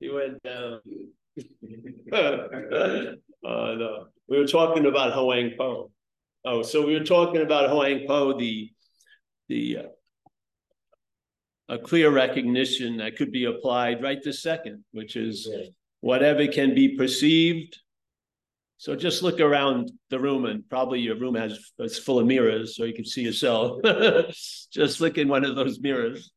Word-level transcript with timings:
He 0.00 0.10
went 0.10 0.42
down. 0.42 0.80
uh, 2.12 2.48
no. 3.42 4.06
We 4.28 4.38
were 4.38 4.46
talking 4.46 4.86
about 4.86 5.12
Huang 5.12 5.52
Po. 5.58 5.90
Oh, 6.44 6.62
so 6.62 6.86
we 6.86 6.94
were 6.94 7.04
talking 7.04 7.42
about 7.42 7.70
Huang 7.70 8.06
Po, 8.06 8.38
the 8.38 8.70
the 9.48 9.78
uh, 9.78 9.82
a 11.68 11.78
clear 11.78 12.10
recognition 12.10 12.98
that 12.98 13.16
could 13.16 13.32
be 13.32 13.44
applied 13.44 14.02
right 14.02 14.22
this 14.22 14.42
second, 14.42 14.84
which 14.92 15.16
is 15.16 15.48
whatever 16.00 16.46
can 16.46 16.74
be 16.74 16.96
perceived. 16.96 17.78
So 18.78 18.94
just 18.94 19.22
look 19.22 19.40
around 19.40 19.90
the 20.08 20.20
room, 20.20 20.44
and 20.44 20.66
probably 20.68 21.00
your 21.00 21.16
room 21.16 21.34
has 21.34 21.58
it's 21.78 21.98
full 21.98 22.20
of 22.20 22.26
mirrors, 22.26 22.76
so 22.76 22.84
you 22.84 22.94
can 22.94 23.04
see 23.04 23.22
yourself. 23.22 23.82
just 24.72 25.00
look 25.00 25.18
in 25.18 25.28
one 25.28 25.44
of 25.44 25.56
those 25.56 25.80
mirrors. 25.80 26.30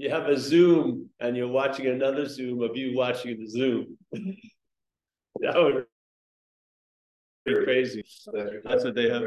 You 0.00 0.08
have 0.08 0.28
a 0.28 0.38
Zoom, 0.38 1.10
and 1.20 1.36
you're 1.36 1.48
watching 1.48 1.86
another 1.86 2.26
Zoom 2.26 2.62
of 2.62 2.74
you 2.74 2.96
watching 2.96 3.38
the 3.38 3.46
Zoom. 3.46 3.98
that 4.12 5.54
would 5.54 5.84
be 7.44 7.54
crazy. 7.64 8.02
That's 8.64 8.82
what 8.82 8.94
they 8.94 9.10
have. 9.10 9.22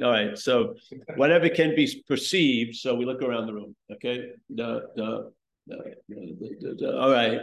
All 0.00 0.10
right. 0.10 0.38
So 0.38 0.76
whatever 1.16 1.48
can 1.48 1.74
be 1.74 2.04
perceived. 2.06 2.76
So 2.76 2.94
we 2.94 3.04
look 3.04 3.20
around 3.20 3.46
the 3.46 3.54
room. 3.54 3.74
Okay. 3.92 4.30
The, 4.48 4.82
the, 4.94 5.32
all 6.96 7.10
right. 7.10 7.40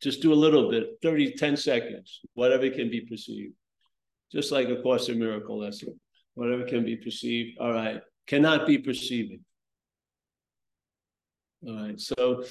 Just 0.00 0.22
do 0.22 0.32
a 0.32 0.34
little 0.34 0.70
bit, 0.70 0.98
30, 1.02 1.32
10 1.32 1.56
seconds, 1.56 2.20
whatever 2.34 2.70
can 2.70 2.88
be 2.88 3.00
perceived. 3.00 3.54
Just 4.30 4.52
like 4.52 4.68
a 4.68 4.80
Course 4.80 5.08
in 5.08 5.18
Miracle 5.18 5.58
lesson. 5.58 5.98
Whatever 6.34 6.64
can 6.66 6.84
be 6.84 6.96
perceived. 6.96 7.58
All 7.58 7.72
right. 7.72 8.00
Cannot 8.28 8.64
be 8.64 8.78
perceiving. 8.78 9.40
All 11.64 11.86
right. 11.86 12.00
So 12.00 12.44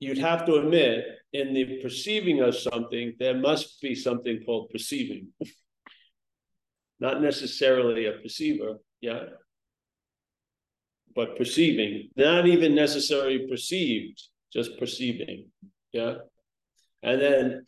you'd 0.00 0.18
have 0.18 0.46
to 0.46 0.54
admit 0.54 1.04
in 1.32 1.52
the 1.52 1.80
perceiving 1.82 2.40
of 2.40 2.56
something, 2.56 3.14
there 3.18 3.36
must 3.36 3.80
be 3.82 3.94
something 3.94 4.42
called 4.44 4.70
perceiving 4.70 5.28
not 7.00 7.20
necessarily 7.20 8.06
a 8.06 8.12
perceiver, 8.12 8.78
yeah, 9.00 9.24
but 11.14 11.36
perceiving, 11.36 12.08
not 12.16 12.46
even 12.46 12.74
necessarily 12.74 13.46
perceived, 13.46 14.22
just 14.52 14.78
perceiving, 14.78 15.50
yeah. 15.92 16.14
And 17.02 17.20
then 17.20 17.66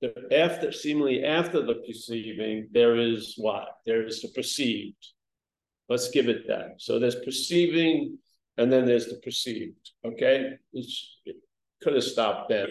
the, 0.00 0.12
after, 0.36 0.72
seemingly 0.72 1.24
after 1.24 1.64
the 1.64 1.76
perceiving, 1.86 2.68
there 2.72 2.96
is 2.96 3.34
what? 3.36 3.68
There 3.86 4.04
is 4.04 4.22
the 4.22 4.28
perceived. 4.28 5.06
Let's 5.88 6.10
give 6.10 6.28
it 6.28 6.48
that. 6.48 6.76
So 6.78 6.98
there's 6.98 7.14
perceiving, 7.14 8.18
and 8.56 8.72
then 8.72 8.86
there's 8.86 9.06
the 9.06 9.16
perceived. 9.16 9.90
Okay, 10.04 10.52
it's, 10.72 11.18
it 11.24 11.36
could 11.82 11.94
have 11.94 12.04
stopped 12.04 12.48
there, 12.48 12.68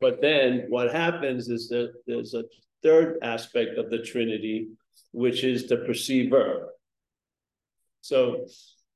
but 0.00 0.20
then 0.20 0.66
what 0.68 0.92
happens 0.92 1.48
is 1.48 1.68
that 1.68 1.92
there's 2.06 2.34
a 2.34 2.44
third 2.82 3.18
aspect 3.22 3.78
of 3.78 3.90
the 3.90 3.98
Trinity, 3.98 4.68
which 5.12 5.44
is 5.44 5.66
the 5.66 5.78
perceiver. 5.78 6.70
So 8.00 8.46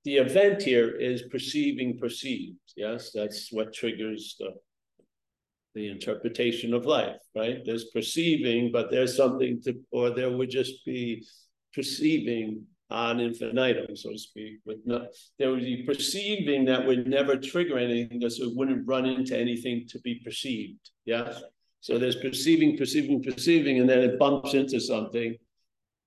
the 0.04 0.16
event 0.16 0.62
here 0.62 0.90
is 0.90 1.22
perceiving 1.30 1.98
perceived. 1.98 2.58
Yes, 2.76 3.10
that's 3.12 3.52
what 3.52 3.72
triggers 3.72 4.36
the 4.38 4.54
the 5.74 5.88
interpretation 5.88 6.74
of 6.74 6.86
life, 6.86 7.20
right? 7.36 7.58
There's 7.64 7.84
perceiving, 7.86 8.72
but 8.72 8.90
there's 8.90 9.16
something 9.16 9.60
to, 9.62 9.74
or 9.92 10.10
there 10.10 10.30
would 10.36 10.50
just 10.50 10.84
be 10.84 11.24
perceiving 11.74 12.64
on 12.90 13.20
infinitum, 13.20 13.94
so 13.96 14.12
to 14.12 14.18
speak. 14.18 14.60
With 14.64 14.78
no, 14.84 15.06
there 15.38 15.50
would 15.50 15.60
be 15.60 15.82
perceiving 15.82 16.64
that 16.66 16.86
would 16.86 17.06
never 17.06 17.36
trigger 17.36 17.78
anything 17.78 18.18
because 18.18 18.40
it 18.40 18.50
wouldn't 18.54 18.86
run 18.86 19.06
into 19.06 19.38
anything 19.38 19.86
to 19.88 20.00
be 20.00 20.20
perceived. 20.24 20.90
Yeah. 21.04 21.32
So 21.80 21.98
there's 21.98 22.16
perceiving, 22.16 22.76
perceiving, 22.76 23.22
perceiving, 23.22 23.78
and 23.78 23.88
then 23.88 24.00
it 24.00 24.18
bumps 24.18 24.54
into 24.54 24.80
something, 24.80 25.36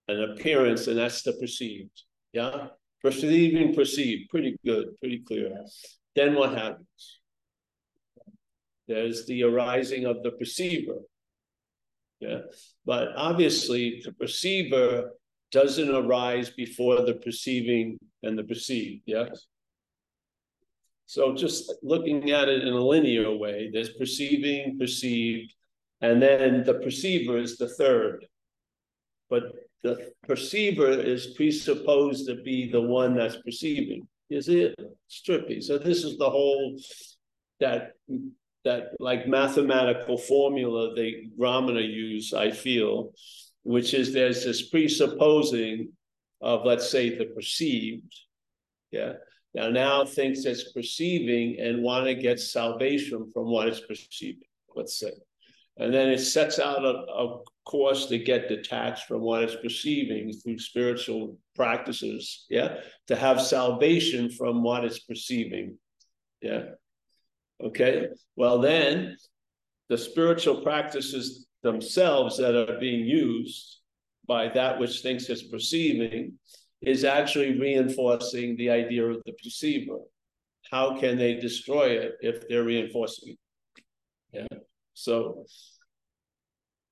an 0.07 0.21
appearance, 0.31 0.87
and 0.87 0.97
that's 0.97 1.21
the 1.23 1.33
perceived. 1.33 2.03
Yeah? 2.33 2.67
Perceiving, 3.01 3.73
perceived. 3.73 4.29
Pretty 4.29 4.57
good, 4.65 4.99
pretty 4.99 5.19
clear. 5.19 5.51
Then 6.15 6.35
what 6.35 6.57
happens? 6.57 7.19
There's 8.87 9.25
the 9.25 9.43
arising 9.43 10.05
of 10.05 10.21
the 10.23 10.31
perceiver. 10.31 10.97
Yeah. 12.19 12.39
But 12.85 13.09
obviously, 13.15 14.01
the 14.03 14.11
perceiver 14.11 15.11
doesn't 15.51 15.93
arise 15.93 16.49
before 16.49 17.05
the 17.05 17.15
perceiving 17.15 17.97
and 18.23 18.37
the 18.37 18.43
perceived. 18.43 19.03
Yes. 19.05 19.47
So 21.05 21.35
just 21.35 21.73
looking 21.83 22.31
at 22.31 22.47
it 22.47 22.65
in 22.65 22.73
a 22.73 22.81
linear 22.81 23.35
way, 23.35 23.69
there's 23.71 23.89
perceiving, 23.89 24.79
perceived, 24.79 25.53
and 25.99 26.21
then 26.21 26.63
the 26.63 26.75
perceiver 26.75 27.37
is 27.37 27.57
the 27.57 27.67
third. 27.67 28.25
But 29.29 29.43
the 29.83 30.11
perceiver 30.27 30.89
is 30.89 31.33
presupposed 31.35 32.27
to 32.27 32.35
be 32.35 32.71
the 32.71 32.81
one 32.81 33.15
that's 33.15 33.37
perceiving. 33.37 34.07
Is 34.29 34.47
it 34.47 34.75
trippy? 35.27 35.61
So 35.61 35.77
this 35.77 36.03
is 36.03 36.17
the 36.17 36.29
whole 36.29 36.79
that 37.59 37.91
that 38.63 38.91
like 38.99 39.27
mathematical 39.27 40.17
formula 40.17 40.93
the 40.95 41.29
Ramana 41.37 41.83
use, 41.85 42.33
I 42.33 42.51
feel, 42.51 43.11
which 43.63 43.93
is 43.93 44.13
there's 44.13 44.43
this 44.43 44.69
presupposing 44.69 45.89
of 46.41 46.65
let's 46.65 46.89
say 46.89 47.17
the 47.17 47.25
perceived. 47.25 48.13
Yeah. 48.91 49.13
Now 49.53 49.69
now 49.69 50.05
thinks 50.05 50.45
it's 50.45 50.71
perceiving 50.71 51.59
and 51.59 51.83
want 51.83 52.05
to 52.05 52.15
get 52.15 52.39
salvation 52.39 53.29
from 53.33 53.45
what 53.45 53.67
it's 53.67 53.81
perceiving, 53.81 54.47
let's 54.75 54.99
say. 54.99 55.11
And 55.77 55.93
then 55.93 56.09
it 56.09 56.19
sets 56.19 56.59
out 56.59 56.83
a, 56.83 57.05
a 57.11 57.39
course 57.65 58.07
to 58.07 58.17
get 58.17 58.49
detached 58.49 59.07
from 59.07 59.21
what 59.21 59.43
it's 59.43 59.55
perceiving 59.55 60.31
through 60.33 60.59
spiritual 60.59 61.37
practices, 61.55 62.45
yeah, 62.49 62.77
to 63.07 63.15
have 63.15 63.41
salvation 63.41 64.29
from 64.29 64.63
what 64.63 64.83
it's 64.83 64.99
perceiving. 64.99 65.77
Yeah. 66.41 66.63
Okay. 67.63 68.07
Well, 68.35 68.59
then 68.59 69.17
the 69.89 69.97
spiritual 69.97 70.61
practices 70.61 71.47
themselves 71.63 72.37
that 72.37 72.55
are 72.55 72.79
being 72.79 73.05
used 73.05 73.81
by 74.27 74.49
that 74.49 74.79
which 74.79 75.01
thinks 75.01 75.29
it's 75.29 75.43
perceiving 75.43 76.33
is 76.81 77.03
actually 77.03 77.59
reinforcing 77.59 78.55
the 78.57 78.69
idea 78.69 79.05
of 79.05 79.21
the 79.25 79.33
perceiver. 79.33 79.97
How 80.71 80.97
can 80.97 81.17
they 81.17 81.35
destroy 81.35 81.89
it 81.89 82.13
if 82.21 82.47
they're 82.47 82.63
reinforcing 82.63 83.35
it? 83.35 83.83
Yeah. 84.33 84.59
So 84.93 85.45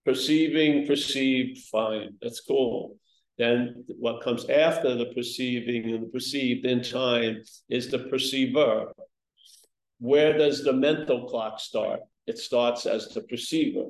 perceiving, 0.05 0.85
perceived, 0.85 1.59
fine, 1.71 2.17
that's 2.21 2.41
cool. 2.41 2.97
Then 3.37 3.85
what 3.87 4.21
comes 4.21 4.49
after 4.49 4.95
the 4.95 5.13
perceiving 5.15 5.93
and 5.93 6.03
the 6.03 6.09
perceived 6.09 6.65
in 6.65 6.83
time 6.83 7.41
is 7.69 7.89
the 7.89 7.99
perceiver. 7.99 8.91
Where 9.99 10.37
does 10.37 10.63
the 10.63 10.73
mental 10.73 11.27
clock 11.27 11.59
start? 11.59 12.01
It 12.27 12.37
starts 12.37 12.85
as 12.85 13.07
the 13.09 13.21
perceiver 13.21 13.85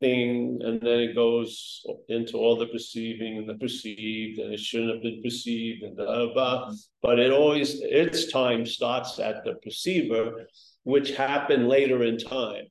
thing, 0.00 0.60
and 0.62 0.80
then 0.80 1.00
it 1.00 1.14
goes 1.14 1.84
into 2.08 2.36
all 2.36 2.56
the 2.56 2.66
perceiving 2.66 3.38
and 3.38 3.48
the 3.48 3.54
perceived, 3.54 4.38
and 4.38 4.52
it 4.52 4.60
shouldn't 4.60 4.94
have 4.94 5.02
been 5.02 5.22
perceived, 5.22 5.82
and 5.82 5.96
blah, 5.96 6.32
blah. 6.32 6.72
But 7.02 7.18
it 7.18 7.32
always, 7.32 7.80
its 7.80 8.30
time 8.30 8.64
starts 8.66 9.18
at 9.18 9.44
the 9.44 9.54
perceiver, 9.62 10.46
which 10.84 11.16
happened 11.16 11.68
later 11.68 12.04
in 12.04 12.18
time. 12.18 12.64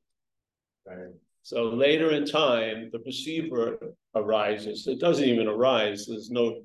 Right. 0.85 1.13
So 1.43 1.69
later 1.69 2.11
in 2.11 2.25
time, 2.25 2.89
the 2.91 2.99
perceiver 2.99 3.77
arises. 4.15 4.85
It 4.85 4.99
doesn't 4.99 5.23
even 5.23 5.47
arise. 5.47 6.05
There's 6.05 6.29
no 6.29 6.59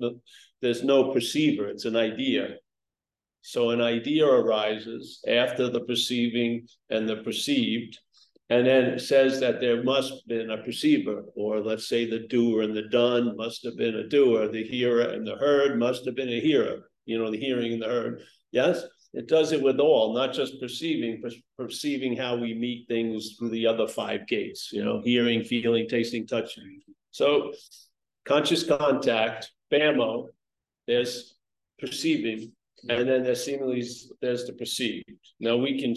there's 0.61 0.83
no 0.83 1.13
perceiver. 1.13 1.67
It's 1.67 1.85
an 1.85 1.95
idea. 1.95 2.55
So 3.41 3.69
an 3.71 3.81
idea 3.81 4.25
arises 4.25 5.21
after 5.27 5.69
the 5.69 5.81
perceiving 5.81 6.67
and 6.89 7.07
the 7.07 7.17
perceived, 7.17 7.97
and 8.49 8.67
then 8.67 8.85
it 8.85 8.99
says 8.99 9.39
that 9.39 9.61
there 9.61 9.83
must 9.83 10.11
have 10.11 10.27
been 10.27 10.51
a 10.51 10.63
perceiver, 10.63 11.23
or 11.35 11.59
let's 11.61 11.87
say 11.87 12.05
the 12.09 12.27
doer 12.27 12.61
and 12.61 12.75
the 12.75 12.83
done 12.89 13.35
must 13.37 13.63
have 13.63 13.77
been 13.77 13.95
a 13.95 14.07
doer, 14.07 14.47
the 14.47 14.63
hearer 14.63 15.01
and 15.01 15.25
the 15.25 15.35
heard 15.35 15.79
must 15.79 16.05
have 16.05 16.15
been 16.15 16.29
a 16.29 16.39
hearer. 16.39 16.89
You 17.05 17.17
know, 17.19 17.31
the 17.31 17.37
hearing 17.37 17.73
and 17.73 17.81
the 17.81 17.87
heard. 17.87 18.23
Yes. 18.51 18.83
It 19.13 19.27
does 19.27 19.51
it 19.51 19.61
with 19.61 19.79
all, 19.79 20.15
not 20.15 20.33
just 20.33 20.59
perceiving, 20.59 21.21
perceiving 21.55 22.17
how 22.17 22.35
we 22.35 22.55
meet 22.55 22.87
things 22.87 23.35
through 23.37 23.51
the 23.51 23.67
other 23.67 23.87
five 23.87 24.27
gates, 24.27 24.71
you 24.73 24.83
know, 24.83 25.01
hearing, 25.03 25.43
feeling, 25.43 25.87
tasting, 25.87 26.25
touching. 26.25 26.81
So 27.11 27.53
conscious 28.25 28.63
contact, 28.63 29.51
BAMO, 29.71 30.29
there's 30.87 31.35
perceiving, 31.77 32.53
and 32.89 33.07
then 33.07 33.23
there's 33.23 33.45
seemingly 33.45 33.85
there's 34.19 34.45
the 34.45 34.53
perceived. 34.53 35.05
Now 35.39 35.57
we 35.57 35.79
can 35.79 35.93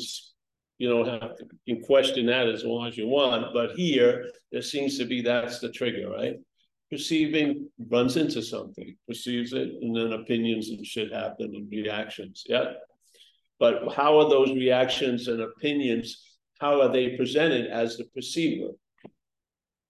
you 0.78 0.88
don't 0.88 1.08
have 1.08 1.36
to 1.36 1.46
you 1.64 1.82
question 1.84 2.26
that 2.26 2.48
as 2.48 2.64
long 2.64 2.86
as 2.86 2.96
you 2.96 3.08
want, 3.08 3.54
but 3.54 3.70
here 3.72 4.26
there 4.52 4.62
seems 4.62 4.98
to 4.98 5.04
be 5.04 5.22
that's 5.22 5.58
the 5.60 5.70
trigger, 5.70 6.10
right? 6.10 6.36
perceiving 6.90 7.68
runs 7.90 8.16
into 8.16 8.42
something, 8.42 8.96
perceives 9.08 9.52
it, 9.52 9.70
and 9.80 9.96
then 9.96 10.12
opinions 10.12 10.68
and 10.68 10.86
shit 10.86 11.12
happen 11.12 11.52
and 11.54 11.70
reactions. 11.70 12.44
Yeah. 12.48 12.74
But 13.58 13.92
how 13.94 14.18
are 14.20 14.28
those 14.28 14.50
reactions 14.50 15.28
and 15.28 15.40
opinions? 15.40 16.22
How 16.60 16.80
are 16.80 16.92
they 16.92 17.16
presented 17.16 17.66
as 17.66 17.96
the 17.96 18.04
perceiver? 18.14 18.70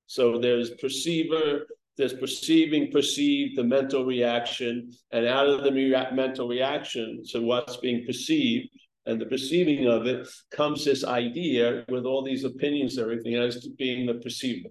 So 0.07 0.39
there's 0.39 0.71
perceiver, 0.71 1.67
there's 1.99 2.15
perceiving, 2.15 2.93
perceived, 2.93 3.57
the 3.57 3.65
mental 3.65 4.05
reaction, 4.05 4.93
and 5.11 5.27
out 5.27 5.49
of 5.49 5.65
the 5.65 5.73
rea- 5.73 6.11
mental 6.13 6.49
reaction 6.49 7.23
to 7.31 7.41
what's 7.41 7.77
being 7.79 8.07
perceived 8.07 8.69
and 9.07 9.21
the 9.21 9.27
perceiving 9.27 9.87
of 9.87 10.07
it 10.07 10.29
comes 10.51 10.85
this 10.85 11.05
idea 11.05 11.85
with 11.89 12.05
all 12.05 12.23
these 12.23 12.45
opinions, 12.45 12.99
everything 12.99 13.35
as 13.37 13.61
to 13.61 13.71
being 13.71 14.07
the 14.07 14.15
perceiver. 14.15 14.69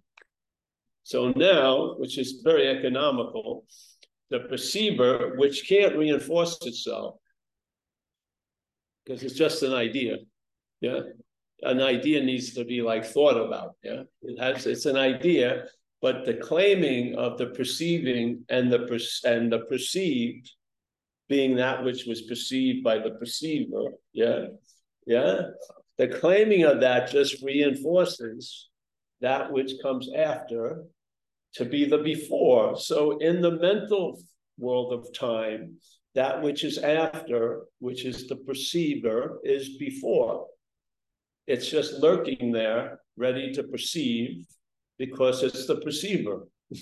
So 1.03 1.31
now, 1.35 1.95
which 1.97 2.17
is 2.17 2.41
very 2.43 2.67
economical, 2.67 3.65
the 4.29 4.39
perceiver, 4.41 5.35
which 5.37 5.67
can't 5.67 5.95
reinforce 5.95 6.57
itself, 6.65 7.15
because 9.05 9.23
it's 9.23 9.35
just 9.35 9.63
an 9.63 9.73
idea. 9.73 10.17
Yeah. 10.81 11.01
An 11.61 11.81
idea 11.81 12.21
needs 12.21 12.53
to 12.55 12.65
be 12.65 12.81
like 12.81 13.05
thought 13.05 13.37
about. 13.37 13.75
Yeah. 13.83 14.03
It 14.23 14.39
has 14.39 14.65
it's 14.65 14.85
an 14.85 14.97
idea, 14.97 15.65
but 16.01 16.25
the 16.25 16.33
claiming 16.33 17.15
of 17.15 17.37
the 17.37 17.47
perceiving 17.47 18.43
and 18.49 18.71
the 18.71 18.81
and 19.23 19.51
the 19.51 19.59
perceived 19.59 20.51
being 21.27 21.55
that 21.55 21.83
which 21.83 22.05
was 22.05 22.23
perceived 22.23 22.83
by 22.83 22.99
the 22.99 23.11
perceiver. 23.11 23.91
Yeah. 24.13 24.47
Yeah. 25.05 25.41
The 25.97 26.07
claiming 26.07 26.63
of 26.63 26.81
that 26.81 27.09
just 27.09 27.41
reinforces 27.41 28.69
that 29.21 29.51
which 29.51 29.73
comes 29.81 30.09
after 30.13 30.83
to 31.55 31.65
be 31.65 31.85
the 31.85 31.99
before. 31.99 32.77
So 32.77 33.17
in 33.19 33.41
the 33.41 33.51
mental 33.51 34.21
world 34.57 34.93
of 34.93 35.13
time, 35.13 35.77
that 36.13 36.41
which 36.41 36.63
is 36.63 36.77
after, 36.77 37.63
which 37.79 38.05
is 38.05 38.27
the 38.27 38.37
perceiver, 38.37 39.39
is 39.43 39.77
before. 39.77 40.47
It's 41.47 41.69
just 41.69 41.99
lurking 41.99 42.51
there, 42.51 42.99
ready 43.17 43.53
to 43.53 43.63
perceive, 43.63 44.45
because 44.97 45.43
it's 45.43 45.65
the 45.65 45.77
perceiver. 45.77 46.47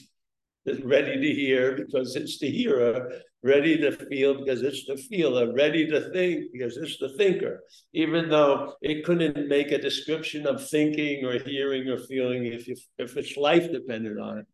ready 0.83 1.19
to 1.19 1.33
hear 1.33 1.75
because 1.75 2.15
it's 2.15 2.39
the 2.39 2.49
hearer, 2.49 3.11
ready 3.43 3.77
to 3.77 3.91
feel 3.91 4.43
because 4.43 4.61
it's 4.61 4.85
the 4.85 4.97
feeler, 4.97 5.53
ready 5.53 5.85
to 5.87 6.09
think 6.11 6.51
because 6.53 6.77
it's 6.77 6.97
the 6.99 7.09
thinker. 7.17 7.63
Even 7.93 8.29
though 8.29 8.73
it 8.81 9.03
couldn't 9.03 9.47
make 9.47 9.71
a 9.71 9.77
description 9.77 10.47
of 10.47 10.67
thinking 10.69 11.25
or 11.25 11.39
hearing 11.39 11.89
or 11.89 11.97
feeling 11.97 12.45
if 12.45 12.67
you, 12.67 12.75
if 12.97 13.17
its 13.17 13.35
life 13.37 13.71
depended 13.71 14.17
on 14.17 14.39
it. 14.39 14.45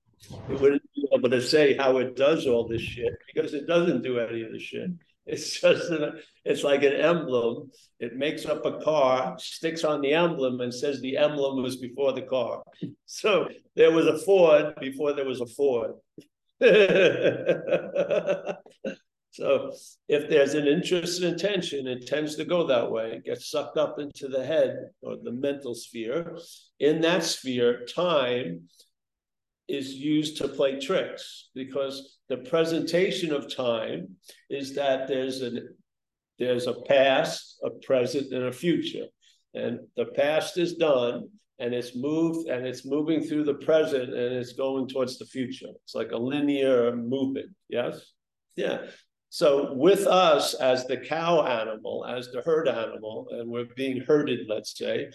It 0.49 0.59
wouldn't 0.59 0.83
be 0.95 1.07
able 1.13 1.29
to 1.29 1.41
say 1.41 1.77
how 1.77 1.97
it 1.97 2.15
does 2.15 2.45
all 2.45 2.67
this 2.67 2.81
shit 2.81 3.13
because 3.33 3.53
it 3.53 3.67
doesn't 3.67 4.01
do 4.01 4.19
any 4.19 4.43
of 4.43 4.51
the 4.51 4.59
shit. 4.59 4.89
It's 5.25 5.61
just 5.61 5.91
an, 5.91 6.13
it's 6.43 6.63
like 6.63 6.81
an 6.81 6.93
emblem. 6.93 7.69
It 7.99 8.15
makes 8.15 8.45
up 8.45 8.65
a 8.65 8.79
car, 8.79 9.35
sticks 9.37 9.83
on 9.83 10.01
the 10.01 10.13
emblem, 10.13 10.59
and 10.61 10.73
says 10.73 11.01
the 11.01 11.17
emblem 11.17 11.61
was 11.61 11.77
before 11.77 12.13
the 12.13 12.23
car. 12.23 12.63
So 13.11 13.47
there 13.75 13.91
was 13.91 14.05
a 14.05 14.19
Ford 14.19 14.75
before 14.79 15.13
there 15.13 15.25
was 15.25 15.41
a 15.41 15.47
Ford. 15.47 15.93
so 19.31 19.71
if 20.07 20.29
there's 20.29 20.53
an 20.53 20.67
interest 20.67 21.21
and 21.21 21.33
intention, 21.33 21.87
it 21.87 22.05
tends 22.05 22.35
to 22.35 22.45
go 22.45 22.67
that 22.67 22.91
way. 22.91 23.13
It 23.13 23.25
gets 23.25 23.49
sucked 23.49 23.77
up 23.77 23.97
into 23.97 24.27
the 24.27 24.45
head 24.45 24.91
or 25.01 25.17
the 25.23 25.31
mental 25.31 25.73
sphere. 25.73 26.37
In 26.79 27.01
that 27.01 27.23
sphere, 27.23 27.85
time 27.85 28.69
is 29.67 29.93
used 29.93 30.37
to 30.37 30.47
play 30.47 30.79
tricks 30.79 31.49
because 31.55 32.18
the 32.29 32.37
presentation 32.37 33.33
of 33.33 33.53
time 33.53 34.15
is 34.49 34.75
that 34.75 35.07
there's 35.07 35.41
a 35.41 35.51
there's 36.37 36.67
a 36.67 36.81
past, 36.87 37.59
a 37.63 37.69
present, 37.69 38.31
and 38.31 38.45
a 38.45 38.51
future. 38.51 39.07
And 39.53 39.79
the 39.97 40.05
past 40.05 40.57
is 40.57 40.75
done 40.75 41.27
and 41.57 41.73
it's 41.73 41.95
moved 41.95 42.47
and 42.47 42.65
it's 42.65 42.85
moving 42.85 43.21
through 43.21 43.43
the 43.43 43.55
present 43.55 44.13
and 44.13 44.35
it's 44.35 44.53
going 44.53 44.87
towards 44.87 45.17
the 45.17 45.25
future. 45.25 45.67
It's 45.83 45.95
like 45.95 46.11
a 46.11 46.17
linear 46.17 46.95
movement. 46.95 47.49
Yes? 47.67 47.99
Yeah. 48.55 48.85
So 49.29 49.73
with 49.73 50.07
us 50.07 50.53
as 50.53 50.85
the 50.85 50.97
cow 50.97 51.45
animal, 51.45 52.05
as 52.05 52.31
the 52.31 52.41
herd 52.41 52.69
animal, 52.69 53.27
and 53.31 53.49
we're 53.49 53.67
being 53.75 54.01
herded, 54.01 54.47
let's 54.47 54.77
say, 54.77 55.09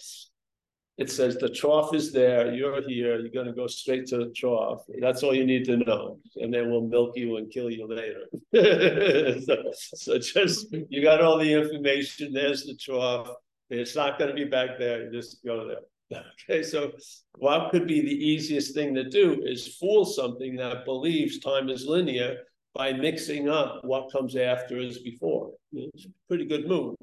it 0.97 1.11
says 1.11 1.37
the 1.37 1.49
trough 1.49 1.93
is 1.93 2.13
there, 2.13 2.55
you're 2.55 2.81
here, 2.89 3.19
you're 3.19 3.31
going 3.31 3.47
to 3.47 3.53
go 3.53 3.67
straight 3.67 4.07
to 4.09 4.19
the 4.19 4.31
trough. 4.31 4.83
That's 5.01 5.25
all 5.25 5.35
you 5.35 5.45
need 5.45 5.65
to 5.65 5.77
know. 5.77 6.21
And 6.37 6.55
then 6.55 6.71
we'll 6.71 6.87
milk 6.87 7.17
you 7.17 7.37
and 7.37 7.51
kill 7.51 7.69
you 7.69 7.89
later. 7.89 8.27
so, 9.45 9.57
so, 9.73 10.19
just, 10.19 10.73
you 10.89 11.03
got 11.03 11.21
all 11.21 11.39
the 11.39 11.53
information, 11.53 12.33
there's 12.33 12.65
the 12.65 12.77
trough. 12.77 13.29
It's 13.71 13.97
not 13.97 14.19
going 14.19 14.31
to 14.31 14.37
be 14.37 14.45
back 14.45 14.79
there, 14.79 15.05
you 15.05 15.11
just 15.11 15.45
go 15.45 15.67
there. 15.67 15.79
Okay, 16.49 16.63
so 16.63 16.93
what 17.39 17.71
could 17.73 17.89
be 17.89 18.01
the 18.01 18.27
easiest 18.27 18.75
thing 18.75 18.95
to 18.95 19.09
do 19.09 19.43
is 19.45 19.77
fool 19.79 20.05
something 20.05 20.55
that 20.57 20.85
believes 20.85 21.41
time 21.41 21.69
is 21.71 21.87
linear 21.87 22.37
by 22.75 22.93
mixing 22.93 23.49
up 23.49 23.81
what 23.85 24.13
comes 24.13 24.37
after 24.37 24.79
as 24.79 24.99
before. 24.99 25.53
It's 25.73 26.05
a 26.05 26.09
pretty 26.29 26.45
good 26.45 26.69
move. 26.69 26.95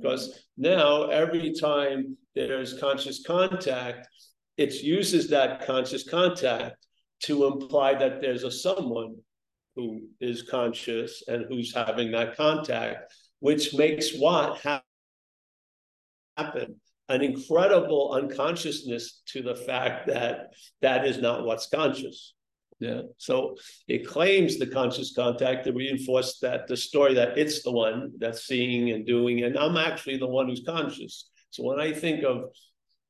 Because 0.00 0.38
now 0.56 1.04
every 1.04 1.52
time 1.52 2.16
there's 2.34 2.78
conscious 2.78 3.22
contact, 3.26 4.08
it 4.56 4.74
uses 4.82 5.28
that 5.30 5.66
conscious 5.66 6.08
contact 6.08 6.76
to 7.24 7.46
imply 7.46 7.94
that 7.94 8.20
there's 8.20 8.44
a 8.44 8.50
someone 8.50 9.16
who 9.76 10.02
is 10.20 10.42
conscious 10.42 11.22
and 11.26 11.46
who's 11.48 11.74
having 11.74 12.12
that 12.12 12.36
contact, 12.36 13.12
which 13.40 13.74
makes 13.74 14.16
what 14.16 14.60
happen? 16.36 16.80
An 17.08 17.22
incredible 17.22 18.12
unconsciousness 18.12 19.22
to 19.26 19.42
the 19.42 19.54
fact 19.54 20.06
that 20.06 20.54
that 20.80 21.06
is 21.06 21.18
not 21.18 21.44
what's 21.44 21.66
conscious. 21.66 22.33
Yeah. 22.80 23.02
So 23.18 23.56
it 23.88 24.06
claims 24.06 24.58
the 24.58 24.66
conscious 24.66 25.14
contact 25.14 25.64
to 25.64 25.72
reinforce 25.72 26.38
that 26.40 26.66
the 26.66 26.76
story 26.76 27.14
that 27.14 27.38
it's 27.38 27.62
the 27.62 27.72
one 27.72 28.12
that's 28.18 28.46
seeing 28.46 28.90
and 28.90 29.06
doing, 29.06 29.44
and 29.44 29.56
I'm 29.56 29.76
actually 29.76 30.18
the 30.18 30.26
one 30.26 30.48
who's 30.48 30.64
conscious. 30.66 31.30
So 31.50 31.62
when 31.62 31.80
I 31.80 31.92
think 31.92 32.24
of 32.24 32.50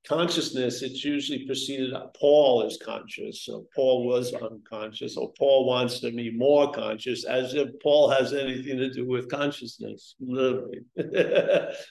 consciousness, 0.07 0.83
it's 0.83 1.05
usually 1.05 1.47
preceded. 1.47 1.95
Uh, 1.95 2.09
Paul 2.19 2.67
is 2.67 2.79
conscious, 2.83 3.43
so 3.43 3.67
Paul 3.75 4.07
was 4.07 4.35
unconscious, 4.35 5.17
or 5.17 5.33
Paul 5.39 5.67
wants 5.67 6.01
to 6.01 6.13
be 6.13 6.31
more 6.31 6.71
conscious, 6.71 7.25
as 7.25 7.55
if 7.55 7.69
Paul 7.83 8.11
has 8.11 8.33
anything 8.33 8.77
to 8.79 8.91
do 8.91 9.09
with 9.09 9.31
consciousness, 9.31 10.15
literally. 10.21 10.81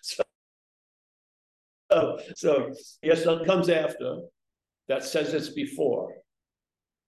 so, 0.02 0.24
so, 1.92 2.20
so 2.36 2.74
yes, 3.02 3.24
that 3.24 3.46
comes 3.46 3.70
after. 3.70 4.18
That 4.90 5.04
says 5.04 5.34
it's 5.34 5.50
before. 5.50 6.14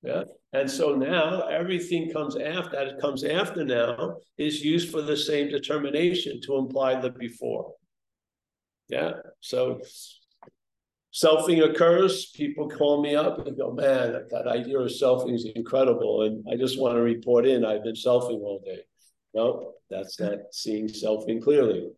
Yeah. 0.02 0.24
And 0.56 0.72
so 0.72 0.96
now 0.96 1.42
everything 1.48 2.14
comes 2.14 2.38
after 2.38 2.86
that 2.86 3.02
comes 3.02 3.26
after 3.26 3.66
now 3.66 4.18
is 4.38 4.64
used 4.64 4.90
for 4.90 5.02
the 5.02 5.18
same 5.18 5.50
determination 5.50 6.40
to 6.44 6.56
imply 6.56 7.00
the 7.00 7.10
before. 7.10 7.74
Yeah. 8.88 9.12
So 9.42 9.82
selfing 11.14 11.70
occurs, 11.70 12.28
people 12.28 12.70
call 12.70 13.02
me 13.02 13.16
up 13.16 13.46
and 13.46 13.58
go, 13.58 13.74
man, 13.74 14.14
that, 14.30 14.48
idea 14.48 14.80
of 14.80 14.88
selfing 14.88 15.36
is 15.36 15.46
incredible. 15.56 16.22
And 16.22 16.46
I 16.50 16.56
just 16.56 16.80
want 16.80 16.96
to 16.96 17.02
report 17.02 17.46
in, 17.46 17.66
I've 17.66 17.84
been 17.84 17.96
selfing 17.96 18.40
all 18.40 18.62
day. 18.64 18.80
No, 19.34 19.74
that's 19.90 20.22
not 20.22 20.38
seeing 20.54 20.88
selfing 20.88 21.44
clearly 21.44 21.90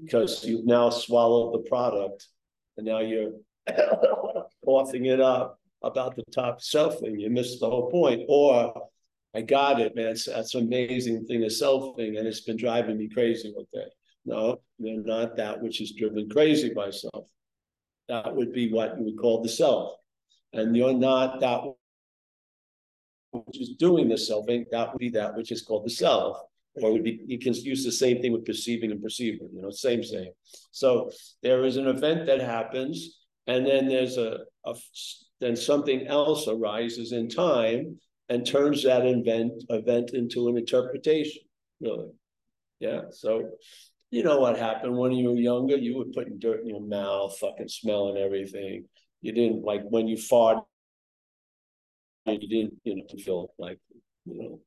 because 0.00 0.44
you've 0.44 0.64
now 0.64 0.90
swallowed 0.90 1.54
the 1.54 1.68
product 1.68 2.28
and 2.76 2.86
now 2.86 3.00
you're 3.00 3.32
coughing 4.64 5.06
it 5.06 5.20
up 5.20 5.59
about 5.82 6.16
the 6.16 6.24
top 6.32 6.60
selfing. 6.60 7.20
You 7.20 7.30
missed 7.30 7.60
the 7.60 7.70
whole 7.70 7.90
point. 7.90 8.22
Or 8.28 8.88
I 9.34 9.42
got 9.42 9.80
it, 9.80 9.94
man. 9.94 10.14
That's 10.26 10.54
an 10.54 10.66
amazing 10.66 11.26
thing 11.26 11.44
of 11.44 11.50
selfing, 11.50 12.18
and 12.18 12.26
it's 12.26 12.40
been 12.40 12.56
driving 12.56 12.98
me 12.98 13.08
crazy 13.08 13.52
with 13.56 13.70
day. 13.72 13.86
No, 14.24 14.60
they're 14.78 15.00
not 15.00 15.36
that 15.36 15.62
which 15.62 15.80
is 15.80 15.92
driven 15.92 16.28
crazy 16.28 16.72
by 16.74 16.90
self. 16.90 17.26
That 18.08 18.34
would 18.34 18.52
be 18.52 18.72
what 18.72 18.98
you 18.98 19.04
would 19.04 19.18
call 19.18 19.42
the 19.42 19.48
self. 19.48 19.94
And 20.52 20.76
you're 20.76 20.92
not 20.92 21.40
that 21.40 21.62
which 23.32 23.60
is 23.60 23.76
doing 23.78 24.08
the 24.08 24.16
selfing, 24.16 24.64
that 24.72 24.92
would 24.92 24.98
be 24.98 25.10
that 25.10 25.36
which 25.36 25.52
is 25.52 25.62
called 25.62 25.86
the 25.86 25.90
self. 25.90 26.38
Or 26.74 26.92
would 26.92 27.04
be 27.04 27.20
you 27.26 27.38
can 27.38 27.54
use 27.54 27.84
the 27.84 27.92
same 27.92 28.20
thing 28.20 28.32
with 28.32 28.44
perceiving 28.44 28.90
and 28.90 29.02
perceiving, 29.02 29.48
you 29.52 29.62
know, 29.62 29.70
same 29.70 30.02
same. 30.04 30.30
So 30.70 31.10
there 31.42 31.64
is 31.64 31.76
an 31.76 31.88
event 31.88 32.26
that 32.26 32.40
happens, 32.40 33.24
and 33.46 33.66
then 33.66 33.88
there's 33.88 34.16
a, 34.16 34.40
a 34.64 34.74
then 35.40 35.56
something 35.56 36.06
else 36.06 36.48
arises 36.48 37.12
in 37.12 37.28
time 37.28 37.98
and 38.28 38.46
turns 38.46 38.84
that 38.84 39.06
event 39.06 39.64
event 39.68 40.10
into 40.10 40.48
an 40.48 40.56
interpretation. 40.56 41.42
Really, 41.80 42.10
yeah. 42.78 43.02
So, 43.10 43.50
you 44.10 44.22
know 44.22 44.38
what 44.40 44.58
happened 44.58 44.96
when 44.96 45.12
you 45.12 45.30
were 45.30 45.36
younger? 45.36 45.76
You 45.76 45.98
were 45.98 46.04
putting 46.14 46.38
dirt 46.38 46.62
in 46.62 46.68
your 46.68 46.82
mouth, 46.82 47.36
fucking 47.38 47.68
smelling 47.68 48.16
everything. 48.16 48.86
You 49.22 49.32
didn't 49.32 49.62
like 49.62 49.82
when 49.88 50.08
you 50.08 50.16
fought. 50.16 50.64
you 52.26 52.38
didn't, 52.38 52.74
you 52.84 52.96
know, 52.96 53.04
feel 53.22 53.54
like, 53.58 53.78
you 54.26 54.42
know, 54.42 54.60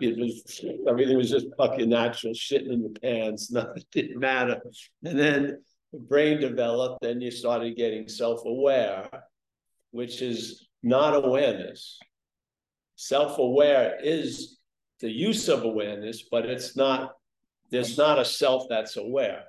it 0.00 0.18
was 0.18 0.64
everything 0.88 1.16
was 1.16 1.30
just 1.30 1.46
fucking 1.56 1.88
natural, 1.88 2.32
shitting 2.34 2.72
in 2.72 2.80
your 2.80 2.90
pants, 2.90 3.50
nothing 3.52 3.82
didn't 3.92 4.18
matter. 4.18 4.60
And 5.04 5.18
then 5.18 5.62
the 5.92 5.98
brain 5.98 6.40
developed, 6.40 7.02
then 7.02 7.20
you 7.20 7.30
started 7.30 7.76
getting 7.76 8.08
self-aware, 8.08 9.08
which 9.94 10.20
is 10.22 10.66
not 10.82 11.14
awareness. 11.14 12.00
Self-aware 12.96 13.96
is 14.02 14.58
the 14.98 15.10
use 15.10 15.48
of 15.48 15.62
awareness, 15.62 16.24
but 16.28 16.46
it's 16.46 16.76
not, 16.76 17.12
there's 17.70 17.96
not 17.96 18.18
a 18.18 18.24
self 18.24 18.64
that's 18.68 18.96
aware. 18.96 19.44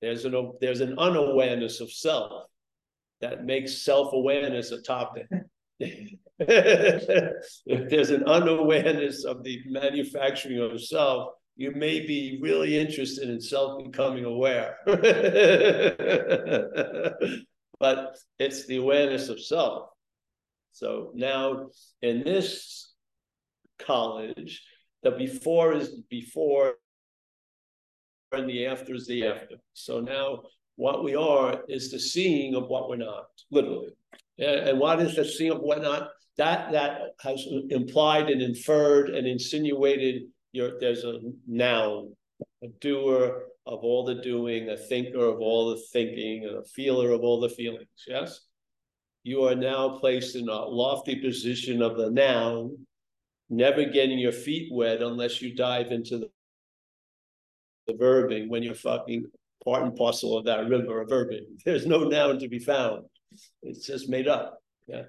There's 0.00 0.24
an 0.24 0.52
there's 0.60 0.80
an 0.80 0.98
unawareness 0.98 1.80
of 1.80 1.92
self 1.92 2.46
that 3.20 3.44
makes 3.44 3.82
self-awareness 3.82 4.72
a 4.72 4.80
topic. 4.80 5.26
if 5.80 6.18
there's 7.90 8.10
an 8.10 8.24
unawareness 8.24 9.24
of 9.24 9.44
the 9.44 9.60
manufacturing 9.66 10.60
of 10.60 10.82
self, 10.82 11.32
you 11.56 11.72
may 11.72 12.06
be 12.06 12.38
really 12.40 12.78
interested 12.78 13.28
in 13.28 13.40
self 13.40 13.84
becoming 13.84 14.24
aware. 14.24 14.78
but 17.78 18.16
it's 18.38 18.66
the 18.66 18.76
awareness 18.76 19.28
of 19.28 19.42
self. 19.42 19.88
So 20.72 21.12
now 21.14 21.68
in 22.02 22.22
this 22.22 22.92
college, 23.78 24.62
the 25.02 25.12
before 25.12 25.72
is 25.72 25.90
before 26.10 26.74
and 28.32 28.48
the 28.48 28.66
after 28.66 28.94
is 28.94 29.06
the 29.06 29.26
after. 29.26 29.56
So 29.72 30.00
now 30.00 30.42
what 30.76 31.04
we 31.04 31.14
are 31.14 31.62
is 31.68 31.90
the 31.90 31.98
seeing 31.98 32.54
of 32.54 32.68
what 32.68 32.88
we're 32.88 32.96
not, 32.96 33.26
literally. 33.50 33.90
And 34.38 34.78
what 34.78 35.00
is 35.00 35.16
the 35.16 35.24
seeing 35.24 35.52
of 35.52 35.60
what 35.60 35.82
not? 35.82 36.10
That 36.36 36.72
that 36.72 37.00
has 37.20 37.46
implied 37.70 38.28
and 38.28 38.42
inferred 38.42 39.08
and 39.08 39.26
insinuated 39.26 40.24
your 40.52 40.78
there's 40.78 41.04
a 41.04 41.20
noun, 41.46 42.14
a 42.62 42.68
doer 42.80 43.44
of 43.66 43.80
all 43.80 44.04
the 44.04 44.16
doing, 44.16 44.68
a 44.68 44.76
thinker 44.76 45.24
of 45.24 45.40
all 45.40 45.70
the 45.70 45.80
thinking, 45.92 46.44
and 46.44 46.56
a 46.58 46.64
feeler 46.64 47.10
of 47.10 47.22
all 47.22 47.40
the 47.40 47.48
feelings. 47.48 47.88
Yes? 48.06 48.40
You 49.24 49.44
are 49.44 49.54
now 49.54 49.98
placed 49.98 50.36
in 50.36 50.48
a 50.48 50.64
lofty 50.64 51.16
position 51.16 51.82
of 51.82 51.96
the 51.96 52.10
noun, 52.10 52.86
never 53.50 53.84
getting 53.84 54.18
your 54.18 54.32
feet 54.32 54.68
wet 54.72 55.02
unless 55.02 55.42
you 55.42 55.54
dive 55.54 55.90
into 55.90 56.18
the, 56.18 56.30
the 57.86 57.94
verbing 57.94 58.48
when 58.48 58.62
you're 58.62 58.74
fucking 58.74 59.26
part 59.64 59.82
and 59.82 59.96
parcel 59.96 60.38
of 60.38 60.44
that 60.44 60.68
river 60.68 61.00
of 61.00 61.08
verbing. 61.08 61.44
There's 61.64 61.86
no 61.86 62.04
noun 62.04 62.38
to 62.38 62.48
be 62.48 62.58
found. 62.58 63.06
It's 63.62 63.86
just 63.86 64.08
made 64.08 64.28
up. 64.28 64.62
Yeah. 64.86 65.04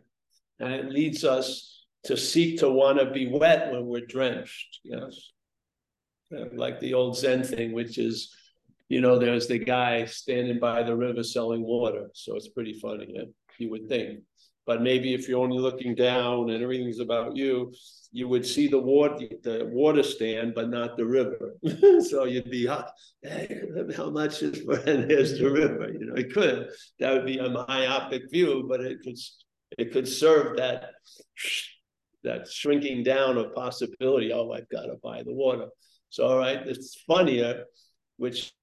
And 0.59 0.73
it 0.73 0.89
leads 0.89 1.23
us 1.23 1.85
to 2.05 2.17
seek 2.17 2.59
to 2.59 2.69
want 2.69 2.99
to 2.99 3.11
be 3.11 3.27
wet 3.27 3.71
when 3.71 3.85
we're 3.85 4.05
drenched. 4.05 4.79
Yes. 4.83 5.31
Like 6.31 6.79
the 6.79 6.93
old 6.93 7.17
Zen 7.17 7.43
thing, 7.43 7.73
which 7.73 7.97
is, 7.97 8.35
you 8.89 9.01
know, 9.01 9.17
there's 9.17 9.47
the 9.47 9.59
guy 9.59 10.05
standing 10.05 10.59
by 10.59 10.83
the 10.83 10.95
river 10.95 11.23
selling 11.23 11.63
water. 11.63 12.09
So 12.13 12.35
it's 12.35 12.49
pretty 12.49 12.73
funny, 12.73 13.07
yeah? 13.09 13.23
you 13.59 13.69
would 13.69 13.87
think. 13.87 14.19
But 14.65 14.81
maybe 14.81 15.13
if 15.13 15.29
you're 15.29 15.41
only 15.41 15.59
looking 15.59 15.95
down 15.95 16.49
and 16.49 16.61
everything's 16.61 16.99
about 16.99 17.37
you, 17.37 17.73
you 18.11 18.27
would 18.27 18.45
see 18.45 18.67
the 18.67 18.79
water, 18.79 19.27
the 19.41 19.69
water 19.71 20.03
stand, 20.03 20.55
but 20.55 20.69
not 20.69 20.97
the 20.97 21.05
river. 21.05 21.55
so 22.09 22.25
you'd 22.25 22.51
be, 22.51 22.69
hey, 23.21 23.61
how 23.95 24.09
much 24.09 24.43
is 24.43 24.61
for, 24.63 24.75
and 24.89 25.09
there's 25.09 25.39
the 25.39 25.49
river. 25.49 25.89
You 25.93 26.07
know, 26.07 26.15
it 26.15 26.33
could. 26.33 26.69
That 26.99 27.13
would 27.13 27.25
be 27.25 27.37
a 27.37 27.49
myopic 27.49 28.29
view, 28.29 28.65
but 28.67 28.81
it 28.81 28.97
could, 29.03 29.17
it 29.77 29.93
could 29.93 30.07
serve 30.07 30.57
that, 30.57 30.91
that 32.25 32.49
shrinking 32.49 33.03
down 33.03 33.37
of 33.37 33.53
possibility. 33.55 34.33
Oh, 34.33 34.51
I've 34.51 34.69
got 34.69 34.83
to 34.87 34.95
buy 35.01 35.23
the 35.23 35.33
water. 35.33 35.67
All 36.19 36.37
right, 36.37 36.59
it's 36.65 36.95
funnier, 37.07 37.65
which 38.17 38.53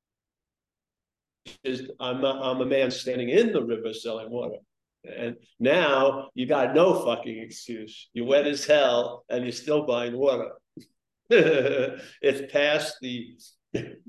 is 1.63 1.91
I'm 2.01 2.21
not, 2.21 2.43
I'm 2.43 2.61
a 2.61 2.67
man 2.67 2.91
standing 2.91 3.29
in 3.29 3.53
the 3.53 3.63
river 3.63 3.93
selling 3.93 4.31
water. 4.31 4.57
And 5.05 5.37
now 5.61 6.31
you 6.35 6.47
got 6.47 6.75
no 6.75 7.05
fucking 7.05 7.39
excuse. 7.39 8.09
You're 8.15 8.27
wet 8.27 8.47
as 8.47 8.65
hell 8.65 9.25
and 9.29 9.45
you're 9.45 9.53
still 9.53 9.87
buying 9.87 10.17
water. 10.17 10.53
it's 11.31 12.53
past 12.53 12.97
the 13.03 13.37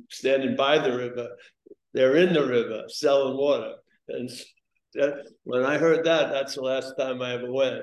standing 0.09 0.55
by 0.55 0.77
the 0.77 0.95
river. 0.95 1.29
They're 1.93 2.17
in 2.17 2.33
the 2.33 2.45
river 2.45 2.83
selling 2.87 3.37
water. 3.37 3.73
And 4.07 4.29
that, 4.93 5.27
when 5.43 5.63
I 5.63 5.77
heard 5.77 6.05
that, 6.05 6.31
that's 6.31 6.55
the 6.55 6.61
last 6.61 6.93
time 6.97 7.21
I 7.21 7.33
ever 7.33 7.51
went 7.51 7.81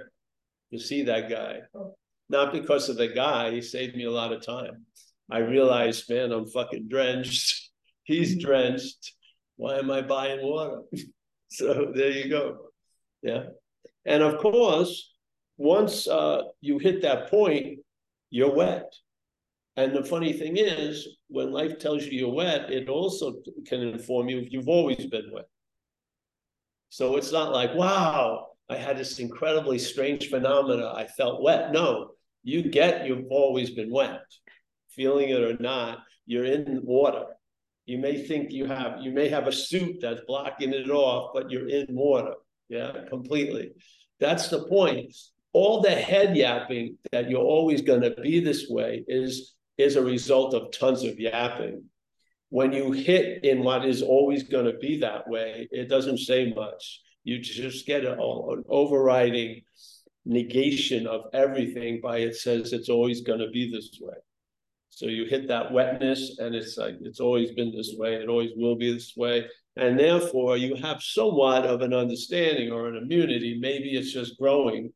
to 0.72 0.78
see 0.78 1.02
that 1.04 1.28
guy. 1.28 1.60
Oh. 1.74 1.94
Not 2.28 2.52
because 2.52 2.88
of 2.88 2.96
the 2.96 3.08
guy, 3.08 3.50
he 3.50 3.60
saved 3.60 3.94
me 3.94 4.04
a 4.04 4.10
lot 4.10 4.32
of 4.32 4.44
time. 4.44 4.86
I 5.32 5.38
realized, 5.38 6.10
man, 6.10 6.30
I'm 6.30 6.46
fucking 6.46 6.88
drenched. 6.88 7.70
He's 8.04 8.38
drenched. 8.38 9.14
Why 9.56 9.78
am 9.78 9.90
I 9.90 10.02
buying 10.02 10.42
water? 10.42 10.82
so 11.50 11.90
there 11.94 12.10
you 12.10 12.28
go. 12.28 12.58
Yeah. 13.22 13.44
And 14.04 14.22
of 14.22 14.38
course, 14.38 15.14
once 15.56 16.06
uh, 16.06 16.42
you 16.60 16.78
hit 16.78 17.00
that 17.02 17.30
point, 17.30 17.78
you're 18.28 18.54
wet. 18.54 18.92
And 19.78 19.94
the 19.94 20.04
funny 20.04 20.34
thing 20.34 20.58
is, 20.58 21.08
when 21.28 21.50
life 21.50 21.78
tells 21.78 22.04
you 22.04 22.12
you're 22.12 22.34
wet, 22.34 22.70
it 22.70 22.90
also 22.90 23.36
can 23.66 23.80
inform 23.80 24.28
you 24.28 24.38
if 24.40 24.52
you've 24.52 24.68
always 24.68 25.06
been 25.06 25.30
wet. 25.32 25.48
So 26.90 27.16
it's 27.16 27.32
not 27.32 27.52
like, 27.52 27.74
wow, 27.74 28.48
I 28.68 28.76
had 28.76 28.98
this 28.98 29.18
incredibly 29.18 29.78
strange 29.78 30.28
phenomena. 30.28 30.92
I 30.94 31.06
felt 31.06 31.42
wet. 31.42 31.72
No, 31.72 32.10
you 32.42 32.62
get 32.64 33.06
you've 33.06 33.28
always 33.30 33.70
been 33.70 33.90
wet. 33.90 34.20
Feeling 34.94 35.30
it 35.30 35.42
or 35.42 35.56
not, 35.60 35.98
you're 36.26 36.44
in 36.44 36.80
water. 36.82 37.24
You 37.86 37.98
may 37.98 38.24
think 38.26 38.52
you 38.52 38.66
have, 38.66 39.00
you 39.00 39.10
may 39.10 39.28
have 39.28 39.48
a 39.48 39.52
suit 39.52 39.96
that's 40.00 40.20
blocking 40.26 40.72
it 40.72 40.88
off, 40.90 41.30
but 41.34 41.50
you're 41.50 41.68
in 41.68 41.86
water. 41.90 42.34
Yeah, 42.68 42.92
completely. 43.08 43.72
That's 44.20 44.48
the 44.48 44.66
point. 44.66 45.14
All 45.52 45.82
the 45.82 45.90
head 45.90 46.36
yapping 46.36 46.96
that 47.10 47.28
you're 47.28 47.40
always 47.40 47.82
going 47.82 48.02
to 48.02 48.14
be 48.22 48.40
this 48.40 48.66
way 48.68 49.04
is 49.08 49.54
is 49.78 49.96
a 49.96 50.02
result 50.02 50.54
of 50.54 50.70
tons 50.72 51.02
of 51.02 51.18
yapping. 51.18 51.84
When 52.50 52.72
you 52.72 52.92
hit 52.92 53.44
in 53.44 53.64
what 53.64 53.84
is 53.84 54.02
always 54.02 54.42
going 54.42 54.66
to 54.66 54.78
be 54.78 54.98
that 55.00 55.26
way, 55.28 55.68
it 55.70 55.88
doesn't 55.88 56.18
say 56.18 56.52
much. 56.54 57.00
You 57.24 57.40
just 57.40 57.86
get 57.86 58.04
an, 58.04 58.18
an 58.20 58.64
overriding 58.68 59.62
negation 60.24 61.06
of 61.06 61.22
everything 61.32 62.00
by 62.02 62.18
it 62.18 62.36
says 62.36 62.72
it's 62.72 62.88
always 62.88 63.22
going 63.22 63.40
to 63.40 63.50
be 63.50 63.70
this 63.70 63.98
way. 64.00 64.14
So 64.94 65.06
you 65.06 65.24
hit 65.24 65.48
that 65.48 65.72
wetness, 65.72 66.36
and 66.38 66.54
it's 66.54 66.76
like 66.76 66.96
it's 67.00 67.18
always 67.18 67.50
been 67.52 67.72
this 67.74 67.94
way. 67.96 68.16
It 68.16 68.28
always 68.28 68.50
will 68.54 68.76
be 68.76 68.92
this 68.92 69.14
way. 69.16 69.46
And 69.76 69.98
therefore, 69.98 70.58
you 70.58 70.74
have 70.76 71.00
somewhat 71.00 71.64
of 71.64 71.80
an 71.80 71.94
understanding 71.94 72.70
or 72.70 72.88
an 72.88 72.96
immunity. 72.96 73.58
Maybe 73.58 73.96
it's 73.96 74.12
just 74.12 74.38
growing, 74.38 74.92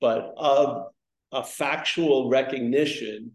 but 0.00 0.34
of 0.36 0.86
a 1.30 1.44
factual 1.44 2.28
recognition 2.28 3.30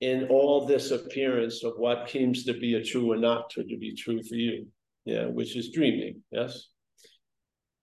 in 0.00 0.28
all 0.28 0.66
this 0.66 0.92
appearance 0.92 1.64
of 1.64 1.72
what 1.78 2.08
seems 2.08 2.44
to 2.44 2.52
be 2.52 2.74
a 2.74 2.84
true 2.84 3.12
or 3.12 3.16
not 3.16 3.50
to, 3.50 3.64
to 3.64 3.76
be 3.76 3.92
true 3.92 4.22
for 4.22 4.36
you. 4.36 4.68
Yeah, 5.04 5.26
which 5.26 5.56
is 5.56 5.72
dreaming. 5.72 6.22
Yes. 6.30 6.68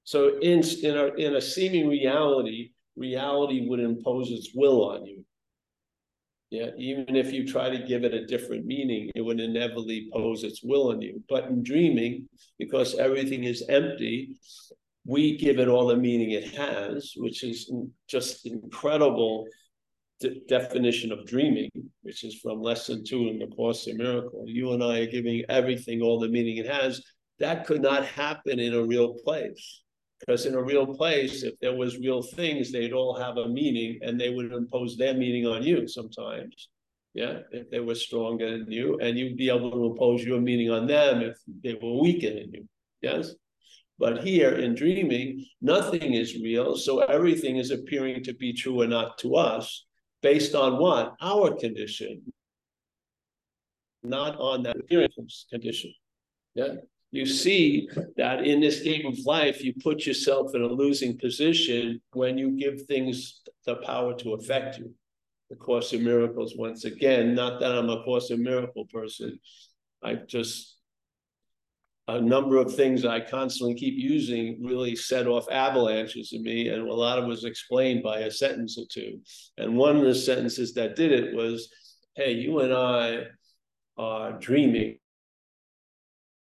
So 0.05 0.39
in 0.39 0.63
in 0.83 0.97
a 0.97 1.07
in 1.15 1.35
a 1.35 1.41
seeming 1.41 1.89
reality, 1.89 2.71
reality 2.95 3.67
would 3.67 3.81
impose 3.81 4.31
its 4.31 4.51
will 4.55 4.89
on 4.89 5.05
you. 5.05 5.25
Yeah, 6.51 6.71
even 6.77 7.15
if 7.15 7.31
you 7.31 7.47
try 7.47 7.69
to 7.69 7.87
give 7.87 8.03
it 8.03 8.13
a 8.13 8.25
different 8.25 8.65
meaning, 8.65 9.09
it 9.15 9.21
would 9.21 9.39
inevitably 9.39 10.09
pose 10.11 10.43
its 10.43 10.61
will 10.61 10.91
on 10.91 11.01
you. 11.01 11.23
But 11.29 11.45
in 11.45 11.63
dreaming, 11.63 12.27
because 12.59 12.93
everything 12.95 13.45
is 13.45 13.63
empty, 13.69 14.35
we 15.05 15.37
give 15.37 15.59
it 15.59 15.69
all 15.69 15.87
the 15.87 15.95
meaning 15.95 16.31
it 16.31 16.53
has, 16.55 17.13
which 17.15 17.45
is 17.45 17.71
just 18.09 18.45
incredible 18.45 19.47
de- 20.19 20.41
definition 20.49 21.13
of 21.13 21.25
dreaming, 21.25 21.69
which 22.01 22.25
is 22.25 22.35
from 22.35 22.61
lesson 22.61 23.05
two 23.05 23.29
in 23.29 23.39
the 23.39 23.47
Course 23.47 23.87
in 23.87 23.95
Miracle. 23.95 24.43
You 24.45 24.73
and 24.73 24.83
I 24.83 24.99
are 24.99 25.05
giving 25.05 25.45
everything 25.47 26.01
all 26.01 26.19
the 26.19 26.27
meaning 26.27 26.57
it 26.57 26.67
has. 26.67 27.01
That 27.39 27.65
could 27.65 27.81
not 27.81 28.05
happen 28.05 28.59
in 28.59 28.73
a 28.73 28.83
real 28.83 29.13
place. 29.23 29.83
Because 30.21 30.45
in 30.45 30.55
a 30.55 30.63
real 30.63 30.85
place, 30.85 31.43
if 31.43 31.59
there 31.59 31.75
was 31.75 31.97
real 31.97 32.21
things, 32.21 32.71
they'd 32.71 32.93
all 32.93 33.15
have 33.15 33.37
a 33.37 33.49
meaning 33.49 33.99
and 34.03 34.19
they 34.19 34.29
would 34.29 34.51
impose 34.53 34.95
their 34.95 35.15
meaning 35.15 35.47
on 35.47 35.63
you 35.63 35.87
sometimes. 35.87 36.69
Yeah, 37.13 37.39
if 37.51 37.69
they 37.69 37.81
were 37.81 37.95
stronger 37.95 38.57
than 38.57 38.71
you, 38.71 38.97
and 38.99 39.17
you'd 39.17 39.35
be 39.35 39.49
able 39.49 39.71
to 39.71 39.85
impose 39.85 40.23
your 40.23 40.39
meaning 40.39 40.69
on 40.69 40.87
them 40.87 41.21
if 41.21 41.37
they 41.61 41.73
were 41.73 41.99
weaker 41.99 42.29
than 42.29 42.53
you. 42.53 42.67
Yes. 43.01 43.33
But 43.99 44.23
here 44.23 44.53
in 44.53 44.75
dreaming, 44.75 45.45
nothing 45.61 46.13
is 46.13 46.35
real. 46.41 46.77
So 46.77 46.99
everything 46.99 47.57
is 47.57 47.71
appearing 47.71 48.23
to 48.23 48.33
be 48.33 48.53
true 48.53 48.81
or 48.81 48.87
not 48.87 49.17
to 49.19 49.35
us 49.35 49.85
based 50.21 50.55
on 50.55 50.77
what? 50.77 51.15
Our 51.21 51.55
condition, 51.55 52.33
not 54.03 54.37
on 54.37 54.63
that 54.63 54.77
appearance 54.77 55.45
condition. 55.49 55.93
Yeah. 56.55 56.75
You 57.11 57.25
see 57.25 57.89
that 58.15 58.45
in 58.45 58.61
this 58.61 58.81
game 58.81 59.05
of 59.05 59.17
life, 59.25 59.63
you 59.63 59.73
put 59.83 60.05
yourself 60.05 60.55
in 60.55 60.61
a 60.61 60.67
losing 60.67 61.17
position 61.17 62.01
when 62.13 62.37
you 62.37 62.51
give 62.51 62.83
things 62.83 63.41
the 63.65 63.75
power 63.77 64.17
to 64.19 64.33
affect 64.33 64.79
you. 64.79 64.93
The 65.49 65.57
Course 65.57 65.91
of 65.91 66.01
Miracles, 66.01 66.55
once 66.55 66.85
again, 66.85 67.35
not 67.35 67.59
that 67.59 67.73
I'm 67.73 67.89
a 67.89 68.01
Course 68.03 68.31
of 68.31 68.39
Miracle 68.39 68.85
person. 68.85 69.37
I 70.01 70.15
just 70.15 70.77
a 72.07 72.19
number 72.19 72.57
of 72.57 72.73
things 72.73 73.05
I 73.05 73.19
constantly 73.19 73.75
keep 73.75 73.93
using 73.95 74.63
really 74.63 74.95
set 74.95 75.27
off 75.27 75.51
avalanches 75.51 76.31
in 76.33 76.43
me, 76.43 76.69
and 76.69 76.87
a 76.87 76.93
lot 76.93 77.17
of 77.17 77.25
it 77.25 77.27
was 77.27 77.43
explained 77.43 78.03
by 78.03 78.19
a 78.19 78.31
sentence 78.31 78.77
or 78.77 78.85
two. 78.89 79.19
And 79.57 79.77
one 79.77 79.97
of 79.97 80.03
the 80.03 80.15
sentences 80.15 80.73
that 80.73 80.95
did 80.95 81.11
it 81.11 81.35
was, 81.35 81.69
"Hey, 82.15 82.33
you 82.33 82.59
and 82.59 82.73
I 82.73 83.27
are 83.97 84.39
dreaming." 84.39 85.00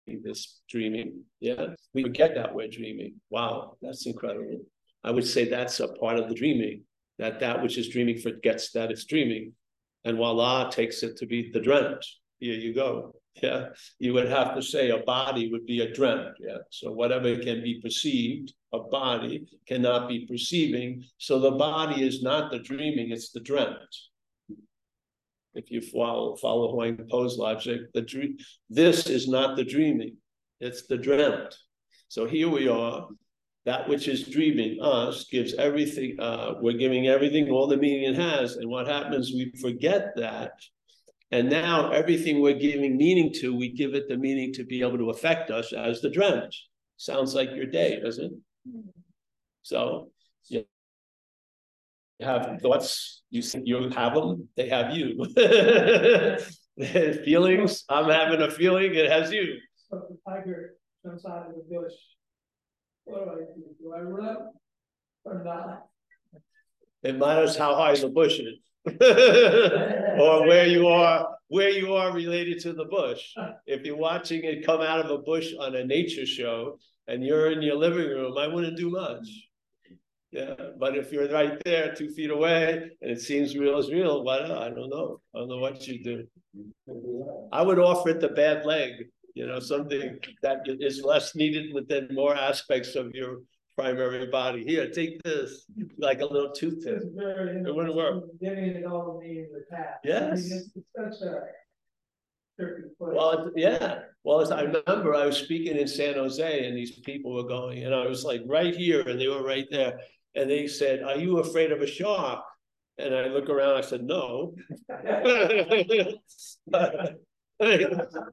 This 0.06 0.61
dreaming, 0.68 1.23
yeah, 1.40 1.68
we 1.94 2.02
forget 2.02 2.35
that 2.35 2.54
we're 2.54 2.68
dreaming. 2.68 3.14
Wow, 3.30 3.76
that's 3.80 4.06
incredible. 4.06 4.62
I 5.04 5.11
would 5.11 5.26
say 5.26 5.49
that's 5.49 5.80
a 5.80 5.88
part 5.88 6.18
of 6.18 6.28
the 6.28 6.35
dreaming 6.35 6.82
that 7.18 7.40
that 7.40 7.62
which 7.62 7.78
is 7.78 7.88
dreaming 7.88 8.18
forgets 8.18 8.73
that 8.73 8.90
it's 8.90 9.04
dreaming, 9.04 9.52
and 10.04 10.16
voila, 10.16 10.68
takes 10.71 11.02
it 11.02 11.16
to 11.18 11.26
be 11.26 11.50
the 11.50 11.61
dreamt. 11.61 12.04
Here 12.40 12.54
you 12.54 12.75
go 12.75 13.14
yeah, 13.40 13.68
you 13.99 14.12
would 14.12 14.28
have 14.28 14.54
to 14.54 14.62
say 14.62 14.90
a 14.90 14.99
body 14.99 15.50
would 15.50 15.64
be 15.64 15.80
a 15.80 15.92
dreamt. 15.92 16.37
Yeah, 16.38 16.59
so 16.71 16.92
whatever 16.92 17.37
can 17.38 17.62
be 17.62 17.80
perceived, 17.80 18.52
a 18.73 18.80
body 18.80 19.47
cannot 19.66 20.09
be 20.09 20.26
perceiving. 20.26 21.04
So 21.18 21.38
the 21.38 21.52
body 21.52 22.02
is 22.02 22.23
not 22.23 22.50
the 22.50 22.59
dreaming; 22.59 23.11
it's 23.11 23.30
the 23.30 23.40
dreamt. 23.40 23.78
If 25.54 25.71
you 25.71 25.80
follow 25.80 26.37
follow 26.37 26.73
Huang 26.73 26.99
Po's 27.11 27.37
logic, 27.37 27.80
the 27.94 28.02
dream 28.02 28.37
this 28.71 29.06
is 29.06 29.28
not 29.28 29.56
the 29.56 29.64
dreaming; 29.64 30.16
it's 30.61 30.87
the 30.87 30.97
dreamt. 30.97 31.54
So 32.09 32.26
here 32.26 32.49
we 32.49 32.68
are. 32.68 33.09
That 33.64 33.88
which 33.88 34.09
is 34.09 34.26
dreaming 34.26 34.78
us 34.82 35.26
gives 35.30 35.54
everything. 35.54 36.16
Uh, 36.18 36.54
we're 36.61 36.78
giving 36.78 37.06
everything 37.06 37.49
all 37.50 37.68
the 37.68 37.76
meaning 37.76 38.12
it 38.12 38.16
has, 38.16 38.56
and 38.56 38.68
what 38.68 38.88
happens? 38.88 39.32
We 39.32 39.52
forget 39.61 40.09
that 40.16 40.52
and 41.32 41.49
now 41.49 41.90
everything 41.90 42.40
we're 42.42 42.52
giving 42.59 42.99
meaning 42.99 43.32
to, 43.40 43.56
we 43.56 43.73
give 43.73 43.94
it 43.94 44.06
the 44.06 44.18
meaning 44.18 44.52
to 44.52 44.64
be 44.64 44.82
able 44.82 44.99
to 44.99 45.09
affect 45.09 45.50
us 45.50 45.73
as 45.73 46.02
the 46.02 46.11
dreamt. 46.11 46.54
Sounds 46.99 47.35
like 47.35 47.50
your 47.52 47.64
day, 47.64 47.99
doesn't 48.00 48.26
it? 48.66 48.85
So 49.62 50.11
you 50.49 50.66
have 52.21 52.59
thoughts, 52.61 53.23
you 53.31 53.42
you 53.64 53.88
have 53.90 54.14
them, 54.14 54.49
they 54.57 54.69
have 54.69 54.95
you. 54.95 55.25
Feelings, 57.25 57.85
I'm 57.88 58.09
having 58.09 58.40
a 58.42 58.50
feeling, 58.50 58.95
it 58.95 59.11
has 59.11 59.33
you. 59.33 59.59
So 59.90 60.02
the 60.09 60.16
tiger 60.28 60.75
jumps 61.04 61.25
out 61.26 61.49
of 61.49 61.54
the 61.54 61.62
bush. 61.69 61.92
What 63.04 63.25
do 63.25 63.31
I 63.31 63.37
do? 63.54 63.62
Do 63.81 63.92
I 63.95 64.00
run 64.00 64.37
or 65.25 65.45
not? 65.45 65.87
It 67.02 67.19
matters 67.19 67.57
how 67.57 67.75
high 67.75 67.97
the 67.97 68.09
bush 68.09 68.38
is. 68.38 68.59
or 68.87 70.47
where 70.47 70.66
you 70.66 70.88
are 70.88 71.28
where 71.49 71.69
you 71.69 71.92
are 71.95 72.12
related 72.12 72.61
to 72.61 72.73
the 72.73 72.87
bush. 72.87 73.35
If 73.66 73.85
you're 73.85 73.97
watching 73.97 74.42
it 74.45 74.64
come 74.64 74.81
out 74.81 75.04
of 75.04 75.11
a 75.11 75.19
bush 75.19 75.52
on 75.61 75.76
a 75.76 75.85
nature 75.85 76.25
show 76.25 76.78
and 77.07 77.23
you're 77.23 77.52
in 77.52 77.61
your 77.61 77.76
living 77.76 78.09
room, 78.09 78.38
I 78.38 78.47
wouldn't 78.47 78.78
do 78.78 78.88
much. 78.88 79.28
Yeah, 80.32 80.54
but 80.78 80.96
if 80.96 81.12
you're 81.12 81.28
right 81.28 81.62
there, 81.62 81.94
two 81.94 82.08
feet 82.08 82.30
away, 82.30 82.90
and 83.02 83.10
it 83.10 83.20
seems 83.20 83.54
real 83.54 83.76
as 83.76 83.90
real, 83.90 84.24
why 84.24 84.40
not? 84.40 84.62
I 84.62 84.70
don't 84.70 84.88
know. 84.88 85.20
I 85.34 85.40
don't 85.40 85.48
know 85.48 85.58
what 85.58 85.86
you 85.86 86.02
do. 86.02 86.26
I 87.52 87.60
would 87.60 87.78
offer 87.78 88.08
it 88.08 88.20
the 88.20 88.30
bad 88.30 88.64
leg, 88.64 88.92
you 89.34 89.46
know, 89.46 89.60
something 89.60 90.18
that 90.42 90.60
is 90.66 91.02
less 91.04 91.34
needed 91.34 91.74
within 91.74 92.08
more 92.12 92.34
aspects 92.34 92.94
of 92.94 93.14
your 93.14 93.40
primary 93.76 94.26
body. 94.28 94.64
Here, 94.64 94.88
take 94.90 95.22
this, 95.22 95.66
like 95.98 96.22
a 96.22 96.26
little 96.26 96.52
toothpick. 96.52 97.02
It 97.02 97.74
wouldn't 97.74 97.94
work. 97.94 98.24
Giving 98.40 98.64
it 98.64 98.86
all 98.86 99.12
to 99.12 99.26
me 99.26 99.40
in 99.40 99.48
the 99.52 99.64
past. 99.70 99.98
Yes. 100.02 100.22
I 100.22 100.34
mean, 100.34 100.52
it's, 100.52 100.70
it's 100.74 101.18
such 101.20 101.28
a 101.28 101.40
well, 102.98 103.50
yeah. 103.56 104.00
Well, 104.24 104.52
I 104.52 104.62
remember 104.62 105.14
I 105.14 105.26
was 105.26 105.36
speaking 105.36 105.76
in 105.76 105.88
San 105.88 106.14
Jose, 106.14 106.66
and 106.66 106.76
these 106.76 107.00
people 107.00 107.35
were 107.35 107.48
going, 107.48 107.85
and 107.85 107.94
I 107.94 108.07
was 108.07 108.24
like 108.24 108.42
right 108.46 108.74
here, 108.74 109.00
and 109.00 109.20
they 109.20 109.26
were 109.26 109.42
right 109.42 109.66
there, 109.70 109.98
and 110.35 110.51
they 110.51 110.66
said, 110.66 111.03
"Are 111.03 111.16
you 111.16 111.38
afraid 111.38 111.73
of 111.73 111.81
a 111.81 111.87
shark?" 111.87 112.45
And 112.99 113.14
I 113.14 113.27
look 113.27 113.49
around, 113.49 113.77
I 113.77 113.81
said, 113.81 114.05
"No," 114.05 114.55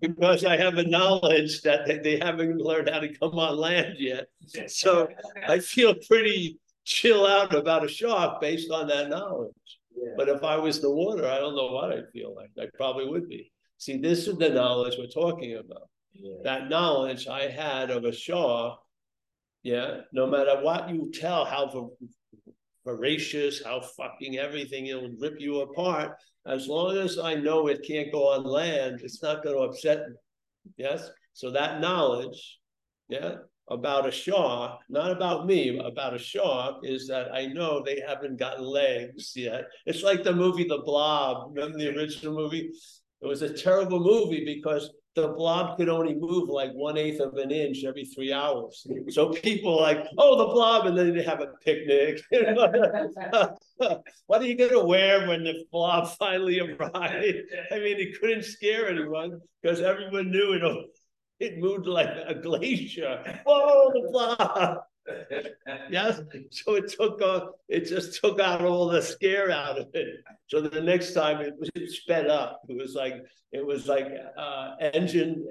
because 0.01 0.45
I 0.45 0.57
have 0.57 0.77
a 0.77 0.83
knowledge 0.83 1.61
that 1.61 2.03
they 2.03 2.17
haven't 2.17 2.57
learned 2.57 2.89
how 2.89 2.99
to 2.99 3.13
come 3.17 3.37
on 3.37 3.57
land 3.57 3.95
yet. 3.99 4.27
So 4.67 5.07
I 5.47 5.59
feel 5.59 5.93
pretty 6.07 6.59
chill 6.83 7.25
out 7.25 7.53
about 7.53 7.85
a 7.85 7.87
shark 7.87 8.41
based 8.41 8.71
on 8.71 8.87
that 8.87 9.09
knowledge. 9.09 9.53
Yeah. 9.95 10.13
But 10.17 10.29
if 10.29 10.43
I 10.43 10.57
was 10.57 10.81
the 10.81 10.89
water, 10.89 11.27
I 11.27 11.37
don't 11.37 11.55
know 11.55 11.71
what 11.71 11.91
I'd 11.91 12.09
feel 12.11 12.33
like. 12.35 12.49
I 12.59 12.65
probably 12.75 13.07
would 13.07 13.27
be. 13.29 13.51
See, 13.77 13.97
this 13.97 14.27
is 14.27 14.37
the 14.37 14.49
knowledge 14.49 14.95
we're 14.97 15.07
talking 15.07 15.55
about. 15.55 15.89
Yeah. 16.13 16.37
That 16.43 16.69
knowledge 16.69 17.27
I 17.27 17.47
had 17.47 17.91
of 17.91 18.05
a 18.05 18.11
shark, 18.11 18.79
yeah, 19.63 20.01
no 20.13 20.27
matter 20.27 20.59
what 20.61 20.89
you 20.89 21.11
tell, 21.13 21.45
how 21.45 21.91
voracious, 22.85 23.63
how 23.63 23.81
fucking 23.81 24.37
everything, 24.37 24.87
it'll 24.87 25.11
rip 25.19 25.35
you 25.39 25.61
apart. 25.61 26.15
As 26.47 26.67
long 26.67 26.97
as 26.97 27.19
I 27.19 27.35
know 27.35 27.67
it 27.67 27.85
can't 27.85 28.11
go 28.11 28.29
on 28.33 28.43
land, 28.43 29.01
it's 29.03 29.21
not 29.21 29.43
going 29.43 29.55
to 29.55 29.63
upset 29.63 29.99
me. 30.09 30.15
Yes. 30.77 31.09
So 31.33 31.51
that 31.51 31.81
knowledge, 31.81 32.59
yeah, 33.09 33.35
about 33.69 34.07
a 34.07 34.11
shark, 34.11 34.79
not 34.89 35.11
about 35.11 35.45
me, 35.45 35.79
about 35.79 36.15
a 36.15 36.19
shark, 36.19 36.77
is 36.83 37.07
that 37.07 37.33
I 37.33 37.45
know 37.47 37.83
they 37.83 38.01
haven't 38.07 38.39
got 38.39 38.61
legs 38.61 39.33
yet. 39.35 39.65
It's 39.85 40.03
like 40.03 40.23
the 40.23 40.33
movie 40.33 40.67
The 40.67 40.79
Blob. 40.79 41.51
Remember 41.53 41.77
the 41.77 41.95
original 41.95 42.33
movie? 42.33 42.71
It 43.21 43.27
was 43.27 43.41
a 43.41 43.53
terrible 43.53 43.99
movie 43.99 44.45
because 44.45 44.89
the 45.15 45.29
blob 45.29 45.77
could 45.77 45.89
only 45.89 46.13
move 46.13 46.49
like 46.49 46.71
one 46.73 46.97
eighth 46.97 47.19
of 47.19 47.33
an 47.35 47.51
inch 47.51 47.83
every 47.83 48.05
three 48.05 48.31
hours. 48.31 48.85
So 49.09 49.29
people 49.29 49.79
like, 49.79 50.05
oh, 50.17 50.37
the 50.37 50.45
blob, 50.45 50.85
and 50.85 50.97
then 50.97 51.15
they 51.15 51.23
have 51.23 51.41
a 51.41 51.47
picnic. 51.65 52.21
what 54.27 54.41
are 54.41 54.45
you 54.45 54.55
going 54.55 54.71
to 54.71 54.83
wear 54.85 55.27
when 55.27 55.43
the 55.43 55.65
blob 55.71 56.09
finally 56.19 56.59
arrived? 56.59 57.37
I 57.71 57.79
mean, 57.79 57.99
it 57.99 58.19
couldn't 58.19 58.43
scare 58.43 58.89
anyone 58.89 59.39
because 59.61 59.81
everyone 59.81 60.31
knew 60.31 60.53
it. 60.53 60.63
It 61.39 61.57
moved 61.57 61.87
like 61.87 62.09
a 62.27 62.35
glacier. 62.35 63.41
Oh, 63.45 63.91
the 63.93 64.09
blob. 64.11 64.77
yes. 65.89 66.21
So 66.51 66.75
it 66.75 66.91
took 66.91 67.21
uh, 67.21 67.47
it 67.67 67.85
just 67.87 68.21
took 68.21 68.39
out 68.39 68.63
all 68.63 68.87
the 68.87 69.01
scare 69.01 69.51
out 69.51 69.77
of 69.77 69.87
it. 69.93 70.07
So 70.47 70.61
the 70.61 70.81
next 70.81 71.13
time 71.13 71.41
it 71.41 71.53
was 71.59 71.69
it 71.75 71.89
sped 71.91 72.27
up. 72.27 72.61
It 72.69 72.77
was 72.77 72.95
like 72.95 73.15
it 73.51 73.65
was 73.65 73.87
like 73.87 74.07
uh, 74.37 74.75
engine 74.81 75.47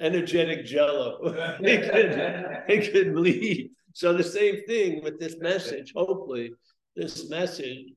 energetic 0.00 0.64
jello. 0.64 1.18
it 1.60 1.90
could 1.92 2.74
it 2.76 2.92
could 2.92 3.16
leave. 3.16 3.70
So 3.92 4.12
the 4.12 4.24
same 4.24 4.64
thing 4.66 5.02
with 5.02 5.20
this 5.20 5.36
message. 5.38 5.92
Hopefully, 5.94 6.52
this 6.96 7.28
message, 7.28 7.92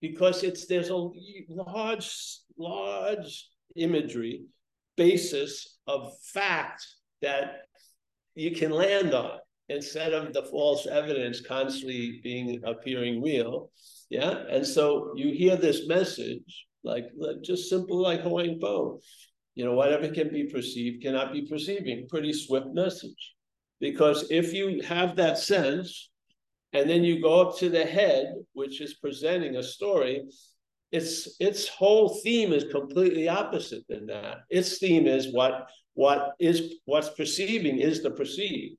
because 0.00 0.42
it's 0.42 0.66
there's 0.66 0.90
a 0.90 1.08
large 1.48 2.38
large 2.56 3.48
imagery 3.76 4.44
basis 4.96 5.78
of 5.86 6.12
fact 6.32 6.86
that 7.20 7.62
you 8.34 8.52
can 8.52 8.70
land 8.70 9.14
on 9.14 9.38
instead 9.68 10.12
of 10.12 10.32
the 10.32 10.42
false 10.44 10.86
evidence 10.86 11.40
constantly 11.40 12.20
being 12.22 12.60
appearing 12.64 13.22
real. 13.22 13.70
Yeah. 14.10 14.44
And 14.50 14.66
so 14.66 15.12
you 15.16 15.32
hear 15.32 15.56
this 15.56 15.86
message, 15.86 16.66
like, 16.82 17.06
just 17.42 17.68
simple 17.68 18.00
like 18.00 18.22
Huang 18.22 18.58
Po. 18.60 19.00
You 19.54 19.64
know, 19.64 19.74
whatever 19.74 20.08
can 20.08 20.30
be 20.30 20.44
perceived 20.44 21.02
cannot 21.02 21.32
be 21.32 21.42
perceiving. 21.42 22.08
Pretty 22.08 22.32
swift 22.32 22.66
message. 22.72 23.34
Because 23.80 24.30
if 24.30 24.52
you 24.52 24.82
have 24.82 25.16
that 25.16 25.38
sense, 25.38 26.10
and 26.72 26.90
then 26.90 27.04
you 27.04 27.22
go 27.22 27.40
up 27.40 27.56
to 27.58 27.68
the 27.68 27.84
head, 27.84 28.34
which 28.52 28.80
is 28.80 28.94
presenting 28.94 29.56
a 29.56 29.62
story, 29.62 30.24
its 30.90 31.36
its 31.40 31.68
whole 31.68 32.20
theme 32.22 32.52
is 32.52 32.64
completely 32.72 33.28
opposite 33.28 33.84
than 33.88 34.06
that. 34.06 34.38
Its 34.50 34.78
theme 34.78 35.06
is 35.06 35.32
what 35.32 35.68
what 35.94 36.32
is 36.38 36.74
what's 36.84 37.10
perceiving 37.10 37.78
is 37.78 38.02
the 38.02 38.10
perceived 38.10 38.76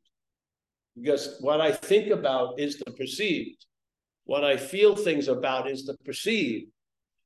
because 0.96 1.38
what 1.42 1.62
I 1.62 1.72
think 1.72 2.12
about 2.12 2.60
is 2.60 2.78
the 2.78 2.92
perceived. 2.92 3.66
What 4.26 4.44
I 4.44 4.58
feel 4.58 4.96
things 4.96 5.28
about 5.28 5.70
is 5.70 5.86
the 5.86 5.96
perceived. 6.06 6.72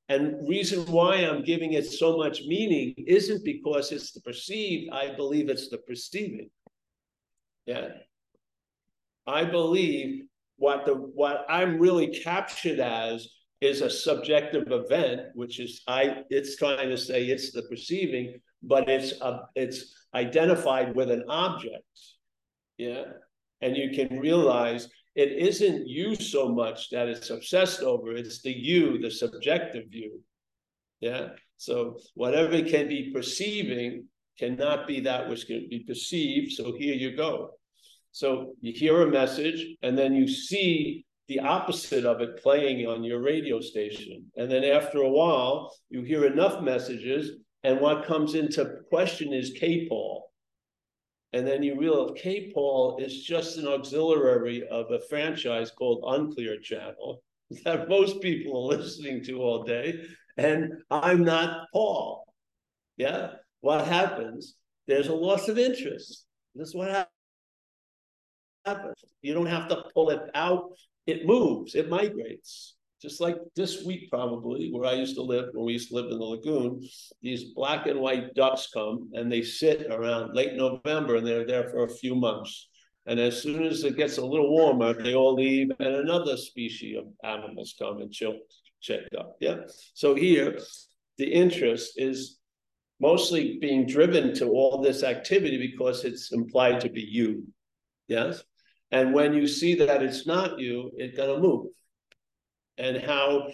And 0.10 0.48
reason 0.50 0.86
why 0.92 1.18
I'm 1.18 1.44
giving 1.44 1.74
it 1.74 1.86
so 1.86 2.18
much 2.18 2.42
meaning 2.48 2.96
isn't 2.98 3.46
because 3.46 3.92
it's 3.92 4.12
the 4.12 4.22
perceived. 4.22 4.92
I 4.92 5.16
believe 5.16 5.50
it's 5.50 5.70
the 5.70 5.78
perceiving. 5.78 6.50
Yeah. 7.68 7.90
I 9.28 9.44
believe 9.44 10.24
what 10.58 10.86
the 10.86 10.96
what 10.96 11.46
I'm 11.48 11.80
really 11.80 12.08
captured 12.08 12.80
as 12.80 13.30
is 13.62 13.82
a 13.82 13.90
subjective 13.90 14.72
event, 14.72 15.28
which 15.36 15.60
is 15.60 15.84
I 15.88 16.24
it's 16.32 16.56
trying 16.56 16.90
to 16.90 16.98
say 16.98 17.26
it's 17.26 17.52
the 17.52 17.62
perceiving, 17.64 18.40
but 18.64 18.90
it's 18.90 19.14
a, 19.22 19.42
it's 19.56 19.94
identified 20.16 20.96
with 20.96 21.12
an 21.12 21.24
object. 21.30 21.84
Yeah. 22.78 23.04
And 23.62 23.76
you 23.76 23.90
can 23.92 24.20
realize 24.20 24.88
it 25.16 25.32
isn't 25.32 25.88
you 25.88 26.16
so 26.16 26.50
much 26.50 26.90
that 26.92 27.08
it's 27.08 27.30
obsessed 27.30 27.82
over, 27.82 28.12
it's 28.12 28.42
the 28.42 28.52
you, 28.52 29.00
the 29.00 29.12
subjective 29.12 29.86
you 29.92 30.22
Yeah. 31.00 31.30
So 31.58 31.98
whatever 32.16 32.62
can 32.62 32.88
be 32.88 33.12
perceiving 33.14 34.06
cannot 34.38 34.88
be 34.88 35.02
that 35.02 35.28
which 35.30 35.48
can 35.48 35.68
be 35.70 35.84
perceived. 35.86 36.54
So 36.54 36.74
here 36.78 36.96
you 36.96 37.16
go. 37.16 37.52
So 38.12 38.54
you 38.62 38.74
hear 38.74 39.02
a 39.02 39.12
message 39.12 39.66
and 39.82 39.98
then 39.98 40.14
you 40.14 40.28
see 40.28 41.06
the 41.28 41.40
opposite 41.40 42.06
of 42.06 42.22
it 42.22 42.42
playing 42.42 42.88
on 42.88 43.04
your 43.04 43.22
radio 43.22 43.60
station. 43.60 44.26
And 44.36 44.50
then 44.50 44.64
after 44.64 45.00
a 45.02 45.10
while, 45.10 45.72
you 45.90 46.02
hear 46.02 46.26
enough 46.26 46.64
messages, 46.64 47.32
and 47.64 47.80
what 47.80 48.06
comes 48.06 48.34
into 48.34 48.78
question 48.90 49.32
is 49.32 49.52
K-Paul. 49.52 50.29
And 51.34 51.46
then 51.46 51.62
you 51.62 51.80
realize 51.80 52.18
K-Paul 52.18 52.98
is 53.00 53.24
just 53.24 53.58
an 53.58 53.68
auxiliary 53.68 54.68
of 54.68 54.92
a 54.92 55.00
franchise 55.00 55.72
called 55.72 56.04
Unclear 56.08 56.60
Channel 56.60 57.22
that 57.64 57.90
most 57.90 58.22
people 58.22 58.72
are 58.72 58.78
listening 58.78 59.24
to 59.26 59.42
all 59.42 59.64
day. 59.64 60.02
And 60.38 60.74
I'm 60.90 61.24
not 61.24 61.68
Paul. 61.72 62.26
Yeah. 62.98 63.32
What 63.62 63.86
happens? 63.86 64.56
There's 64.88 65.08
a 65.08 65.14
loss 65.14 65.50
of 65.50 65.60
interest. 65.60 66.26
This 66.56 66.70
is 66.70 66.76
what 66.76 67.10
happens. 68.66 68.96
You 69.22 69.34
don't 69.34 69.46
have 69.46 69.68
to 69.68 69.84
pull 69.94 70.10
it 70.10 70.22
out 70.34 70.72
it 71.10 71.26
moves, 71.26 71.74
it 71.74 71.90
migrates. 71.90 72.76
Just 73.02 73.22
like 73.22 73.38
this 73.56 73.86
week, 73.86 74.10
probably, 74.10 74.72
where 74.72 74.90
I 74.90 74.94
used 74.94 75.16
to 75.16 75.22
live, 75.22 75.50
where 75.54 75.64
we 75.64 75.74
used 75.74 75.90
to 75.90 75.96
live 75.96 76.12
in 76.12 76.20
the 76.20 76.26
lagoon, 76.26 76.82
these 77.22 77.54
black 77.56 77.88
and 77.88 78.02
white 78.02 78.34
ducks 78.34 78.70
come 78.74 79.10
and 79.14 79.32
they 79.32 79.42
sit 79.42 79.88
around 79.90 80.36
late 80.36 80.56
November 80.56 81.16
and 81.16 81.26
they're 81.26 81.48
there 81.48 81.70
for 81.70 81.86
a 81.86 81.90
few 81.90 82.14
months. 82.14 82.68
And 83.06 83.18
as 83.20 83.42
soon 83.42 83.64
as 83.64 83.86
it 83.86 83.96
gets 83.96 84.18
a 84.18 84.26
little 84.26 84.52
warmer, 84.52 84.94
they 84.94 85.16
all 85.16 85.34
leave, 85.34 85.70
and 85.80 85.96
another 85.96 86.36
species 86.36 86.98
of 86.98 87.06
animals 87.24 87.74
come 87.80 88.02
and 88.02 88.12
chill, 88.12 88.36
check 88.82 89.02
up. 89.18 89.38
Yeah. 89.40 89.60
So 89.94 90.14
here, 90.14 90.60
the 91.18 91.26
interest 91.26 91.94
is 91.96 92.38
mostly 93.00 93.58
being 93.62 93.86
driven 93.86 94.34
to 94.36 94.50
all 94.50 94.82
this 94.82 95.04
activity 95.04 95.58
because 95.72 96.04
it's 96.04 96.34
implied 96.34 96.82
to 96.82 96.90
be 96.90 97.02
you. 97.02 97.48
Yes. 98.10 98.44
And 98.92 99.14
when 99.14 99.34
you 99.34 99.48
see 99.48 99.76
that 99.76 100.04
it's 100.04 100.28
not 100.28 100.60
you, 100.60 100.92
it's 100.98 101.16
going 101.16 101.34
to 101.34 101.42
move. 101.42 101.68
And 102.80 102.98
how 102.98 103.50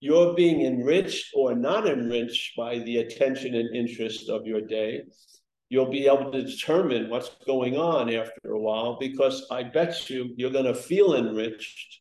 you're 0.00 0.34
being 0.34 0.62
enriched 0.62 1.30
or 1.34 1.54
not 1.54 1.86
enriched 1.86 2.56
by 2.56 2.80
the 2.80 2.98
attention 2.98 3.54
and 3.54 3.76
interest 3.76 4.28
of 4.28 4.46
your 4.46 4.62
day, 4.62 5.02
you'll 5.68 5.90
be 5.90 6.06
able 6.06 6.32
to 6.32 6.42
determine 6.42 7.08
what's 7.08 7.30
going 7.46 7.76
on 7.76 8.12
after 8.12 8.50
a 8.50 8.60
while 8.60 8.98
because 8.98 9.46
I 9.50 9.62
bet 9.62 10.10
you 10.10 10.34
you're 10.36 10.50
going 10.50 10.64
to 10.64 10.74
feel 10.74 11.14
enriched 11.14 12.00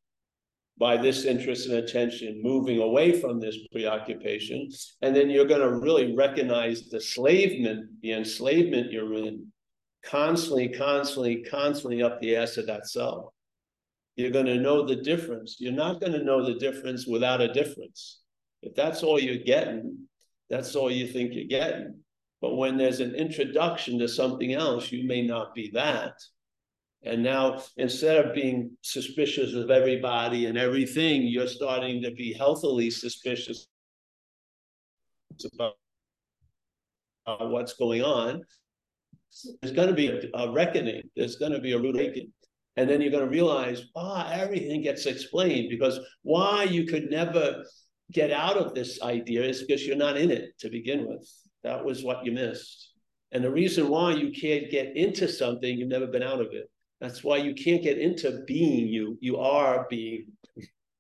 by 0.77 0.97
this 0.97 1.25
interest 1.25 1.69
and 1.69 1.77
attention 1.77 2.41
moving 2.41 2.79
away 2.79 3.19
from 3.19 3.39
this 3.39 3.55
preoccupation. 3.71 4.67
And 5.03 5.15
then 5.15 5.29
you're 5.29 5.45
going 5.45 5.61
to 5.61 5.79
really 5.79 6.15
recognize 6.15 6.89
the 6.89 6.97
enslavement, 6.97 8.01
the 8.01 8.13
enslavement 8.13 8.91
you're 8.91 9.13
in 9.13 9.51
constantly, 10.03 10.69
constantly, 10.69 11.43
constantly 11.43 12.01
up 12.01 12.19
the 12.19 12.35
ass 12.35 12.57
of 12.57 12.65
that 12.65 12.89
cell. 12.89 13.33
You're 14.21 14.31
going 14.31 14.45
to 14.45 14.59
know 14.59 14.85
the 14.85 14.97
difference. 14.97 15.57
You're 15.59 15.71
not 15.71 15.99
going 15.99 16.13
to 16.13 16.23
know 16.23 16.45
the 16.45 16.59
difference 16.59 17.07
without 17.07 17.41
a 17.41 17.51
difference. 17.51 18.21
If 18.61 18.75
that's 18.75 19.01
all 19.01 19.19
you're 19.19 19.43
getting, 19.43 20.07
that's 20.49 20.75
all 20.75 20.91
you 20.91 21.07
think 21.07 21.33
you're 21.33 21.45
getting. 21.45 21.99
But 22.39 22.55
when 22.55 22.77
there's 22.77 22.99
an 22.99 23.15
introduction 23.15 23.97
to 23.99 24.07
something 24.07 24.53
else, 24.53 24.91
you 24.91 25.07
may 25.07 25.25
not 25.25 25.55
be 25.55 25.71
that. 25.73 26.13
And 27.03 27.23
now, 27.23 27.63
instead 27.77 28.23
of 28.23 28.35
being 28.35 28.77
suspicious 28.81 29.55
of 29.55 29.71
everybody 29.71 30.45
and 30.45 30.57
everything, 30.57 31.23
you're 31.23 31.47
starting 31.47 32.03
to 32.03 32.11
be 32.11 32.33
healthily 32.33 32.91
suspicious 32.91 33.67
about 35.53 35.73
what's 37.25 37.73
going 37.73 38.03
on 38.03 38.43
there's 39.61 39.73
going 39.73 39.87
to 39.87 39.93
be 39.93 40.29
a, 40.33 40.51
reckoning. 40.51 41.09
There's 41.15 41.35
going 41.37 41.53
to 41.53 41.59
be 41.59 41.71
a 41.73 41.79
rude 41.79 41.95
awakening. 41.95 42.33
And 42.77 42.89
then 42.89 43.01
you're 43.01 43.11
going 43.11 43.25
to 43.25 43.29
realize, 43.29 43.83
ah, 43.95 44.27
oh, 44.27 44.31
everything 44.31 44.81
gets 44.81 45.05
explained 45.05 45.69
because 45.69 45.99
why 46.23 46.63
you 46.63 46.85
could 46.85 47.09
never 47.09 47.65
get 48.11 48.31
out 48.31 48.57
of 48.57 48.73
this 48.73 49.01
idea 49.01 49.43
is 49.43 49.61
because 49.61 49.85
you're 49.85 49.95
not 49.95 50.17
in 50.17 50.31
it 50.31 50.57
to 50.59 50.69
begin 50.69 51.07
with. 51.07 51.29
That 51.63 51.83
was 51.83 52.03
what 52.03 52.25
you 52.25 52.31
missed. 52.31 52.91
And 53.31 53.43
the 53.43 53.51
reason 53.51 53.87
why 53.87 54.13
you 54.13 54.31
can't 54.31 54.69
get 54.69 54.95
into 54.95 55.27
something, 55.27 55.77
you've 55.77 55.89
never 55.89 56.07
been 56.07 56.23
out 56.23 56.41
of 56.41 56.47
it. 56.51 56.69
That's 56.99 57.23
why 57.23 57.37
you 57.37 57.53
can't 57.53 57.81
get 57.81 57.97
into 57.97 58.43
being 58.45 58.87
you. 58.87 59.17
You 59.21 59.37
are 59.37 59.87
being. 59.89 60.27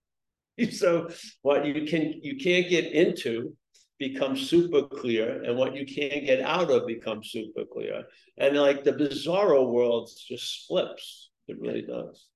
so 0.71 1.09
what 1.41 1.65
you 1.65 1.85
can 1.85 2.19
you 2.23 2.37
can't 2.37 2.69
get 2.69 2.91
into 2.91 3.55
becomes 3.99 4.49
super 4.49 4.81
clear 4.81 5.43
and 5.43 5.55
what 5.55 5.75
you 5.75 5.85
can't 5.85 6.25
get 6.25 6.41
out 6.41 6.71
of 6.71 6.87
becomes 6.87 7.29
super 7.31 7.65
clear. 7.71 8.03
And 8.37 8.57
like 8.57 8.83
the 8.83 8.93
bizarro 8.93 9.69
world 9.71 10.09
just 10.27 10.65
flips. 10.67 11.30
It 11.51 11.59
really 11.59 11.81
does. 11.81 12.27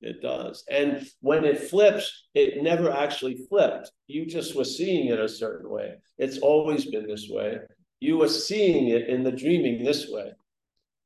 It 0.00 0.22
does. 0.22 0.64
And 0.70 1.06
when 1.20 1.44
it 1.44 1.68
flips, 1.68 2.28
it 2.34 2.62
never 2.62 2.90
actually 2.90 3.46
flipped. 3.48 3.90
You 4.06 4.24
just 4.24 4.56
were 4.56 4.64
seeing 4.64 5.08
it 5.08 5.20
a 5.20 5.28
certain 5.28 5.70
way. 5.70 5.94
It's 6.16 6.38
always 6.38 6.86
been 6.86 7.06
this 7.06 7.28
way. 7.30 7.58
You 8.00 8.16
were 8.18 8.28
seeing 8.28 8.88
it 8.88 9.08
in 9.08 9.24
the 9.24 9.32
dreaming 9.32 9.84
this 9.84 10.08
way. 10.08 10.32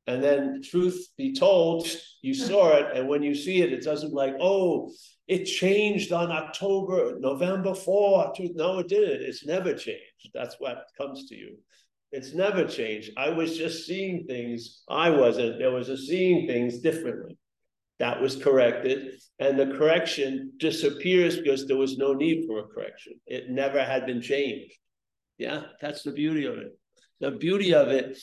And 0.07 0.23
then, 0.23 0.61
truth 0.63 1.09
be 1.17 1.33
told, 1.35 1.89
you 2.23 2.35
saw 2.35 2.77
it. 2.77 2.97
And 2.97 3.09
when 3.09 3.23
you 3.23 3.35
see 3.35 3.63
it, 3.63 3.73
it 3.73 3.83
doesn't 3.83 4.13
like, 4.13 4.35
oh, 4.41 4.91
it 5.29 5.45
changed 5.45 6.13
on 6.13 6.31
October, 6.31 7.19
November 7.19 7.71
4th. 7.71 8.37
No, 8.55 8.79
it 8.79 8.89
didn't. 8.89 9.23
It's 9.23 9.45
never 9.45 9.73
changed. 9.75 10.31
That's 10.35 10.57
what 10.59 10.87
comes 10.99 11.29
to 11.29 11.37
you. 11.37 11.59
It's 12.13 12.33
never 12.35 12.65
changed. 12.65 13.13
I 13.17 13.31
was 13.31 13.57
just 13.57 13.87
seeing 13.87 14.25
things. 14.27 14.83
I 14.89 15.11
wasn't. 15.11 15.59
There 15.59 15.71
was 15.73 15.89
a 15.89 15.97
seeing 15.97 16.47
things 16.49 16.79
differently. 16.79 17.37
That 18.01 18.21
was 18.21 18.43
corrected. 18.43 19.21
And 19.39 19.59
the 19.59 19.79
correction 19.79 20.53
disappears 20.57 21.39
because 21.39 21.67
there 21.67 21.77
was 21.77 21.97
no 21.97 22.13
need 22.13 22.47
for 22.47 22.59
a 22.59 22.65
correction. 22.65 23.15
It 23.27 23.51
never 23.51 23.83
had 23.85 24.07
been 24.07 24.21
changed. 24.21 24.75
Yeah, 25.39 25.63
that's 25.81 26.03
the 26.03 26.13
beauty 26.13 26.47
of 26.47 26.59
it. 26.59 26.77
The 27.21 27.31
beauty 27.31 27.73
of 27.75 27.89
it, 27.89 28.19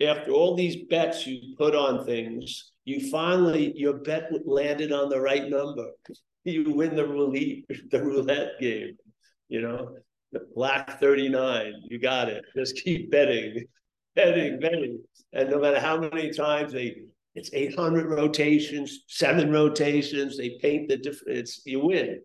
after 0.00 0.30
all 0.30 0.54
these 0.54 0.86
bets 0.88 1.26
you 1.26 1.56
put 1.56 1.74
on 1.74 2.06
things, 2.06 2.72
you 2.84 3.10
finally, 3.10 3.72
your 3.76 3.94
bet 3.94 4.30
landed 4.46 4.92
on 4.92 5.08
the 5.08 5.20
right 5.20 5.48
number 5.48 5.90
you 6.44 6.72
win 6.72 6.96
the 6.96 7.06
roulette, 7.06 7.64
the 7.90 8.02
roulette 8.02 8.52
game. 8.60 8.96
You 9.48 9.62
know, 9.62 9.96
black 10.54 11.00
39, 11.00 11.72
you 11.84 11.98
got 11.98 12.28
it. 12.28 12.44
Just 12.56 12.76
keep 12.76 13.10
betting, 13.10 13.64
betting, 14.14 14.60
betting. 14.60 15.02
And 15.32 15.50
no 15.50 15.58
matter 15.58 15.80
how 15.80 15.98
many 15.98 16.30
times 16.30 16.72
they, 16.72 16.96
it's 17.38 17.50
800 17.52 18.06
rotations, 18.10 19.04
seven 19.06 19.52
rotations, 19.52 20.36
they 20.36 20.58
paint 20.60 20.88
the 20.88 20.96
difference, 20.96 21.38
It's, 21.38 21.62
you 21.64 21.80
win 21.80 22.20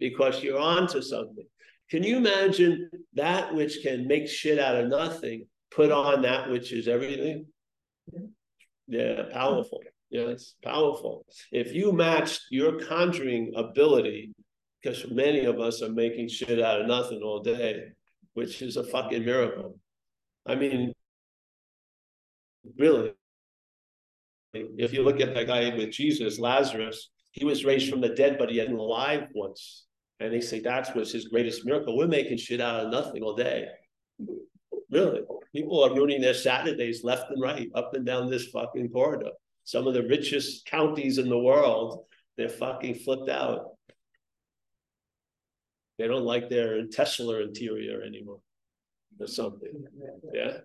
because 0.00 0.42
you're 0.42 0.58
on 0.58 0.88
to 0.88 1.00
something. 1.00 1.46
Can 1.90 2.02
you 2.02 2.16
imagine 2.16 2.90
that 3.14 3.54
which 3.54 3.82
can 3.82 4.06
make 4.08 4.28
shit 4.28 4.58
out 4.58 4.76
of 4.76 4.88
nothing, 4.88 5.46
put 5.70 5.92
on 5.92 6.22
that 6.22 6.50
which 6.50 6.72
is 6.72 6.88
everything? 6.88 7.46
Yeah, 8.88 9.22
powerful. 9.32 9.80
Yeah, 10.10 10.22
it's 10.22 10.56
powerful. 10.62 11.24
If 11.52 11.72
you 11.72 11.92
match 11.92 12.40
your 12.50 12.80
conjuring 12.80 13.52
ability, 13.54 14.32
because 14.82 15.08
many 15.10 15.44
of 15.44 15.60
us 15.60 15.82
are 15.82 15.90
making 15.90 16.28
shit 16.28 16.60
out 16.60 16.80
of 16.80 16.86
nothing 16.88 17.20
all 17.22 17.42
day, 17.42 17.84
which 18.34 18.60
is 18.60 18.76
a 18.76 18.84
fucking 18.84 19.24
miracle. 19.24 19.78
I 20.46 20.54
mean, 20.54 20.92
really, 22.76 23.12
if 24.76 24.92
you 24.92 25.02
look 25.02 25.20
at 25.20 25.34
that 25.34 25.46
guy 25.46 25.74
with 25.76 25.90
Jesus, 25.90 26.38
Lazarus, 26.38 27.10
he 27.32 27.44
was 27.44 27.64
raised 27.64 27.90
from 27.90 28.00
the 28.00 28.10
dead, 28.10 28.36
but 28.38 28.50
he 28.50 28.58
had 28.58 28.68
been 28.68 28.78
alive 28.78 29.28
once. 29.34 29.84
And 30.20 30.32
they 30.32 30.40
say 30.40 30.60
that 30.60 30.94
was 30.96 31.12
his 31.12 31.28
greatest 31.28 31.64
miracle. 31.64 31.96
We're 31.96 32.08
making 32.08 32.38
shit 32.38 32.60
out 32.60 32.84
of 32.84 32.90
nothing 32.90 33.22
all 33.22 33.36
day. 33.36 33.66
Really. 34.90 35.20
People 35.54 35.84
are 35.84 35.94
ruining 35.94 36.20
their 36.20 36.34
Saturdays 36.34 37.04
left 37.04 37.30
and 37.30 37.40
right, 37.40 37.68
up 37.74 37.94
and 37.94 38.04
down 38.04 38.30
this 38.30 38.48
fucking 38.48 38.90
corridor 38.90 39.30
some 39.68 39.86
of 39.86 39.92
the 39.92 40.02
richest 40.02 40.64
counties 40.64 41.18
in 41.18 41.28
the 41.28 41.38
world, 41.38 42.06
they're 42.38 42.48
fucking 42.48 42.94
flipped 42.94 43.28
out. 43.28 43.72
They 45.98 46.08
don't 46.08 46.24
like 46.24 46.48
their 46.48 46.86
Tesla 46.86 47.42
interior 47.42 48.00
anymore 48.00 48.40
or 49.20 49.26
something. 49.26 49.84
Yeah. 50.32 50.60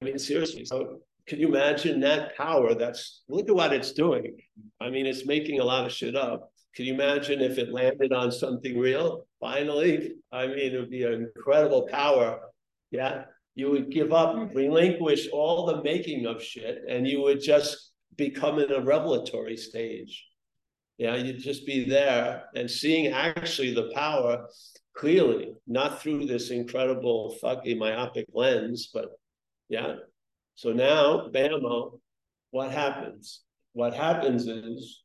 I 0.00 0.04
mean, 0.04 0.18
seriously. 0.18 0.64
So 0.64 1.00
can 1.26 1.40
you 1.40 1.48
imagine 1.48 2.00
that 2.00 2.36
power? 2.36 2.74
That's 2.74 3.22
look 3.28 3.48
at 3.48 3.54
what 3.54 3.72
it's 3.72 3.92
doing. 3.92 4.36
I 4.80 4.90
mean, 4.90 5.06
it's 5.06 5.26
making 5.26 5.60
a 5.60 5.64
lot 5.64 5.86
of 5.86 5.92
shit 5.92 6.14
up. 6.14 6.50
Can 6.74 6.84
you 6.84 6.94
imagine 6.94 7.40
if 7.40 7.58
it 7.58 7.72
landed 7.72 8.12
on 8.12 8.30
something 8.30 8.78
real? 8.78 9.26
Finally, 9.40 10.12
I 10.30 10.46
mean, 10.46 10.74
it 10.74 10.78
would 10.78 10.90
be 10.90 11.04
an 11.04 11.30
incredible 11.36 11.88
power. 11.90 12.40
Yeah, 12.90 13.24
you 13.54 13.70
would 13.70 13.90
give 13.90 14.12
up, 14.12 14.34
mm-hmm. 14.34 14.56
relinquish 14.56 15.28
all 15.32 15.66
the 15.66 15.82
making 15.82 16.26
of 16.26 16.42
shit, 16.42 16.82
and 16.88 17.08
you 17.08 17.22
would 17.22 17.40
just 17.40 17.92
become 18.16 18.58
in 18.58 18.70
a 18.70 18.80
revelatory 18.80 19.56
stage. 19.56 20.24
Yeah, 20.98 21.16
you'd 21.16 21.40
just 21.40 21.66
be 21.66 21.88
there 21.88 22.44
and 22.54 22.70
seeing 22.70 23.12
actually 23.12 23.74
the 23.74 23.90
power 23.94 24.46
clearly, 24.96 25.54
not 25.66 26.00
through 26.00 26.26
this 26.26 26.50
incredible 26.50 27.36
fucking 27.40 27.78
myopic 27.78 28.26
lens, 28.32 28.90
but 28.92 29.10
yeah. 29.68 29.96
So 30.54 30.72
now, 30.72 31.28
bammo, 31.28 32.00
what 32.50 32.70
happens? 32.70 33.42
What 33.72 33.94
happens 33.94 34.46
is, 34.46 35.02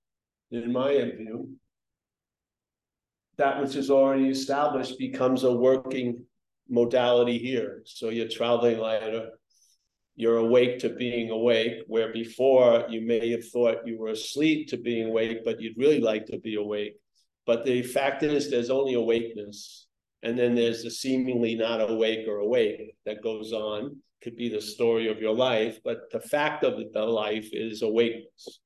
in 0.52 0.72
my 0.72 0.94
view, 0.94 1.58
that 3.38 3.62
which 3.62 3.76
is 3.76 3.90
already 3.90 4.30
established 4.30 4.98
becomes 4.98 5.44
a 5.44 5.52
working 5.52 6.24
modality 6.70 7.38
here. 7.38 7.82
So 7.86 8.10
you're 8.10 8.30
traveling 8.30 8.78
lighter, 8.78 9.32
you're 10.16 10.38
awake 10.38 10.80
to 10.80 10.90
being 10.90 11.32
awake, 11.32 11.84
where 11.88 12.14
before 12.14 12.86
you 12.90 13.02
may 13.02 13.32
have 13.32 13.48
thought 13.50 13.88
you 13.88 13.98
were 13.98 14.10
asleep 14.10 14.70
to 14.70 14.78
being 14.78 15.08
awake, 15.08 15.44
but 15.44 15.60
you'd 15.60 15.78
really 15.78 16.00
like 16.00 16.28
to 16.28 16.38
be 16.40 16.56
awake. 16.56 16.96
But 17.46 17.66
the 17.66 17.82
fact 17.82 18.24
is, 18.24 18.50
there's 18.50 18.70
only 18.70 18.94
awakeness. 18.94 19.88
And 20.24 20.38
then 20.38 20.56
there's 20.56 20.84
the 20.84 20.92
seemingly 20.92 21.56
not 21.56 21.90
awake 21.90 22.28
or 22.28 22.38
awake 22.38 22.96
that 23.06 23.24
goes 23.24 23.54
on. 23.54 23.98
Could 24.22 24.36
be 24.36 24.50
the 24.50 24.62
story 24.62 25.08
of 25.08 25.20
your 25.20 25.34
life, 25.34 25.80
but 25.84 26.12
the 26.12 26.20
fact 26.20 26.64
of 26.64 26.80
the 26.94 27.02
life 27.06 27.50
is 27.52 27.82
awakeness. 27.82 28.60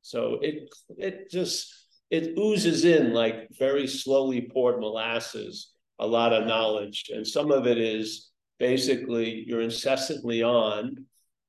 So 0.00 0.38
it 0.40 0.70
it 0.96 1.30
just 1.30 1.70
it 2.10 2.38
oozes 2.38 2.84
in 2.84 3.12
like 3.12 3.48
very 3.58 3.86
slowly 3.86 4.48
poured 4.50 4.80
molasses 4.80 5.72
a 5.98 6.06
lot 6.06 6.32
of 6.32 6.46
knowledge. 6.46 7.10
And 7.12 7.26
some 7.26 7.50
of 7.50 7.66
it 7.66 7.78
is 7.78 8.30
basically 8.58 9.44
you're 9.46 9.62
incessantly 9.62 10.42
on. 10.42 11.06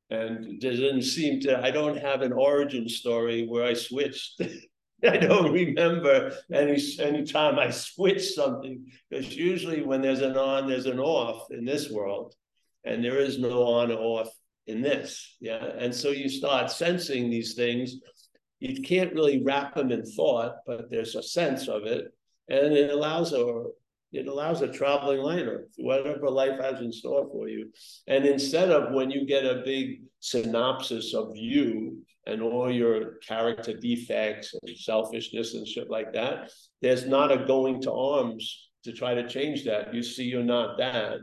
And 0.10 0.62
doesn't 0.62 1.01
seem 1.01 1.41
to, 1.41 1.62
I 1.62 1.69
don't 1.69 1.97
have 1.97 2.21
an 2.21 2.31
origin 2.31 2.88
story 2.88 3.45
where 3.45 3.65
I 3.65 3.73
switched. 3.73 4.41
I 5.03 5.17
don't 5.17 5.51
remember 5.51 6.33
any 6.51 6.81
any 6.99 7.23
time 7.23 7.60
I 7.60 7.69
switch 7.69 8.33
something 8.33 8.86
because 9.10 9.36
usually 9.36 9.83
when 9.83 10.01
there's 10.01 10.21
an 10.21 10.38
on, 10.38 10.67
there's 10.67 10.88
an 10.88 10.99
off 10.99 11.51
in 11.51 11.65
this 11.65 11.91
world, 11.91 12.33
and 12.83 13.03
there 13.03 13.19
is 13.19 13.38
no 13.38 13.63
on 13.63 13.91
or 13.91 14.21
off 14.21 14.29
in 14.65 14.81
this. 14.81 15.36
Yeah, 15.39 15.63
and 15.77 15.93
so 15.93 16.10
you 16.10 16.29
start 16.29 16.71
sensing 16.71 17.29
these 17.29 17.53
things. 17.53 17.95
You 18.60 18.81
can't 18.81 19.13
really 19.13 19.43
wrap 19.43 19.75
them 19.75 19.91
in 19.91 20.03
thought, 20.03 20.55
but 20.65 20.89
there's 20.89 21.15
a 21.15 21.21
sense 21.21 21.67
of 21.67 21.83
it, 21.83 22.05
and 22.49 22.73
it 22.73 22.89
allows 22.89 23.33
a 23.33 23.65
it 24.17 24.27
allows 24.27 24.62
a 24.62 24.67
traveling 24.67 25.19
liner, 25.19 25.67
whatever 25.77 26.30
life 26.30 26.60
has 26.60 26.82
in 26.82 26.91
store 26.91 27.30
for 27.32 27.47
you. 27.47 27.71
And 28.08 28.25
instead 28.25 28.71
of 28.71 28.93
when 28.93 29.12
you 29.12 29.25
get 29.25 29.45
a 29.45 29.62
big 29.63 30.01
synopsis 30.19 31.13
of 31.13 31.32
you 31.36 32.03
and 32.25 32.41
all 32.41 32.71
your 32.71 33.17
character 33.27 33.73
defects 33.77 34.53
and 34.53 34.77
selfishness 34.77 35.53
and 35.53 35.67
shit 35.67 35.89
like 35.89 36.13
that, 36.13 36.51
there's 36.82 37.06
not 37.06 37.32
a 37.32 37.45
going 37.45 37.82
to 37.84 37.91
arms 37.93 38.69
to 38.84 38.91
try 38.91 39.13
to 39.13 39.27
change 39.27 39.65
that. 39.65 39.93
You 39.93 40.01
see 40.01 40.23
you're 40.23 40.43
not 40.43 40.77
that. 40.80 41.19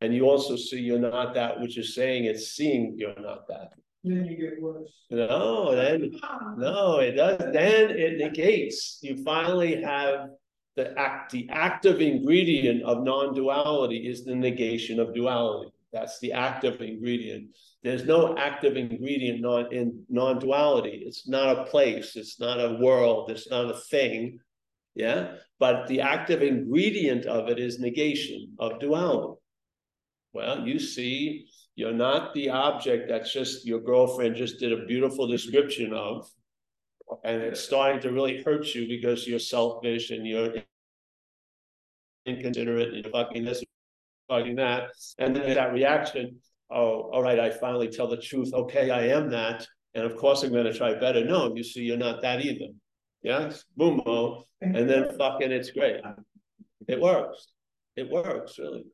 And 0.00 0.14
you 0.14 0.28
also 0.28 0.56
see 0.56 0.80
you're 0.80 0.98
not 0.98 1.34
that, 1.34 1.60
which 1.60 1.76
is 1.78 1.94
saying 1.94 2.24
it's 2.24 2.52
seeing 2.52 2.94
you're 2.96 3.20
not 3.20 3.46
that. 3.48 3.72
Then 4.02 4.24
you 4.26 4.36
get 4.36 4.60
worse. 4.60 4.92
No, 5.10 5.74
then 5.74 6.10
no, 6.58 6.98
it 6.98 7.12
does. 7.12 7.38
Then 7.52 7.90
it 7.90 8.18
negates. 8.18 8.98
You 9.02 9.22
finally 9.24 9.82
have 9.82 10.28
the 10.76 10.98
act, 10.98 11.32
the 11.32 11.48
active 11.50 12.00
ingredient 12.00 12.82
of 12.82 13.04
non-duality 13.04 14.08
is 14.08 14.24
the 14.24 14.34
negation 14.34 14.98
of 14.98 15.14
duality. 15.14 15.70
That's 15.92 16.18
the 16.18 16.32
active 16.32 16.80
ingredient. 16.80 17.50
There's 17.84 18.04
no 18.04 18.36
active 18.36 18.76
ingredient 18.76 19.40
non, 19.40 19.72
in 19.72 20.04
non-duality. 20.08 21.04
It's 21.06 21.28
not 21.28 21.56
a 21.56 21.64
place. 21.64 22.16
It's 22.16 22.40
not 22.40 22.58
a 22.58 22.78
world. 22.80 23.30
It's 23.30 23.48
not 23.48 23.70
a 23.70 23.78
thing. 23.78 24.40
Yeah. 24.96 25.34
But 25.60 25.86
the 25.86 26.00
active 26.00 26.42
ingredient 26.42 27.26
of 27.26 27.48
it 27.48 27.60
is 27.60 27.78
negation 27.78 28.54
of 28.58 28.80
duality. 28.80 29.40
Well, 30.32 30.66
you 30.66 30.80
see, 30.80 31.46
you're 31.76 31.92
not 31.92 32.34
the 32.34 32.50
object 32.50 33.08
that's 33.08 33.32
just 33.32 33.64
your 33.64 33.80
girlfriend 33.80 34.34
just 34.34 34.58
did 34.58 34.72
a 34.72 34.86
beautiful 34.86 35.28
description 35.28 35.92
of 35.92 36.28
and 37.24 37.42
it's 37.42 37.60
starting 37.60 38.00
to 38.02 38.12
really 38.12 38.42
hurt 38.42 38.74
you 38.74 38.86
because 38.88 39.26
you're 39.26 39.38
selfish 39.38 40.10
and 40.10 40.26
you're 40.26 40.54
inconsiderate 42.26 42.94
and 42.94 43.04
you're 43.04 43.12
fucking 43.12 43.44
this, 43.44 43.62
fucking 44.28 44.56
that, 44.56 44.90
and 45.18 45.36
then 45.36 45.54
that 45.54 45.72
reaction. 45.72 46.38
Oh, 46.70 47.10
all 47.12 47.22
right, 47.22 47.38
I 47.38 47.50
finally 47.50 47.88
tell 47.88 48.08
the 48.08 48.16
truth. 48.16 48.52
Okay, 48.52 48.90
I 48.90 49.08
am 49.08 49.30
that, 49.30 49.66
and 49.94 50.04
of 50.04 50.16
course 50.16 50.42
I'm 50.42 50.52
going 50.52 50.64
to 50.64 50.76
try 50.76 50.94
better. 50.98 51.24
No, 51.24 51.54
you 51.54 51.62
see, 51.62 51.82
you're 51.82 51.96
not 51.96 52.22
that 52.22 52.44
either. 52.44 52.72
Yes, 53.22 53.64
boom, 53.76 54.00
boom. 54.04 54.42
and 54.60 54.88
then 54.88 55.16
fucking, 55.16 55.50
it's 55.50 55.70
great. 55.70 56.00
It 56.88 57.00
works. 57.00 57.48
It 57.96 58.10
works 58.10 58.58
really, 58.58 58.86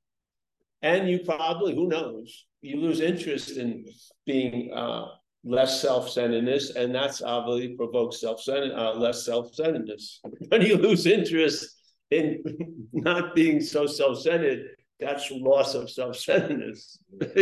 and 0.82 1.08
you 1.08 1.20
probably, 1.20 1.74
who 1.74 1.88
knows, 1.88 2.46
you 2.60 2.76
lose 2.80 3.00
interest 3.00 3.56
in 3.56 3.86
being 4.26 4.72
uh, 4.74 5.06
less 5.44 5.80
self-centeredness, 5.80 6.76
and 6.76 6.94
that's 6.94 7.22
obviously 7.22 7.74
provokes 7.76 8.20
self-centered, 8.20 8.72
uh, 8.72 8.94
less 8.94 9.24
self-centeredness. 9.24 10.20
When 10.48 10.62
you 10.62 10.76
lose 10.76 11.06
interest 11.06 11.76
in 12.10 12.42
not 12.92 13.34
being 13.34 13.60
so 13.60 13.86
self-centered, 13.86 14.66
that's 14.98 15.30
loss 15.30 15.74
of 15.74 15.90
self-centeredness. 15.90 16.98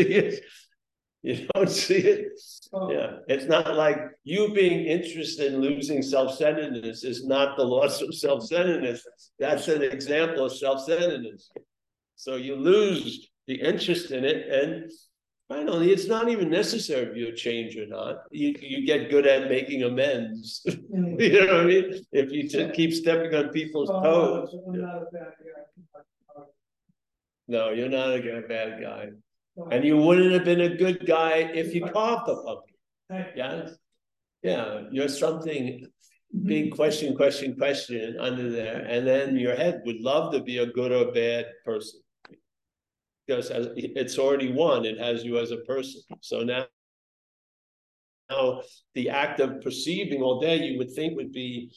you 1.23 1.49
don't 1.55 1.71
see 1.71 1.97
it. 1.97 2.29
Oh. 2.73 2.91
Yeah, 2.91 3.19
it's 3.27 3.47
not 3.47 3.75
like 3.75 3.99
you 4.23 4.53
being 4.55 4.87
interested 4.87 5.53
in 5.53 5.61
losing 5.61 6.03
self-centeredness 6.03 7.03
is 7.03 7.27
not 7.27 7.57
the 7.57 7.65
loss 7.65 8.01
of 8.01 8.15
self-centeredness. 8.15 9.05
That's 9.41 9.67
an 9.67 9.83
example 9.83 10.45
of 10.45 10.57
self-centeredness. 10.57 11.51
So 12.15 12.37
you 12.37 12.55
lose 12.55 13.29
the 13.49 13.61
interest 13.61 14.13
in 14.13 14.25
it, 14.25 14.49
and 14.49 14.91
Finally, 15.49 15.93
it's 15.93 16.07
not 16.07 16.29
even 16.29 16.51
necessary 16.51 17.07
if 17.07 17.17
you 17.17 17.35
change 17.35 17.75
or 17.77 17.87
not. 17.87 18.25
You 18.31 18.55
you 18.61 18.85
get 18.85 19.11
good 19.11 19.27
at 19.27 19.49
making 19.49 19.83
amends. 19.83 20.65
Mm. 20.89 21.21
you 21.21 21.47
know 21.47 21.59
what 21.59 21.65
I 21.65 21.65
mean? 21.65 22.07
If 22.13 22.33
you 22.33 22.49
just 22.49 22.73
keep 22.73 22.95
stepping 22.95 23.35
on 23.35 23.51
people's 23.51 23.91
oh, 23.91 24.03
toes. 24.03 24.57
No, 27.47 27.71
you're 27.71 27.91
not 27.91 28.17
a 28.17 28.43
bad 28.49 28.81
guy. 28.81 29.09
And 29.71 29.85
you 29.85 29.99
wouldn't 29.99 30.33
have 30.33 30.45
been 30.45 30.63
a 30.63 30.77
good 30.77 31.07
guy 31.07 31.51
if 31.55 31.75
you 31.75 31.85
caught 31.85 32.25
the 32.25 32.37
puppy. 32.37 32.75
Yes? 33.37 33.73
Yeah, 34.43 34.85
you're 34.91 35.09
something 35.09 35.87
big 36.45 36.67
mm-hmm. 36.67 36.77
question, 36.77 37.17
question, 37.17 37.55
question 37.57 38.17
under 38.19 38.51
there. 38.51 38.85
And 38.85 39.07
then 39.07 39.37
your 39.37 39.57
head 39.57 39.83
would 39.85 40.01
love 40.01 40.33
to 40.33 40.41
be 40.41 40.59
a 40.59 40.67
good 40.67 40.93
or 40.93 41.13
bad 41.13 41.47
person 41.65 42.01
because 43.29 43.51
it's 43.77 44.19
already 44.19 44.53
won. 44.53 44.87
It 44.87 44.99
has 44.99 45.23
you 45.23 45.39
as 45.39 45.51
a 45.51 45.59
person. 45.59 46.01
So 46.21 46.41
now, 46.41 46.65
now 48.31 48.63
the 48.95 49.11
act 49.11 49.41
of 49.41 49.61
perceiving 49.61 50.23
all 50.23 50.41
day, 50.41 50.65
you 50.65 50.79
would 50.79 50.93
think 50.93 51.17
would 51.17 51.33
be 51.33 51.71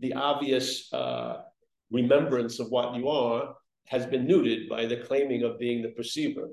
the 0.00 0.14
obvious 0.14 0.92
uh, 0.92 1.42
remembrance 1.92 2.58
of 2.58 2.70
what 2.70 2.96
you 2.96 3.08
are, 3.08 3.54
has 3.86 4.04
been 4.04 4.26
neutered 4.26 4.68
by 4.68 4.84
the 4.84 4.96
claiming 4.96 5.44
of 5.44 5.60
being 5.60 5.80
the 5.80 5.90
perceiver. 5.90 6.48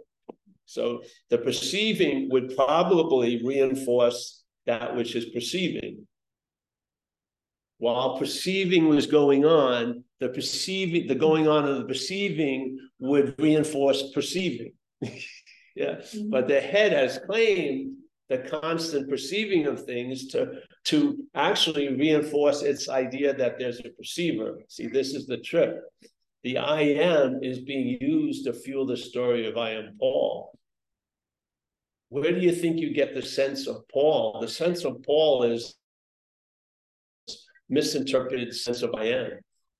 So 0.65 1.01
the 1.31 1.39
perceiving 1.39 2.29
would 2.29 2.55
probably 2.55 3.43
reinforce 3.43 4.43
that 4.67 4.95
which 4.95 5.15
is 5.15 5.25
perceiving. 5.25 6.05
While 7.79 8.17
perceiving 8.17 8.87
was 8.87 9.07
going 9.07 9.45
on, 9.45 10.03
the 10.23 10.29
perceiving, 10.29 11.05
the 11.07 11.15
going 11.15 11.49
on 11.49 11.67
of 11.67 11.77
the 11.77 11.83
perceiving 11.83 12.79
would 12.99 13.35
reinforce 13.37 14.11
perceiving. 14.13 14.71
yeah. 15.01 15.15
Mm-hmm. 15.75 16.29
But 16.29 16.47
the 16.47 16.61
head 16.61 16.93
has 16.93 17.19
claimed 17.25 17.97
the 18.29 18.37
constant 18.37 19.09
perceiving 19.09 19.67
of 19.67 19.83
things 19.83 20.27
to, 20.27 20.61
to 20.85 21.17
actually 21.35 21.89
reinforce 21.89 22.61
its 22.61 22.87
idea 22.87 23.33
that 23.33 23.59
there's 23.59 23.81
a 23.81 23.89
perceiver. 23.89 24.59
See, 24.69 24.87
this 24.87 25.13
is 25.13 25.27
the 25.27 25.39
trick. 25.39 25.71
The 26.43 26.57
I 26.57 26.81
am 26.81 27.43
is 27.43 27.59
being 27.59 27.97
used 27.99 28.45
to 28.45 28.53
fuel 28.53 28.85
the 28.85 28.95
story 28.95 29.45
of 29.45 29.57
I 29.57 29.71
am 29.71 29.97
Paul. 29.99 30.57
Where 32.07 32.31
do 32.31 32.39
you 32.39 32.53
think 32.53 32.79
you 32.79 32.93
get 32.93 33.13
the 33.13 33.21
sense 33.21 33.67
of 33.67 33.85
Paul? 33.91 34.39
The 34.39 34.47
sense 34.47 34.85
of 34.85 35.03
Paul 35.03 35.43
is 35.43 35.75
misinterpreted 37.67 38.55
sense 38.55 38.83
of 38.83 38.95
I 38.95 39.05
am 39.05 39.31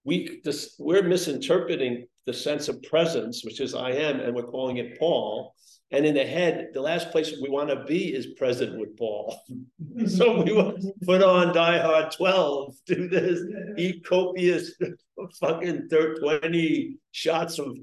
we 0.05 0.41
this, 0.43 0.75
we're 0.79 1.03
misinterpreting 1.03 2.07
the 2.25 2.33
sense 2.33 2.67
of 2.67 2.81
presence, 2.83 3.43
which 3.43 3.59
is 3.59 3.75
I 3.75 3.91
am, 3.91 4.19
and 4.19 4.35
we're 4.35 4.43
calling 4.43 4.77
it 4.77 4.99
Paul. 4.99 5.53
And 5.91 6.05
in 6.05 6.15
the 6.15 6.25
head, 6.25 6.69
the 6.73 6.81
last 6.81 7.11
place 7.11 7.33
we 7.39 7.49
want 7.49 7.69
to 7.69 7.83
be 7.85 8.15
is 8.15 8.33
present 8.37 8.79
with 8.79 8.97
Paul. 8.97 9.39
so 10.07 10.41
we 10.41 10.91
put 11.05 11.21
on 11.21 11.53
Die 11.53 11.79
Hard 11.79 12.11
12, 12.11 12.75
do 12.87 13.07
this, 13.07 13.41
eat 13.77 14.03
copious 14.03 14.71
fucking 15.39 15.87
20 15.89 16.97
shots 17.11 17.59
of 17.59 17.77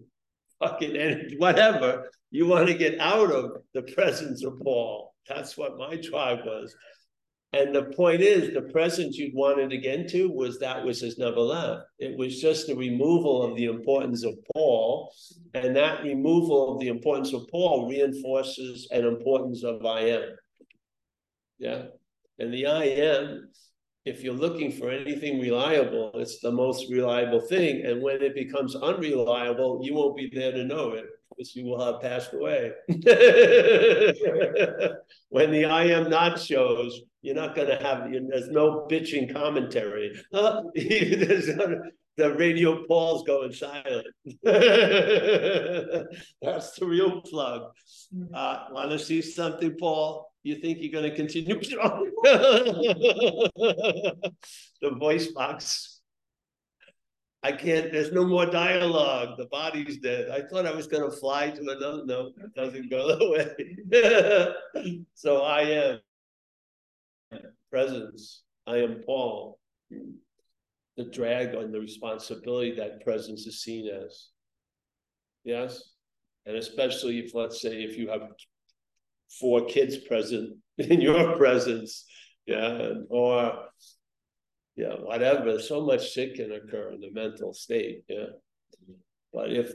fucking 0.58 0.96
energy, 0.96 1.36
whatever. 1.38 2.10
You 2.32 2.46
want 2.46 2.68
to 2.68 2.74
get 2.74 2.98
out 2.98 3.30
of 3.30 3.62
the 3.74 3.82
presence 3.82 4.44
of 4.44 4.58
Paul. 4.60 5.14
That's 5.28 5.56
what 5.56 5.78
my 5.78 5.96
tribe 5.96 6.40
was. 6.44 6.74
And 7.52 7.74
the 7.74 7.86
point 7.96 8.20
is, 8.20 8.54
the 8.54 8.62
presence 8.62 9.16
you'd 9.16 9.34
wanted 9.34 9.70
to 9.70 9.78
get 9.78 9.98
into 9.98 10.30
was 10.30 10.60
that 10.60 10.84
which 10.84 11.00
has 11.00 11.18
never 11.18 11.40
left. 11.40 11.82
It 11.98 12.16
was 12.16 12.40
just 12.40 12.68
the 12.68 12.76
removal 12.76 13.42
of 13.42 13.56
the 13.56 13.64
importance 13.64 14.24
of 14.24 14.34
Paul, 14.54 15.12
and 15.54 15.74
that 15.74 16.04
removal 16.04 16.72
of 16.72 16.80
the 16.80 16.86
importance 16.86 17.32
of 17.32 17.48
Paul 17.48 17.88
reinforces 17.88 18.86
an 18.92 19.04
importance 19.04 19.64
of 19.64 19.84
I 19.84 20.00
am. 20.00 20.36
Yeah, 21.58 21.86
and 22.38 22.54
the 22.54 22.66
I 22.66 22.84
am, 22.84 23.50
if 24.04 24.22
you're 24.22 24.32
looking 24.32 24.70
for 24.70 24.88
anything 24.88 25.40
reliable, 25.40 26.12
it's 26.14 26.38
the 26.38 26.52
most 26.52 26.88
reliable 26.88 27.40
thing. 27.40 27.84
And 27.84 28.00
when 28.00 28.22
it 28.22 28.36
becomes 28.36 28.76
unreliable, 28.76 29.80
you 29.82 29.94
won't 29.94 30.16
be 30.16 30.30
there 30.32 30.52
to 30.52 30.64
know 30.64 30.92
it 30.92 31.06
because 31.36 31.56
you 31.56 31.64
will 31.64 31.84
have 31.84 32.00
passed 32.00 32.32
away. 32.32 32.70
when 35.28 35.50
the 35.50 35.64
I 35.64 35.84
am 35.86 36.08
not 36.08 36.40
shows, 36.40 37.02
you're 37.22 37.34
not 37.34 37.54
going 37.54 37.68
to 37.68 37.76
have, 37.76 38.10
there's 38.10 38.48
no 38.48 38.86
bitching 38.90 39.32
commentary. 39.32 40.12
The 42.16 42.34
radio 42.34 42.84
Paul's 42.86 43.22
going 43.22 43.52
silent. 43.54 44.06
That's 44.42 44.58
the 46.72 46.86
real 46.86 47.22
plug. 47.22 47.70
Uh, 48.34 48.64
Want 48.72 48.90
to 48.90 48.98
see 48.98 49.22
something, 49.22 49.76
Paul? 49.78 50.30
You 50.42 50.56
think 50.56 50.82
you're 50.82 50.92
going 50.92 51.08
to 51.08 51.16
continue? 51.16 51.58
the 54.82 54.90
voice 54.98 55.28
box 55.28 56.00
I 57.42 57.52
can't, 57.52 57.90
there's 57.90 58.12
no 58.12 58.26
more 58.26 58.44
dialogue. 58.44 59.38
The 59.38 59.46
body's 59.46 59.96
dead. 59.96 60.28
I 60.28 60.42
thought 60.42 60.66
I 60.66 60.72
was 60.72 60.86
going 60.86 61.10
to 61.10 61.16
fly 61.16 61.48
to 61.48 61.60
another. 61.62 62.04
No, 62.04 62.32
it 62.36 62.54
doesn't 62.54 62.90
go 62.90 63.08
that 63.08 64.54
way. 64.76 65.00
so 65.14 65.40
I 65.42 65.62
am 65.62 66.00
presence. 67.70 68.42
I 68.66 68.78
am 68.78 69.02
Paul. 69.04 69.58
The 70.96 71.04
drag 71.04 71.54
on 71.54 71.72
the 71.72 71.80
responsibility 71.80 72.74
that 72.76 73.04
presence 73.04 73.46
is 73.46 73.62
seen 73.62 73.88
as. 73.88 74.28
Yes. 75.44 75.82
And 76.46 76.56
especially 76.56 77.18
if, 77.20 77.34
let's 77.34 77.60
say, 77.60 77.82
if 77.82 77.96
you 77.96 78.08
have 78.08 78.22
four 79.38 79.66
kids 79.66 79.96
present 79.98 80.56
in 80.78 81.00
your 81.00 81.36
presence, 81.36 82.04
yeah, 82.46 82.90
or 83.08 83.66
yeah, 84.76 84.94
whatever. 84.94 85.58
So 85.60 85.82
much 85.82 86.12
shit 86.12 86.34
can 86.34 86.52
occur 86.52 86.92
in 86.92 87.00
the 87.00 87.10
mental 87.12 87.52
state. 87.52 88.02
Yeah. 88.08 88.26
But 89.32 89.52
if 89.52 89.72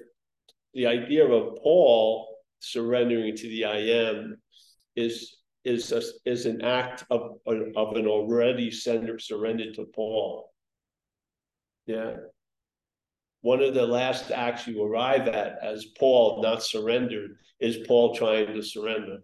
the 0.73 0.87
idea 0.87 1.25
of 1.25 1.57
Paul 1.61 2.27
surrendering 2.59 3.35
to 3.35 3.47
the 3.47 3.65
I 3.65 3.77
am 3.77 4.37
is 4.95 5.35
is 5.65 5.91
a, 5.91 6.01
is 6.25 6.45
an 6.45 6.61
act 6.61 7.03
of, 7.09 7.39
of 7.47 7.95
an 7.95 8.07
already 8.07 8.71
sender 8.71 9.19
surrendered 9.19 9.73
to 9.75 9.85
Paul. 9.85 10.51
Yeah. 11.87 12.15
One 13.41 13.61
of 13.61 13.73
the 13.73 13.85
last 13.85 14.31
acts 14.31 14.67
you 14.67 14.83
arrive 14.83 15.27
at 15.27 15.59
as 15.61 15.85
Paul 15.99 16.41
not 16.41 16.63
surrendered 16.63 17.37
is 17.59 17.85
Paul 17.87 18.15
trying 18.15 18.53
to 18.53 18.61
surrender. 18.61 19.19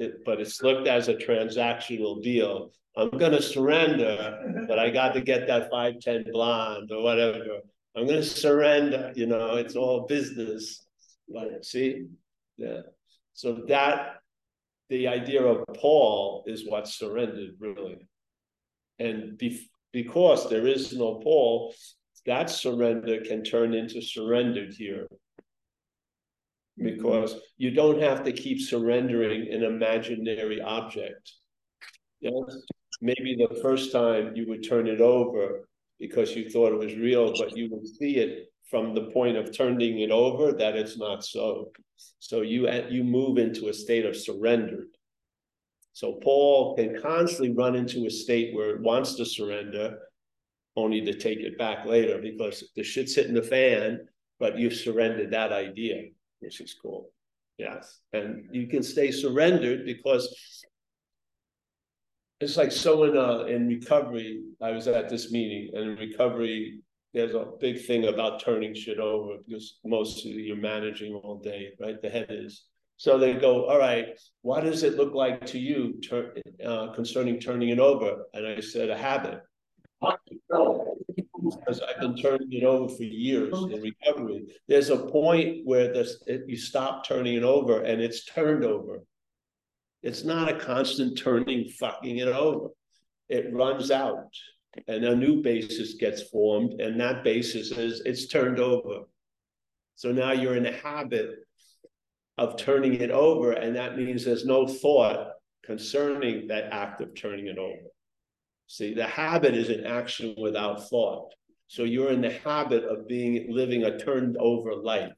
it, 0.00 0.24
but 0.24 0.40
it's 0.40 0.62
looked 0.62 0.88
as 0.88 1.08
a 1.08 1.14
transactional 1.14 2.22
deal. 2.22 2.72
I'm 2.96 3.10
going 3.10 3.32
to 3.32 3.42
surrender, 3.42 4.64
but 4.66 4.78
I 4.78 4.90
got 4.90 5.14
to 5.14 5.20
get 5.20 5.46
that 5.46 5.70
510 5.70 6.32
blonde 6.32 6.90
or 6.90 7.02
whatever. 7.02 7.60
I'm 7.94 8.06
going 8.06 8.20
to 8.20 8.24
surrender. 8.24 9.12
You 9.14 9.26
know, 9.26 9.56
it's 9.56 9.76
all 9.76 10.06
business. 10.06 10.86
But 11.28 11.64
see, 11.64 12.06
yeah. 12.60 12.80
So 13.32 13.64
that 13.68 14.16
the 14.88 15.08
idea 15.08 15.42
of 15.42 15.64
Paul 15.76 16.44
is 16.46 16.68
what 16.68 16.86
surrendered 16.86 17.54
really, 17.58 18.08
and 18.98 19.38
be, 19.38 19.60
because 19.92 20.50
there 20.50 20.66
is 20.66 20.92
no 20.92 21.20
Paul, 21.22 21.74
that 22.26 22.50
surrender 22.50 23.20
can 23.22 23.42
turn 23.42 23.72
into 23.74 24.02
surrendered 24.02 24.74
here 24.74 25.06
because 26.76 27.36
you 27.58 27.70
don't 27.70 28.00
have 28.00 28.24
to 28.24 28.32
keep 28.32 28.60
surrendering 28.60 29.52
an 29.52 29.62
imaginary 29.62 30.60
object. 30.60 31.32
Yes, 32.20 32.32
maybe 33.00 33.36
the 33.36 33.60
first 33.60 33.92
time 33.92 34.32
you 34.34 34.46
would 34.48 34.66
turn 34.66 34.86
it 34.86 35.00
over 35.00 35.68
because 35.98 36.34
you 36.34 36.48
thought 36.48 36.72
it 36.72 36.78
was 36.78 36.94
real, 36.94 37.32
but 37.38 37.56
you 37.56 37.68
would 37.70 37.86
see 37.86 38.16
it 38.16 38.49
from 38.70 38.94
the 38.94 39.10
point 39.10 39.36
of 39.36 39.54
turning 39.54 40.00
it 40.00 40.10
over 40.10 40.52
that 40.52 40.76
it's 40.76 40.96
not 40.96 41.24
so. 41.24 41.72
So 42.18 42.42
you 42.42 42.70
you 42.88 43.04
move 43.04 43.38
into 43.38 43.68
a 43.68 43.74
state 43.74 44.06
of 44.06 44.16
surrender. 44.16 44.84
So 45.92 46.14
Paul 46.22 46.76
can 46.76 47.00
constantly 47.00 47.52
run 47.52 47.74
into 47.74 48.06
a 48.06 48.10
state 48.10 48.54
where 48.54 48.70
it 48.70 48.80
wants 48.80 49.16
to 49.16 49.24
surrender, 49.24 49.98
only 50.76 51.00
to 51.02 51.18
take 51.18 51.40
it 51.40 51.58
back 51.58 51.84
later 51.84 52.18
because 52.22 52.64
the 52.76 52.84
shit's 52.84 53.14
hitting 53.14 53.34
the 53.34 53.42
fan, 53.42 54.06
but 54.38 54.56
you've 54.56 54.74
surrendered 54.74 55.32
that 55.32 55.52
idea 55.52 56.10
which 56.40 56.60
is 56.60 56.74
cool. 56.74 57.10
Yes. 57.58 58.00
And 58.12 58.48
you 58.50 58.66
can 58.66 58.82
stay 58.82 59.10
surrendered 59.10 59.84
because 59.84 60.34
it's 62.40 62.56
like 62.56 62.72
someone 62.72 63.16
uh, 63.16 63.44
in 63.44 63.68
recovery. 63.68 64.42
I 64.62 64.70
was 64.70 64.88
at 64.88 65.08
this 65.08 65.30
meeting, 65.30 65.70
and 65.74 65.90
in 65.90 65.96
recovery, 65.96 66.80
there's 67.12 67.34
a 67.34 67.46
big 67.60 67.84
thing 67.84 68.06
about 68.06 68.40
turning 68.40 68.74
shit 68.74 68.98
over 68.98 69.36
because 69.46 69.78
mostly 69.84 70.32
you're 70.32 70.56
managing 70.56 71.14
all 71.14 71.38
day, 71.38 71.70
right? 71.80 72.00
The 72.00 72.08
head 72.08 72.28
is. 72.30 72.64
So 72.96 73.18
they 73.18 73.32
go, 73.32 73.66
all 73.66 73.78
right, 73.78 74.08
what 74.42 74.62
does 74.62 74.82
it 74.82 74.96
look 74.96 75.14
like 75.14 75.46
to 75.46 75.58
you 75.58 76.00
ter- 76.00 76.34
uh, 76.64 76.92
concerning 76.92 77.40
turning 77.40 77.70
it 77.70 77.78
over? 77.78 78.26
And 78.34 78.46
I 78.46 78.60
said, 78.60 78.90
a 78.90 78.96
habit 78.96 79.40
because 81.42 81.80
I've 81.80 82.00
been 82.00 82.16
turning 82.16 82.52
it 82.52 82.64
over 82.64 82.94
for 82.94 83.02
years 83.02 83.52
in 83.52 83.80
recovery. 83.80 84.44
There's 84.68 84.90
a 84.90 84.96
point 84.96 85.62
where 85.64 85.92
this 85.92 86.22
it, 86.26 86.42
you 86.46 86.56
stop 86.56 87.06
turning 87.06 87.34
it 87.34 87.42
over 87.42 87.82
and 87.82 88.00
it's 88.00 88.24
turned 88.24 88.64
over. 88.64 89.00
It's 90.02 90.24
not 90.24 90.50
a 90.50 90.58
constant 90.58 91.18
turning, 91.18 91.68
fucking 91.68 92.18
it 92.18 92.28
over. 92.28 92.68
It 93.28 93.52
runs 93.52 93.90
out 93.90 94.28
and 94.86 95.04
a 95.04 95.16
new 95.16 95.42
basis 95.42 95.94
gets 95.94 96.22
formed, 96.22 96.80
and 96.80 97.00
that 97.00 97.24
basis 97.24 97.70
is 97.72 98.02
it's 98.04 98.28
turned 98.28 98.58
over. 98.60 99.04
So 99.96 100.12
now 100.12 100.32
you're 100.32 100.56
in 100.56 100.62
the 100.62 100.72
habit 100.72 101.30
of 102.38 102.56
turning 102.56 102.94
it 102.94 103.10
over, 103.10 103.52
and 103.52 103.76
that 103.76 103.98
means 103.98 104.24
there's 104.24 104.46
no 104.46 104.66
thought 104.66 105.32
concerning 105.64 106.48
that 106.48 106.72
act 106.72 107.00
of 107.00 107.14
turning 107.14 107.48
it 107.48 107.58
over. 107.58 107.90
See, 108.66 108.94
the 108.94 109.06
habit 109.06 109.54
is 109.54 109.68
an 109.68 109.84
action 109.84 110.34
without 110.38 110.88
thought. 110.88 111.34
So 111.66 111.84
you're 111.84 112.12
in 112.12 112.20
the 112.20 112.32
habit 112.32 112.84
of 112.84 113.06
being 113.06 113.46
living 113.50 113.84
a 113.84 113.98
turned 113.98 114.36
over 114.38 114.74
life. 114.74 115.12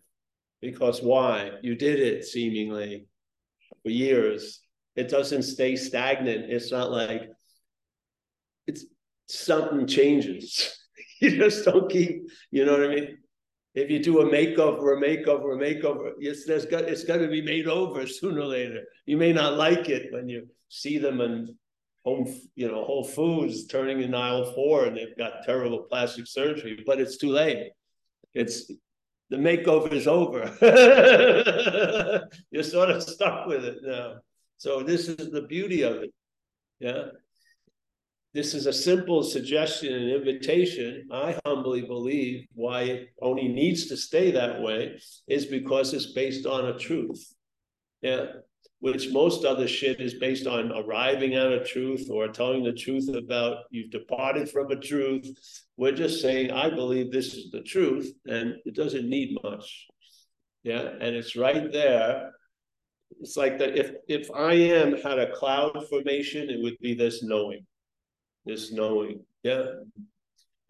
Because 0.61 1.03
why? 1.03 1.53
You 1.63 1.75
did 1.75 2.01
it 2.01 2.25
seemingly 2.25 3.07
for 3.83 3.91
years. 3.91 4.61
It 4.97 5.09
doesn't 5.09 5.43
stay 5.43 5.77
stagnant. 5.77 6.51
It's 6.51 6.71
not 6.71 6.91
like 6.91 7.31
it's 8.67 8.85
something 9.33 9.87
changes. 9.87 10.79
you 11.21 11.37
just 11.37 11.65
don't 11.65 11.91
keep, 11.91 12.29
you 12.51 12.65
know 12.65 12.73
what 12.73 12.85
I 12.85 12.95
mean? 12.95 13.19
If 13.75 13.91
you 13.91 14.03
do 14.03 14.21
a 14.21 14.27
makeover, 14.27 14.99
a 14.99 15.01
makeover, 15.01 15.55
a 15.55 15.59
makeover, 15.59 16.13
yes, 16.19 16.45
there's 16.45 16.67
got 16.67 16.85
it's 16.85 17.05
got 17.05 17.19
to 17.19 17.29
be 17.29 17.41
made 17.41 17.67
over 17.67 18.07
sooner 18.19 18.41
or 18.41 18.47
later. 18.47 18.83
You 19.07 19.17
may 19.17 19.33
not 19.33 19.57
like 19.57 19.89
it 19.89 20.13
when 20.13 20.29
you 20.29 20.49
see 20.69 20.99
them 20.99 21.21
and 21.21 21.51
home, 22.05 22.27
you 22.55 22.69
know, 22.69 22.85
Whole 22.85 23.05
Foods 23.05 23.67
turning 23.67 24.03
in 24.03 24.15
aisle 24.15 24.53
four 24.53 24.85
and 24.87 24.97
they've 24.97 25.17
got 25.17 25.45
terrible 25.45 25.85
plastic 25.85 26.27
surgery, 26.27 26.83
but 26.87 27.01
it's 27.01 27.17
too 27.17 27.31
late. 27.31 27.71
It's 28.35 28.71
the 29.31 29.39
makeover 29.39 29.91
is 29.93 30.07
over. 30.07 30.55
You're 32.51 32.63
sort 32.63 32.91
of 32.91 33.03
stuck 33.03 33.47
with 33.47 33.65
it 33.65 33.79
now. 33.83 34.17
So 34.59 34.83
this 34.83 35.09
is 35.09 35.31
the 35.31 35.43
beauty 35.43 35.83
of 35.83 35.97
it. 36.03 36.13
Yeah. 36.79 37.05
This 38.35 38.55
is 38.55 38.67
a 38.67 38.73
simple 38.73 39.23
suggestion 39.23 39.93
and 39.93 40.11
invitation. 40.11 41.09
I 41.13 41.39
humbly 41.45 41.83
believe 41.83 42.47
why 42.55 42.83
it 42.83 43.09
only 43.21 43.49
needs 43.49 43.87
to 43.89 43.97
stay 43.97 44.31
that 44.31 44.61
way 44.61 44.99
is 45.29 45.47
because 45.47 45.93
it's 45.93 46.13
based 46.13 46.47
on 46.47 46.67
a 46.67 46.79
truth. 46.79 47.35
Yeah 48.01 48.27
which 48.83 49.13
most 49.13 49.45
other 49.45 49.69
shit 49.69 50.01
is 50.01 50.15
based 50.15 50.49
on 50.49 50.73
arriving 50.73 51.35
at 51.35 51.53
a 51.53 51.63
truth 51.63 52.09
or 52.11 52.27
telling 52.27 52.65
the 52.65 52.73
truth 52.73 53.09
about 53.15 53.59
you've 53.71 53.93
departed 53.93 54.51
from 54.51 54.73
a 54.73 54.77
truth. 54.77 55.25
We're 55.77 55.93
just 55.93 56.21
saying, 56.21 56.51
I 56.51 56.69
believe 56.69 57.13
this 57.13 57.33
is 57.33 57.53
the 57.53 57.63
truth, 57.63 58.13
and 58.27 58.57
it 58.65 58.75
doesn't 58.75 59.09
need 59.09 59.39
much. 59.45 59.87
Yeah, 60.65 60.81
and 61.01 61.15
it's 61.15 61.37
right 61.37 61.71
there. 61.71 62.33
It's 63.21 63.37
like 63.37 63.57
that 63.61 63.79
if 63.79 63.93
if 64.09 64.29
I 64.33 64.55
am 64.55 65.01
had 65.01 65.21
a 65.21 65.33
cloud 65.33 65.87
formation, 65.89 66.51
it 66.51 66.61
would 66.61 66.79
be 66.81 66.95
this 66.95 67.23
knowing. 67.23 67.65
This 68.45 68.73
knowing. 68.73 69.25
Yeah. 69.43 69.65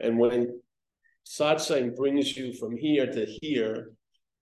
And 0.00 0.18
when 0.18 0.60
satsang 1.26 1.96
brings 1.96 2.36
you 2.36 2.52
from 2.52 2.76
here 2.76 3.06
to 3.06 3.26
here, 3.40 3.92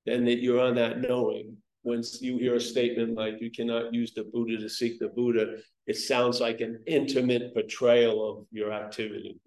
then 0.06 0.24
that 0.24 0.40
you're 0.40 0.60
on 0.60 0.74
that 0.76 1.00
knowing. 1.00 1.56
Once 1.82 2.20
you 2.20 2.36
hear 2.36 2.56
a 2.56 2.60
statement 2.60 3.16
like 3.16 3.40
you 3.40 3.50
cannot 3.50 3.94
use 3.94 4.12
the 4.12 4.24
Buddha 4.24 4.58
to 4.58 4.68
seek 4.68 4.98
the 4.98 5.08
Buddha, 5.08 5.56
it 5.86 5.96
sounds 5.96 6.40
like 6.40 6.60
an 6.60 6.82
intimate 6.86 7.54
portrayal 7.54 8.28
of 8.30 8.46
your 8.50 8.72
activity. 8.72 9.40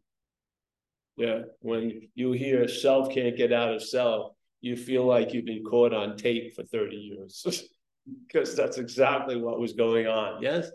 Yeah, 1.16 1.42
when 1.60 2.10
you 2.16 2.32
hear 2.32 2.68
self 2.68 3.14
can't 3.14 3.38
get 3.38 3.54
out 3.54 3.74
of 3.74 3.84
self, 3.84 4.34
you 4.62 4.76
feel 4.76 5.06
like 5.06 5.34
you've 5.34 5.46
been 5.46 5.64
caught 5.64 5.94
on 5.94 6.18
tape 6.18 6.56
for 6.56 6.64
30 6.64 6.96
years 6.96 7.46
because 8.28 8.56
that's 8.56 8.78
exactly 8.78 9.40
what 9.40 9.60
was 9.60 9.74
going 9.74 10.08
on. 10.08 10.42
Yes, 10.42 10.70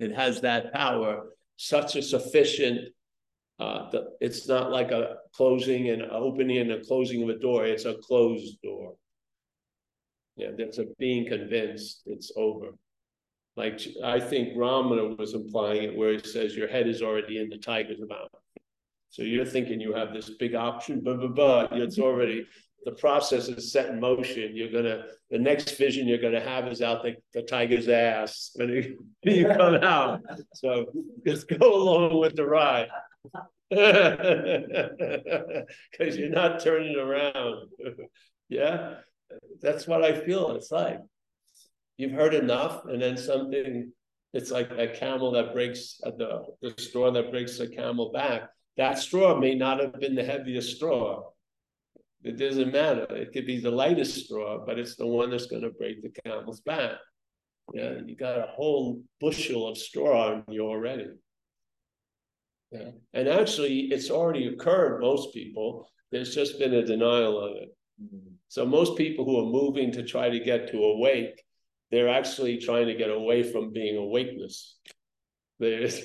it 0.00 0.12
has 0.12 0.40
that 0.40 0.72
power, 0.72 1.26
such 1.56 1.96
a 1.96 2.02
sufficient. 2.02 2.88
Uh, 3.60 3.88
the, 3.90 4.06
it's 4.20 4.48
not 4.48 4.72
like 4.72 4.90
a 4.90 5.16
closing 5.32 5.90
and 5.90 6.02
opening 6.02 6.58
and 6.58 6.72
a 6.72 6.84
closing 6.84 7.22
of 7.22 7.28
a 7.28 7.38
door, 7.38 7.64
it's 7.64 7.84
a 7.84 7.94
closed 7.94 8.60
door. 8.62 8.94
Yeah, 10.36 10.50
that's 10.58 10.78
a 10.78 10.86
being 10.98 11.28
convinced 11.28 12.02
it's 12.06 12.32
over. 12.36 12.70
Like 13.56 13.80
I 14.02 14.18
think 14.18 14.56
Ramana 14.56 15.16
was 15.16 15.34
implying 15.34 15.84
it, 15.84 15.96
where 15.96 16.12
he 16.12 16.18
says 16.18 16.56
your 16.56 16.66
head 16.66 16.88
is 16.88 17.02
already 17.02 17.38
in 17.38 17.48
the 17.48 17.58
tiger's 17.58 18.00
mouth. 18.00 18.28
So 19.10 19.22
you're 19.22 19.44
thinking 19.44 19.80
you 19.80 19.94
have 19.94 20.12
this 20.12 20.30
big 20.30 20.56
option, 20.56 21.00
but 21.04 21.18
but 21.20 21.36
but 21.36 21.72
it's 21.72 22.00
already 22.00 22.46
the 22.84 22.92
process 22.92 23.48
is 23.48 23.72
set 23.72 23.90
in 23.90 24.00
motion. 24.00 24.54
You're 24.54 24.72
gonna 24.72 25.04
the 25.30 25.38
next 25.38 25.76
vision 25.76 26.06
you're 26.06 26.18
gonna 26.18 26.40
have 26.40 26.66
is 26.68 26.82
out 26.82 27.02
the, 27.02 27.16
the 27.32 27.42
tiger's 27.42 27.88
ass 27.88 28.50
when 28.54 28.68
you, 28.68 29.04
when 29.22 29.34
you 29.40 29.46
come 29.46 29.76
out. 29.76 30.20
So 30.54 30.86
just 31.26 31.48
go 31.48 31.74
along 31.74 32.18
with 32.18 32.36
the 32.36 32.46
ride. 32.46 32.88
Because 35.90 36.16
you're 36.16 36.28
not 36.28 36.62
turning 36.62 36.96
around. 36.96 37.68
yeah 38.48 38.96
that's 39.60 39.86
what 39.86 40.04
I 40.04 40.20
feel 40.20 40.52
it's 40.52 40.70
like. 40.70 41.00
You've 41.96 42.12
heard 42.12 42.34
enough, 42.34 42.84
and 42.86 43.00
then 43.00 43.16
something, 43.16 43.92
it's 44.32 44.50
like 44.50 44.70
a 44.72 44.88
camel 44.88 45.32
that 45.32 45.52
breaks 45.52 46.00
the, 46.02 46.44
the 46.60 46.74
straw 46.76 47.12
that 47.12 47.30
breaks 47.30 47.58
the 47.58 47.68
camel 47.68 48.10
back. 48.12 48.50
That 48.76 48.98
straw 48.98 49.38
may 49.38 49.54
not 49.54 49.80
have 49.80 50.00
been 50.00 50.16
the 50.16 50.24
heaviest 50.24 50.76
straw. 50.76 51.22
It 52.24 52.38
doesn't 52.38 52.72
matter. 52.72 53.06
It 53.10 53.32
could 53.32 53.46
be 53.46 53.60
the 53.60 53.70
lightest 53.70 54.24
straw, 54.24 54.64
but 54.64 54.78
it's 54.78 54.96
the 54.96 55.06
one 55.06 55.30
that's 55.30 55.46
going 55.46 55.62
to 55.62 55.70
break 55.70 56.02
the 56.02 56.20
camel's 56.24 56.60
back. 56.60 56.92
Yeah, 57.72 57.94
you 58.04 58.16
got 58.16 58.38
a 58.38 58.50
whole 58.50 59.02
bushel 59.20 59.68
of 59.68 59.78
straw 59.78 60.32
on 60.32 60.44
you 60.48 60.62
already. 60.66 61.06
Yeah. 62.70 62.90
And 63.12 63.28
actually, 63.28 63.88
it's 63.92 64.10
already 64.10 64.48
occurred, 64.48 65.00
most 65.00 65.32
people. 65.32 65.88
There's 66.10 66.34
just 66.34 66.58
been 66.58 66.74
a 66.74 66.84
denial 66.84 67.38
of 67.38 67.56
it. 67.56 67.68
So 68.48 68.64
most 68.64 68.96
people 68.96 69.24
who 69.24 69.38
are 69.40 69.50
moving 69.52 69.92
to 69.92 70.02
try 70.02 70.28
to 70.30 70.38
get 70.40 70.70
to 70.70 70.78
awake, 70.78 71.42
they're 71.90 72.08
actually 72.08 72.58
trying 72.58 72.86
to 72.86 72.94
get 72.94 73.10
away 73.10 73.42
from 73.42 73.72
being 73.72 73.96
awakeness. 73.96 74.78
There's 75.58 76.00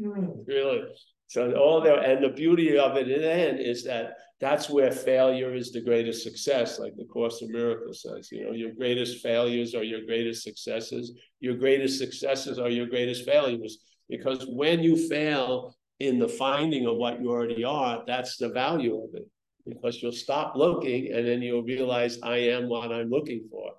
mm. 0.00 0.44
really 0.46 0.82
so 1.28 1.52
all 1.52 1.80
there 1.80 2.00
and 2.00 2.24
the 2.24 2.30
beauty 2.30 2.78
of 2.78 2.96
it 2.96 3.10
in 3.10 3.20
the 3.20 3.32
end 3.32 3.60
is 3.60 3.84
that 3.84 4.14
that's 4.40 4.70
where 4.70 4.90
failure 4.90 5.54
is 5.54 5.72
the 5.72 5.80
greatest 5.80 6.22
success, 6.22 6.78
like 6.78 6.96
the 6.96 7.04
Course 7.04 7.42
of 7.42 7.50
Miracles 7.50 8.02
says. 8.02 8.30
You 8.32 8.46
know, 8.46 8.52
your 8.52 8.72
greatest 8.72 9.22
failures 9.22 9.74
are 9.74 9.82
your 9.82 10.04
greatest 10.06 10.42
successes. 10.42 11.12
Your 11.40 11.56
greatest 11.56 11.98
successes 11.98 12.58
are 12.58 12.70
your 12.70 12.86
greatest 12.86 13.24
failures. 13.24 13.78
Because 14.08 14.46
when 14.48 14.80
you 14.80 14.96
fail 15.08 15.76
in 16.00 16.18
the 16.18 16.28
finding 16.28 16.86
of 16.86 16.96
what 16.96 17.20
you 17.20 17.30
already 17.30 17.64
are, 17.64 18.04
that's 18.06 18.36
the 18.36 18.48
value 18.48 18.96
of 18.96 19.10
it 19.14 19.28
because 19.66 20.02
you'll 20.02 20.12
stop 20.12 20.54
looking 20.56 21.12
and 21.12 21.26
then 21.26 21.42
you'll 21.42 21.62
realize 21.62 22.18
I 22.22 22.36
am 22.36 22.68
what 22.68 22.90
I'm 22.90 23.10
looking 23.10 23.48
for. 23.50 23.72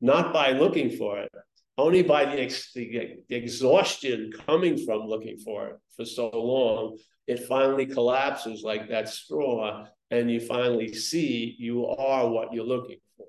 Not 0.00 0.32
by 0.32 0.50
looking 0.50 0.90
for 0.90 1.18
it, 1.20 1.30
only 1.78 2.02
by 2.02 2.24
the, 2.24 2.40
ex- 2.40 2.72
the, 2.72 3.18
exhaustion 3.28 4.32
coming 4.46 4.84
from 4.84 5.02
looking 5.02 5.38
for 5.38 5.68
it 5.68 5.76
for 5.96 6.04
so 6.04 6.30
long, 6.30 6.96
it 7.26 7.46
finally 7.46 7.86
collapses 7.86 8.62
like 8.62 8.88
that 8.88 9.08
straw, 9.08 9.86
and 10.10 10.30
you 10.30 10.40
finally 10.40 10.92
see 10.94 11.54
you 11.58 11.86
are 11.86 12.28
what 12.28 12.52
you're 12.52 12.64
looking 12.64 12.98
for. 13.16 13.26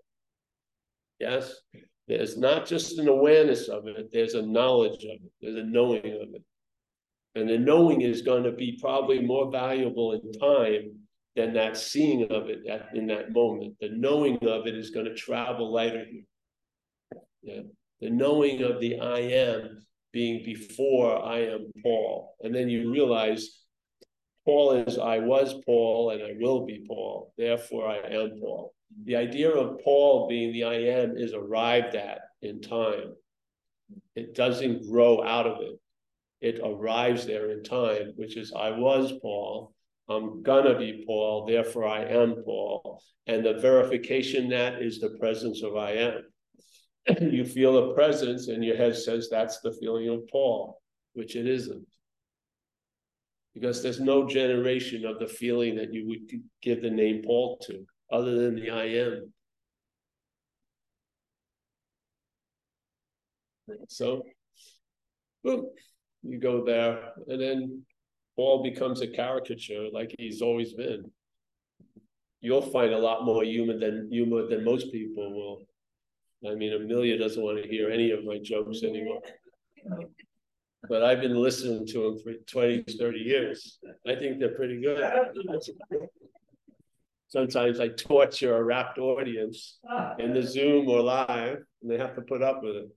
Yes? 1.19 1.53
There's 2.07 2.37
not 2.37 2.65
just 2.65 2.99
an 2.99 3.09
awareness 3.09 3.67
of 3.67 3.87
it, 3.87 4.09
there's 4.13 4.35
a 4.35 4.41
knowledge 4.41 5.03
of 5.03 5.17
it, 5.23 5.31
there's 5.41 5.57
a 5.57 5.63
knowing 5.63 6.05
of 6.05 6.33
it. 6.33 6.43
And 7.35 7.49
the 7.49 7.57
knowing 7.57 8.01
is 8.01 8.21
going 8.21 8.43
to 8.43 8.51
be 8.51 8.79
probably 8.81 9.19
more 9.19 9.51
valuable 9.51 10.13
in 10.13 10.31
time 10.39 10.99
than 11.35 11.53
that 11.53 11.77
seeing 11.77 12.23
of 12.31 12.49
it 12.49 12.65
at, 12.67 12.95
in 12.95 13.07
that 13.07 13.31
moment. 13.31 13.75
The 13.79 13.89
knowing 13.89 14.37
of 14.47 14.65
it 14.65 14.75
is 14.75 14.89
going 14.89 15.05
to 15.05 15.13
travel 15.13 15.71
later. 15.71 16.05
Yeah. 17.43 17.61
The 18.01 18.09
knowing 18.09 18.61
of 18.61 18.79
the 18.79 18.99
I 18.99 19.19
am 19.19 19.85
being 20.11 20.43
before 20.43 21.23
I 21.23 21.39
am 21.39 21.71
Paul. 21.83 22.35
And 22.41 22.53
then 22.53 22.69
you 22.69 22.91
realize 22.91 23.63
Paul 24.45 24.73
is 24.73 24.97
I 24.97 25.19
was 25.19 25.55
Paul 25.65 26.11
and 26.11 26.23
I 26.23 26.33
will 26.39 26.65
be 26.65 26.85
Paul. 26.87 27.33
Therefore 27.37 27.87
I 27.87 27.97
am 27.97 28.39
Paul. 28.39 28.73
The 29.03 29.15
idea 29.15 29.49
of 29.49 29.79
Paul 29.83 30.27
being 30.27 30.53
the 30.53 30.63
I 30.63 30.75
am 30.75 31.17
is 31.17 31.33
arrived 31.33 31.95
at 31.95 32.19
in 32.41 32.61
time. 32.61 33.13
It 34.15 34.35
doesn't 34.35 34.89
grow 34.89 35.23
out 35.23 35.47
of 35.47 35.61
it. 35.61 35.79
It 36.39 36.61
arrives 36.63 37.25
there 37.25 37.51
in 37.51 37.63
time, 37.63 38.13
which 38.15 38.37
is 38.37 38.53
I 38.55 38.71
was 38.71 39.11
Paul 39.21 39.73
I'm 40.09 40.41
gonna 40.41 40.77
be 40.77 41.03
Paul, 41.05 41.45
therefore 41.45 41.85
I 41.85 42.03
am 42.03 42.41
Paul. 42.45 43.01
And 43.25 43.45
the 43.45 43.55
verification 43.55 44.49
that 44.49 44.81
is 44.81 44.99
the 44.99 45.17
presence 45.19 45.63
of 45.63 45.75
I 45.75 45.91
am. 45.91 46.23
You 47.21 47.45
feel 47.45 47.77
a 47.77 47.93
presence 47.93 48.47
and 48.47 48.63
your 48.63 48.77
head 48.77 48.95
says 48.95 49.29
that's 49.29 49.59
the 49.61 49.71
feeling 49.73 50.09
of 50.09 50.27
Paul, 50.29 50.81
which 51.13 51.35
it 51.35 51.47
isn't. 51.47 51.87
Because 53.53 53.81
there's 53.81 53.99
no 53.99 54.27
generation 54.27 55.05
of 55.05 55.19
the 55.19 55.27
feeling 55.27 55.75
that 55.75 55.93
you 55.93 56.07
would 56.07 56.29
give 56.61 56.81
the 56.81 56.89
name 56.89 57.23
Paul 57.25 57.57
to, 57.67 57.85
other 58.11 58.35
than 58.35 58.55
the 58.55 58.69
I 58.69 58.85
am. 58.85 59.33
So, 63.89 64.23
boom, 65.43 65.65
you 66.23 66.39
go 66.39 66.63
there, 66.63 67.13
and 67.27 67.41
then 67.41 67.83
Paul 68.35 68.63
becomes 68.63 69.01
a 69.01 69.07
caricature 69.07 69.87
like 69.91 70.13
he's 70.19 70.41
always 70.41 70.73
been. 70.73 71.11
You'll 72.39 72.61
find 72.61 72.93
a 72.93 72.99
lot 72.99 73.25
more 73.25 73.43
human 73.43 73.79
than 73.79 74.09
humor 74.11 74.47
than 74.47 74.63
most 74.63 74.91
people 74.91 75.33
will. 75.33 75.67
I 76.45 76.53
mean, 76.55 76.73
Amelia 76.73 77.17
doesn't 77.17 77.41
want 77.41 77.61
to 77.61 77.67
hear 77.67 77.89
any 77.89 78.11
of 78.11 78.23
my 78.23 78.37
jokes 78.37 78.83
anymore. 78.83 79.21
But 80.87 81.03
I've 81.03 81.21
been 81.21 81.35
listening 81.35 81.87
to 81.87 82.01
them 82.01 82.19
for 82.19 82.33
20, 82.33 82.83
30 82.97 83.19
years. 83.19 83.79
I 84.07 84.15
think 84.15 84.39
they're 84.39 84.55
pretty 84.55 84.79
good. 84.79 85.03
Sometimes 87.29 87.79
I 87.79 87.89
torture 87.89 88.55
a 88.55 88.63
rapt 88.63 88.99
audience 88.99 89.79
in 90.19 90.33
the 90.33 90.43
Zoom 90.43 90.87
or 90.87 91.01
live, 91.01 91.57
and 91.81 91.91
they 91.91 91.97
have 91.97 92.15
to 92.15 92.21
put 92.21 92.41
up 92.41 92.61
with 92.63 92.75
it. 92.75 92.89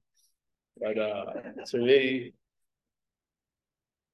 But 0.81 0.99
uh, 0.99 1.25
to 1.67 1.79
me, 1.79 2.35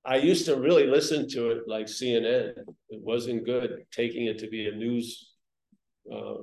I 0.04 0.16
used 0.16 0.46
to 0.46 0.56
really 0.56 0.86
listen 0.86 1.28
to 1.30 1.50
it 1.50 1.64
like 1.66 1.86
CNN. 1.86 2.52
It 2.88 3.00
wasn't 3.02 3.44
good 3.44 3.84
taking 3.90 4.26
it 4.26 4.38
to 4.38 4.48
be 4.48 4.68
a 4.68 4.72
news, 4.72 5.32
uh, 6.10 6.34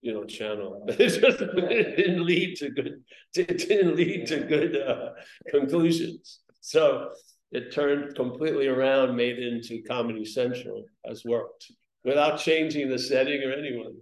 you 0.00 0.12
know, 0.12 0.24
channel. 0.24 0.84
It 0.88 0.96
just 0.98 1.40
it 1.40 1.96
didn't 1.96 2.24
lead 2.24 2.56
to 2.58 2.70
good. 2.70 3.02
It 3.34 3.58
didn't 3.68 3.96
lead 3.96 4.26
to 4.28 4.40
good 4.40 4.76
uh, 4.76 5.10
conclusions. 5.50 6.40
So 6.60 7.10
it 7.50 7.72
turned 7.72 8.14
completely 8.14 8.66
around, 8.66 9.16
made 9.16 9.38
it 9.38 9.52
into 9.52 9.82
Comedy 9.82 10.24
Central, 10.24 10.84
has 11.06 11.24
worked 11.24 11.70
without 12.04 12.38
changing 12.38 12.88
the 12.88 12.98
setting 12.98 13.42
or 13.42 13.52
anyone. 13.52 13.94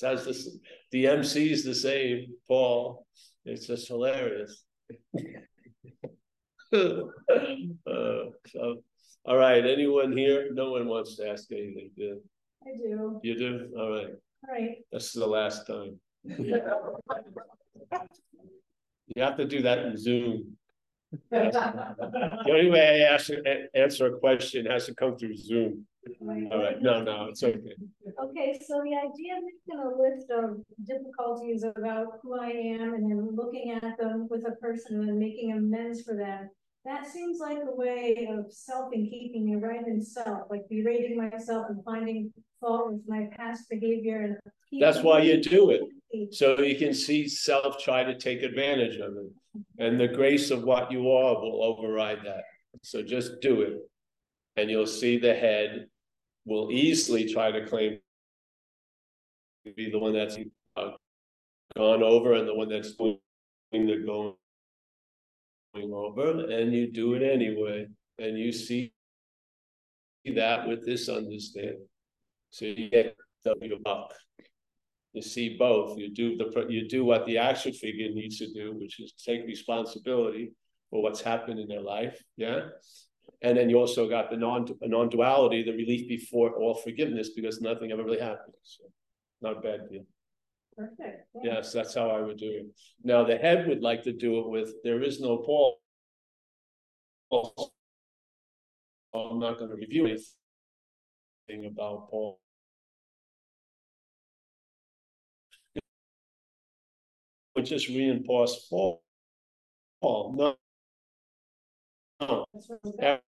It 0.00 0.06
has 0.06 0.24
this, 0.24 0.56
the 0.90 1.06
MC 1.08 1.52
is 1.52 1.64
the 1.64 1.74
same, 1.74 2.34
Paul. 2.48 3.06
It's 3.44 3.66
just 3.66 3.88
hilarious. 3.88 4.62
uh, 6.72 7.02
so, 8.46 8.82
all 9.24 9.36
right. 9.36 9.64
Anyone 9.66 10.16
here? 10.16 10.48
No 10.52 10.70
one 10.70 10.86
wants 10.86 11.16
to 11.16 11.28
ask 11.28 11.50
anything. 11.52 11.90
Do 11.96 12.20
I 12.64 12.76
do. 12.76 13.20
You 13.22 13.38
do? 13.38 13.68
All 13.76 13.90
right. 13.90 14.14
All 14.48 14.54
right. 14.54 14.78
This 14.90 15.06
is 15.06 15.12
the 15.12 15.26
last 15.26 15.66
time. 15.66 16.00
you 16.24 16.62
have 19.18 19.36
to 19.36 19.44
do 19.44 19.62
that 19.62 19.78
in 19.78 19.96
Zoom. 19.96 20.56
the 21.30 22.44
only 22.48 22.70
way 22.70 23.04
I 23.04 23.14
ask, 23.14 23.30
answer 23.74 24.06
a 24.06 24.18
question 24.18 24.66
has 24.66 24.86
to 24.86 24.94
come 24.94 25.16
through 25.16 25.36
Zoom. 25.36 25.86
All 26.20 26.58
right. 26.58 26.82
No, 26.82 27.02
no, 27.02 27.26
it's 27.26 27.44
okay. 27.44 27.76
Okay, 28.24 28.58
so 28.66 28.82
the 28.82 28.96
idea 28.96 29.36
of 29.36 29.44
making 29.44 29.78
a 29.80 29.88
list 29.96 30.30
of 30.30 30.56
difficulties 30.84 31.62
about 31.62 32.18
who 32.22 32.40
I 32.40 32.48
am 32.48 32.94
and 32.94 33.10
then 33.10 33.36
looking 33.36 33.70
at 33.70 33.96
them 33.98 34.26
with 34.28 34.44
a 34.46 34.56
person 34.56 35.08
and 35.08 35.18
making 35.18 35.52
amends 35.52 36.02
for 36.02 36.16
them. 36.16 36.50
That 36.84 37.06
seems 37.06 37.38
like 37.38 37.58
a 37.58 37.76
way 37.76 38.26
of 38.28 38.52
self 38.52 38.92
and 38.92 39.08
keeping 39.08 39.46
your 39.46 39.60
right 39.60 39.86
in 39.86 40.02
self, 40.02 40.50
like 40.50 40.68
berating 40.68 41.16
myself 41.16 41.66
and 41.68 41.84
finding 41.84 42.32
fault 42.62 42.92
with 42.92 43.02
my 43.06 43.28
past 43.36 43.68
behavior 43.68 44.22
and. 44.22 44.80
That's 44.80 45.02
why 45.02 45.20
you 45.20 45.42
do 45.42 45.70
it. 45.70 46.34
So 46.34 46.58
you 46.60 46.76
can 46.76 46.94
see 46.94 47.28
self 47.28 47.78
try 47.82 48.04
to 48.04 48.18
take 48.18 48.42
advantage 48.42 48.96
of 48.96 49.12
it. 49.16 49.62
And 49.78 50.00
the 50.00 50.08
grace 50.08 50.50
of 50.50 50.64
what 50.64 50.90
you 50.90 51.10
are 51.10 51.34
will 51.34 51.62
override 51.62 52.20
that. 52.24 52.44
So 52.82 53.02
just 53.02 53.40
do 53.42 53.60
it. 53.60 53.74
And 54.56 54.70
you'll 54.70 54.86
see 54.86 55.18
the 55.18 55.34
head 55.34 55.88
will 56.46 56.70
easily 56.70 57.30
try 57.30 57.50
to 57.50 57.66
claim 57.66 57.98
to 59.66 59.72
be 59.72 59.90
the 59.90 59.98
one 59.98 60.14
that's 60.14 60.38
uh, 60.76 60.90
gone 61.76 62.02
over 62.02 62.32
and 62.34 62.48
the 62.48 62.54
one 62.54 62.68
that's 62.68 62.94
doing 62.94 63.18
the 63.72 64.04
going 64.04 64.34
over, 65.92 66.46
and 66.50 66.72
you 66.72 66.90
do 66.92 67.14
it 67.14 67.22
anyway, 67.22 67.86
and 68.18 68.38
you 68.38 68.52
see 68.52 68.92
that 70.34 70.68
with 70.68 70.84
this 70.84 71.08
understanding. 71.08 71.86
So 72.52 72.66
you 72.66 72.90
get 72.90 73.16
W 73.44 73.78
buck. 73.82 74.14
You 75.14 75.22
see 75.22 75.56
both. 75.58 75.98
You 75.98 76.12
do 76.12 76.36
the 76.36 76.66
you 76.68 76.86
do 76.86 77.04
what 77.04 77.26
the 77.26 77.38
action 77.38 77.72
figure 77.72 78.10
needs 78.10 78.38
to 78.38 78.52
do, 78.52 78.74
which 78.78 79.00
is 79.00 79.12
take 79.12 79.44
responsibility 79.46 80.52
for 80.90 81.02
what's 81.02 81.22
happened 81.22 81.58
in 81.58 81.66
their 81.66 81.80
life. 81.80 82.22
Yeah. 82.36 82.60
And 83.40 83.56
then 83.56 83.70
you 83.70 83.78
also 83.78 84.08
got 84.08 84.30
the 84.30 84.36
non 84.36 84.66
non-duality, 84.82 85.64
the 85.64 85.72
relief 85.72 86.08
before 86.08 86.52
all 86.52 86.74
forgiveness, 86.74 87.30
because 87.30 87.60
nothing 87.60 87.90
ever 87.90 88.04
really 88.04 88.20
happens. 88.20 88.54
So 88.62 88.84
not 89.40 89.58
a 89.58 89.60
bad 89.60 89.88
deal. 89.90 90.04
Perfect. 90.76 91.26
Yes, 91.42 91.72
that's 91.72 91.94
how 91.94 92.10
I 92.10 92.20
would 92.20 92.38
do 92.38 92.50
it. 92.50 92.66
Now 93.02 93.24
the 93.24 93.36
head 93.36 93.66
would 93.66 93.80
like 93.80 94.02
to 94.04 94.12
do 94.12 94.40
it 94.40 94.50
with 94.50 94.74
there 94.84 95.02
is 95.02 95.20
no 95.20 95.38
Paul. 95.38 95.78
I'm 99.14 99.38
not 99.38 99.58
going 99.58 99.70
to 99.70 99.76
review 99.76 100.06
anything 100.06 101.66
about 101.66 102.10
Paul. 102.10 102.41
Would 107.62 107.68
just 107.68 107.86
reinforce 107.86 108.66
Paul. 108.68 109.04
Paul, 110.00 110.34
no. 110.36 110.56
no. 113.00 113.18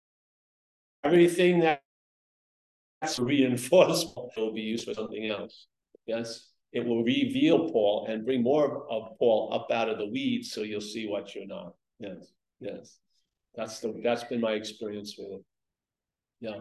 Everything 1.05 1.61
that's 1.61 3.21
reinforced 3.21 4.09
will 4.37 4.53
be 4.53 4.63
used 4.63 4.87
for 4.87 4.95
something 4.95 5.31
else. 5.31 5.69
Yes, 6.07 6.49
it 6.73 6.85
will 6.85 7.05
reveal 7.05 7.71
Paul 7.71 8.09
and 8.09 8.25
bring 8.25 8.43
more 8.43 8.91
of 8.91 9.17
Paul 9.21 9.51
up 9.55 9.69
out 9.71 9.89
of 9.89 9.99
the 9.99 10.09
weeds, 10.09 10.51
so 10.51 10.63
you'll 10.63 10.81
see 10.81 11.07
what 11.07 11.33
you're 11.37 11.47
not. 11.47 11.75
Yes, 12.01 12.33
yes, 12.59 12.99
that's 13.55 13.79
the 13.79 14.01
that's 14.03 14.25
been 14.25 14.41
my 14.41 14.55
experience 14.55 15.15
with 15.17 15.29
it. 15.31 15.45
Yeah. 16.41 16.61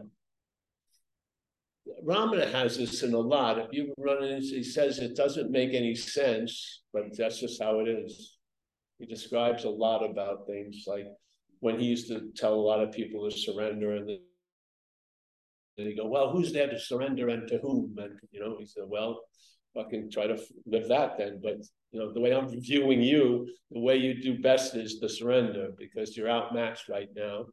Ramana 2.06 2.52
has 2.52 2.78
this 2.78 3.04
in 3.04 3.14
a 3.14 3.20
lot. 3.20 3.60
If 3.60 3.68
you 3.72 3.94
run 3.98 4.24
into, 4.24 4.56
he 4.56 4.64
says 4.64 5.00
it 5.00 5.16
doesn't 5.16 5.52
make 5.52 5.74
any 5.74 5.96
sense, 5.96 6.84
but 6.94 7.16
that's 7.18 7.40
just 7.40 7.62
how 7.62 7.80
it 7.80 7.88
is. 7.88 8.38
He 9.00 9.06
describes 9.06 9.66
a 9.66 9.70
lot 9.70 10.04
about 10.04 10.48
things 10.48 10.86
like 10.88 11.08
when 11.60 11.80
he 11.80 11.86
used 11.86 12.08
to 12.08 12.32
tell 12.36 12.54
a 12.54 12.56
lot 12.56 12.82
of 12.82 12.92
people 12.92 13.30
to 13.30 13.36
surrender, 13.36 13.96
and 13.96 14.08
then 14.08 14.20
you 15.78 15.96
go, 15.96 16.08
well, 16.08 16.30
who's 16.30 16.54
there 16.54 16.70
to 16.70 16.80
surrender 16.80 17.30
and 17.30 17.48
to 17.48 17.58
whom? 17.60 17.96
And 17.98 18.20
you 18.32 18.40
know, 18.40 18.58
he 18.60 18.66
said, 18.66 18.84
well, 18.88 19.22
fucking 19.74 20.12
try 20.12 20.28
to 20.28 20.38
live 20.66 20.88
that 20.90 21.18
then. 21.18 21.40
But 21.42 21.58
you 21.92 22.00
know, 22.00 22.14
the 22.14 22.20
way 22.20 22.34
I'm 22.34 22.50
viewing 22.62 23.02
you, 23.02 23.48
the 23.72 23.80
way 23.80 23.98
you 23.98 24.22
do 24.22 24.42
best 24.42 24.76
is 24.76 25.00
to 25.00 25.10
surrender 25.10 25.70
because 25.78 26.16
you're 26.16 26.30
outmatched 26.30 26.90
right 26.90 27.10
now 27.16 27.46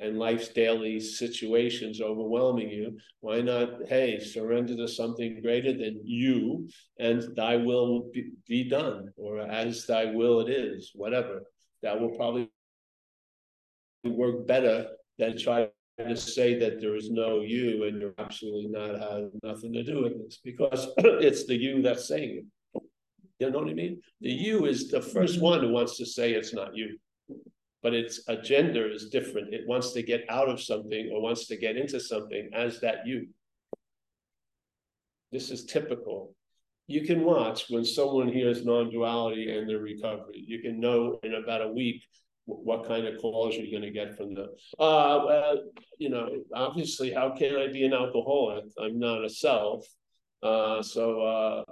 and 0.00 0.18
life's 0.18 0.48
daily 0.48 0.98
situations 0.98 2.00
overwhelming 2.00 2.70
you, 2.70 2.98
why 3.20 3.40
not, 3.40 3.86
hey, 3.86 4.18
surrender 4.18 4.74
to 4.76 4.88
something 4.88 5.40
greater 5.42 5.72
than 5.72 6.00
you 6.04 6.68
and 6.98 7.36
thy 7.36 7.56
will 7.56 8.10
be, 8.12 8.30
be 8.48 8.68
done, 8.68 9.10
or 9.16 9.40
as 9.40 9.86
thy 9.86 10.06
will 10.06 10.40
it 10.40 10.50
is, 10.50 10.92
whatever. 10.94 11.42
That 11.82 12.00
will 12.00 12.10
probably 12.10 12.50
work 14.04 14.46
better 14.46 14.88
than 15.18 15.38
try 15.38 15.68
to 15.98 16.16
say 16.16 16.58
that 16.58 16.80
there 16.80 16.96
is 16.96 17.10
no 17.10 17.42
you 17.42 17.84
and 17.84 18.00
you're 18.00 18.14
absolutely 18.18 18.68
not 18.68 18.98
have 18.98 19.30
nothing 19.42 19.72
to 19.74 19.82
do 19.82 20.02
with 20.02 20.18
this 20.22 20.38
because 20.42 20.88
it's 20.98 21.46
the 21.46 21.54
you 21.54 21.82
that's 21.82 22.08
saying 22.08 22.44
it. 22.74 22.82
You 23.38 23.50
know 23.50 23.60
what 23.60 23.70
I 23.70 23.74
mean? 23.74 24.00
The 24.20 24.30
you 24.30 24.66
is 24.66 24.88
the 24.88 25.00
first 25.00 25.36
mm-hmm. 25.36 25.44
one 25.44 25.60
who 25.60 25.72
wants 25.72 25.96
to 25.96 26.06
say 26.06 26.32
it's 26.32 26.54
not 26.54 26.76
you 26.76 26.98
but 27.82 27.94
its 27.94 28.20
agenda 28.28 28.92
is 28.92 29.08
different. 29.08 29.54
It 29.54 29.66
wants 29.66 29.92
to 29.92 30.02
get 30.02 30.24
out 30.28 30.48
of 30.48 30.60
something 30.60 31.10
or 31.12 31.22
wants 31.22 31.46
to 31.46 31.56
get 31.56 31.76
into 31.76 32.00
something 32.00 32.50
as 32.52 32.80
that 32.80 33.06
you. 33.06 33.28
This 35.32 35.50
is 35.50 35.64
typical. 35.64 36.34
You 36.86 37.02
can 37.02 37.22
watch 37.24 37.66
when 37.70 37.84
someone 37.84 38.28
hears 38.28 38.64
non-duality 38.64 39.56
and 39.56 39.68
their 39.68 39.78
recovery. 39.78 40.44
You 40.46 40.60
can 40.60 40.80
know 40.80 41.20
in 41.22 41.34
about 41.34 41.62
a 41.62 41.68
week 41.68 42.02
what 42.46 42.86
kind 42.86 43.06
of 43.06 43.20
calls 43.20 43.54
you're 43.54 43.70
going 43.70 43.82
to 43.82 43.90
get 43.90 44.16
from 44.16 44.34
them. 44.34 44.48
Uh, 44.78 45.20
well, 45.24 45.58
you 45.98 46.10
know, 46.10 46.28
obviously, 46.52 47.12
how 47.12 47.30
can 47.30 47.54
I 47.56 47.68
be 47.68 47.84
an 47.84 47.92
alcoholic? 47.92 48.64
I'm 48.78 48.98
not 48.98 49.24
a 49.24 49.30
self. 49.30 49.86
Uh, 50.42 50.82
so, 50.82 51.22
uh, 51.22 51.64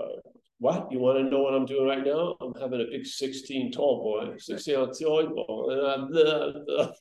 uh 0.00 0.20
what? 0.62 0.92
You 0.92 1.00
want 1.00 1.18
to 1.18 1.24
know 1.24 1.40
what 1.40 1.54
I'm 1.54 1.66
doing 1.66 1.88
right 1.88 2.06
now? 2.06 2.36
I'm 2.40 2.54
having 2.54 2.80
a 2.80 2.84
big 2.84 3.04
16 3.04 3.72
tall 3.72 4.04
boy, 4.04 4.36
16 4.38 4.76
ounce 4.76 5.00
tall 5.00 5.26
ball, 5.26 5.70
and 5.70 5.80
I'm 5.88 6.12
the. 6.12 6.94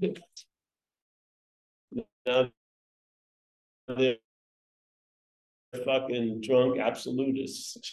now 2.26 2.48
they're 3.86 4.16
fucking 5.84 6.40
drunk 6.40 6.80
absolutists. 6.80 7.92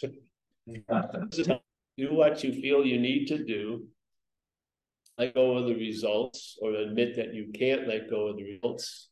do 0.66 2.12
what 2.12 2.42
you 2.42 2.52
feel 2.52 2.84
you 2.84 2.98
need 2.98 3.26
to 3.26 3.44
do. 3.44 3.86
Let 5.18 5.34
go 5.34 5.56
of 5.56 5.66
the 5.66 5.74
results, 5.74 6.58
or 6.60 6.74
admit 6.74 7.14
that 7.14 7.32
you 7.32 7.52
can't 7.54 7.86
let 7.86 8.10
go 8.10 8.26
of 8.26 8.38
the 8.38 8.44
results 8.44 9.09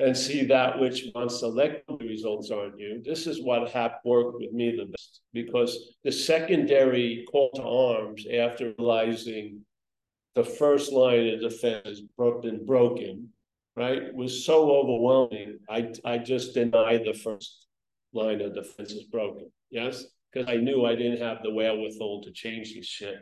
and 0.00 0.16
see 0.16 0.44
that 0.44 0.78
which 0.78 1.04
the 1.12 1.98
results 2.00 2.50
on 2.50 2.78
you. 2.78 3.02
This 3.04 3.26
is 3.26 3.42
what 3.42 3.70
hap 3.70 4.00
worked 4.04 4.40
with 4.40 4.52
me 4.52 4.74
the 4.76 4.86
best 4.86 5.20
because 5.32 5.94
the 6.04 6.12
secondary 6.12 7.26
call 7.30 7.50
to 7.54 7.62
arms 7.62 8.26
after 8.32 8.74
realizing 8.78 9.60
the 10.34 10.44
first 10.44 10.92
line 10.92 11.28
of 11.28 11.40
defense 11.40 11.86
has 11.86 12.02
been 12.42 12.64
broken, 12.64 13.28
right, 13.76 14.14
was 14.14 14.44
so 14.44 14.70
overwhelming. 14.70 15.58
I 15.68 15.92
I 16.04 16.18
just 16.18 16.54
denied 16.54 17.04
the 17.04 17.14
first 17.14 17.66
line 18.12 18.40
of 18.40 18.54
defense 18.54 18.92
is 18.92 19.04
broken. 19.04 19.50
Yes, 19.70 20.04
because 20.32 20.48
I 20.48 20.56
knew 20.56 20.84
I 20.84 20.94
didn't 20.94 21.20
have 21.20 21.42
the 21.42 21.52
wherewithal 21.52 22.22
to 22.22 22.32
change 22.32 22.74
this 22.74 22.86
shit. 22.86 23.18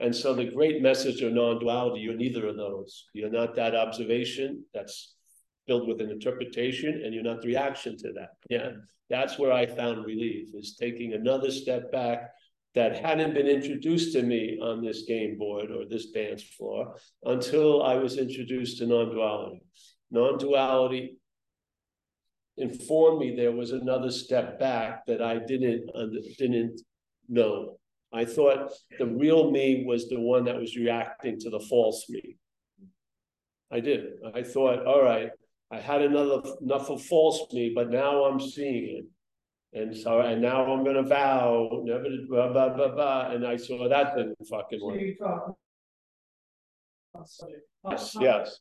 And 0.00 0.14
so 0.14 0.32
the 0.34 0.44
great 0.44 0.80
message 0.80 1.22
of 1.22 1.32
non-duality, 1.32 2.00
you're 2.00 2.14
neither 2.14 2.46
of 2.46 2.56
those. 2.56 3.06
You're 3.14 3.30
not 3.30 3.56
that 3.56 3.74
observation. 3.74 4.64
That's 4.72 5.14
filled 5.68 5.86
with 5.86 6.00
an 6.00 6.10
interpretation 6.10 7.02
and 7.04 7.14
you're 7.14 7.22
not 7.22 7.42
the 7.42 7.48
reaction 7.48 7.96
to 7.98 8.12
that. 8.14 8.30
Yeah. 8.50 8.58
Mm-hmm. 8.58 8.78
That's 9.10 9.38
where 9.38 9.52
I 9.52 9.66
found 9.66 10.04
relief 10.04 10.48
is 10.54 10.76
taking 10.76 11.12
another 11.12 11.50
step 11.50 11.92
back 11.92 12.30
that 12.74 12.98
hadn't 12.98 13.34
been 13.34 13.46
introduced 13.46 14.12
to 14.12 14.22
me 14.22 14.58
on 14.60 14.84
this 14.84 15.02
game 15.02 15.38
board 15.38 15.70
or 15.70 15.86
this 15.86 16.10
dance 16.10 16.42
floor 16.42 16.96
until 17.24 17.82
I 17.82 17.94
was 17.94 18.18
introduced 18.18 18.78
to 18.78 18.86
non-duality. 18.86 19.62
Non-duality 20.10 21.16
informed 22.58 23.20
me 23.20 23.34
there 23.34 23.52
was 23.52 23.72
another 23.72 24.10
step 24.10 24.58
back 24.58 25.06
that 25.06 25.22
I 25.22 25.38
didn't 25.38 25.90
didn't 26.38 26.80
know. 27.28 27.78
I 28.12 28.24
thought 28.24 28.72
the 28.98 29.06
real 29.06 29.50
me 29.50 29.84
was 29.86 30.08
the 30.08 30.20
one 30.20 30.44
that 30.44 30.56
was 30.56 30.76
reacting 30.76 31.38
to 31.40 31.50
the 31.50 31.60
false 31.60 32.08
me. 32.08 32.36
I 33.70 33.80
did. 33.80 34.04
I 34.34 34.42
thought, 34.42 34.86
all 34.86 35.02
right, 35.02 35.30
I 35.70 35.78
had 35.78 36.02
another 36.02 36.42
enough 36.62 36.88
of 36.88 37.02
false 37.02 37.46
me, 37.52 37.72
but 37.74 37.90
now 37.90 38.24
I'm 38.24 38.40
seeing 38.40 38.98
it. 38.98 39.78
And 39.78 39.94
so, 39.94 40.20
and 40.20 40.40
now 40.40 40.64
I'm 40.64 40.82
going 40.82 40.96
to 40.96 41.02
vow 41.02 41.82
never 41.84 42.04
to 42.04 42.26
blah, 42.28 42.50
blah, 42.52 42.70
blah, 42.70 42.94
blah. 42.94 43.30
And 43.30 43.46
I 43.46 43.56
saw 43.56 43.86
that 43.88 44.16
didn't 44.16 44.36
fucking 44.48 44.80
work. 44.82 44.98
Yes, 47.90 48.16
yes. 48.18 48.58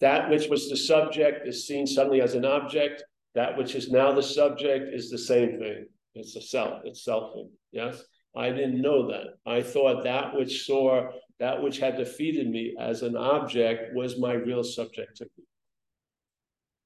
That 0.00 0.28
which 0.28 0.48
was 0.48 0.68
the 0.68 0.76
subject 0.76 1.46
is 1.46 1.66
seen 1.66 1.86
suddenly 1.86 2.20
as 2.20 2.34
an 2.34 2.44
object. 2.44 3.04
That 3.34 3.56
which 3.56 3.76
is 3.76 3.90
now 3.90 4.12
the 4.12 4.22
subject 4.22 4.92
is 4.92 5.10
the 5.10 5.18
same 5.18 5.58
thing. 5.60 5.86
It's 6.14 6.34
a 6.34 6.40
self, 6.42 6.80
it's 6.84 7.06
selfing. 7.06 7.50
Yes. 7.70 8.02
I 8.36 8.50
didn't 8.50 8.80
know 8.80 9.08
that. 9.08 9.36
I 9.46 9.62
thought 9.62 10.04
that 10.04 10.34
which 10.34 10.66
saw, 10.66 11.10
that 11.38 11.62
which 11.62 11.78
had 11.78 11.96
defeated 11.96 12.48
me 12.48 12.74
as 12.78 13.02
an 13.02 13.16
object 13.16 13.94
was 13.94 14.18
my 14.18 14.32
real 14.32 14.64
subjectivity. 14.64 15.44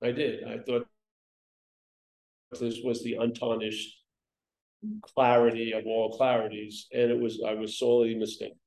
I 0.02 0.12
did. 0.12 0.44
I 0.44 0.58
thought 0.58 0.86
this 2.60 2.80
was 2.84 3.02
the 3.02 3.14
untarnished 3.14 3.96
clarity 5.02 5.72
of 5.72 5.86
all 5.86 6.18
clarities, 6.18 6.86
and 6.92 7.10
it 7.10 7.18
was, 7.18 7.42
I 7.46 7.54
was 7.54 7.78
sorely 7.78 8.14
mistaken. 8.14 8.58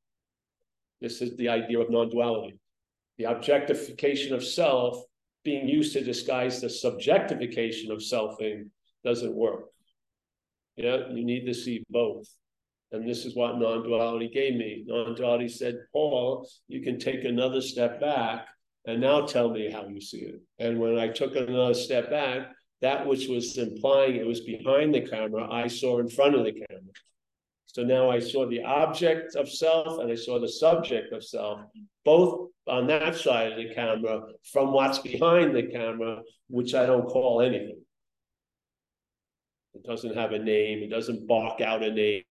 This 1.01 1.21
is 1.21 1.35
the 1.35 1.49
idea 1.49 1.79
of 1.79 1.91
non-duality. 1.91 2.57
The 3.17 3.25
objectification 3.25 4.33
of 4.33 4.43
self 4.43 5.03
being 5.43 5.67
used 5.67 5.93
to 5.93 6.03
disguise 6.03 6.61
the 6.61 6.67
subjectification 6.67 7.91
of 7.91 7.99
selfing 7.99 8.69
doesn't 9.03 9.35
work. 9.35 9.65
Yeah, 10.75 11.09
you 11.13 11.23
need 11.23 11.45
to 11.45 11.53
see 11.53 11.83
both. 11.89 12.27
And 12.91 13.07
this 13.07 13.25
is 13.25 13.35
what 13.35 13.59
non-duality 13.59 14.29
gave 14.29 14.55
me. 14.55 14.83
Non-duality 14.87 15.49
said, 15.49 15.75
Paul, 15.91 16.49
you 16.67 16.81
can 16.81 16.97
take 16.97 17.25
another 17.25 17.61
step 17.61 17.99
back 17.99 18.47
and 18.87 19.01
now 19.01 19.25
tell 19.25 19.49
me 19.49 19.71
how 19.71 19.87
you 19.87 19.99
see 19.99 20.19
it. 20.19 20.41
And 20.59 20.79
when 20.79 20.97
I 20.97 21.07
took 21.07 21.35
another 21.35 21.73
step 21.73 22.09
back, 22.09 22.51
that 22.81 23.05
which 23.05 23.27
was 23.27 23.57
implying 23.57 24.15
it 24.15 24.27
was 24.27 24.41
behind 24.41 24.93
the 24.93 25.01
camera, 25.01 25.49
I 25.51 25.67
saw 25.67 25.99
in 25.99 26.09
front 26.09 26.35
of 26.35 26.43
the 26.43 26.51
camera. 26.51 26.93
So 27.65 27.83
now 27.83 28.09
I 28.09 28.19
saw 28.19 28.47
the 28.47 28.63
object 28.63 29.35
of 29.35 29.49
self 29.49 29.99
and 29.99 30.11
I 30.11 30.15
saw 30.15 30.39
the 30.39 30.47
subject 30.47 31.11
of 31.11 31.23
self, 31.23 31.61
both 32.05 32.51
on 32.67 32.87
that 32.87 33.15
side 33.15 33.51
of 33.51 33.57
the 33.57 33.73
camera 33.73 34.21
from 34.51 34.71
what's 34.71 34.99
behind 34.99 35.55
the 35.55 35.63
camera, 35.63 36.21
which 36.47 36.73
I 36.73 36.85
don't 36.85 37.07
call 37.07 37.41
anything. 37.41 37.81
It 39.73 39.83
doesn't 39.83 40.15
have 40.15 40.31
a 40.31 40.39
name, 40.39 40.83
it 40.83 40.89
doesn't 40.89 41.27
bark 41.27 41.59
out 41.59 41.83
a 41.83 41.91
name. 41.91 42.23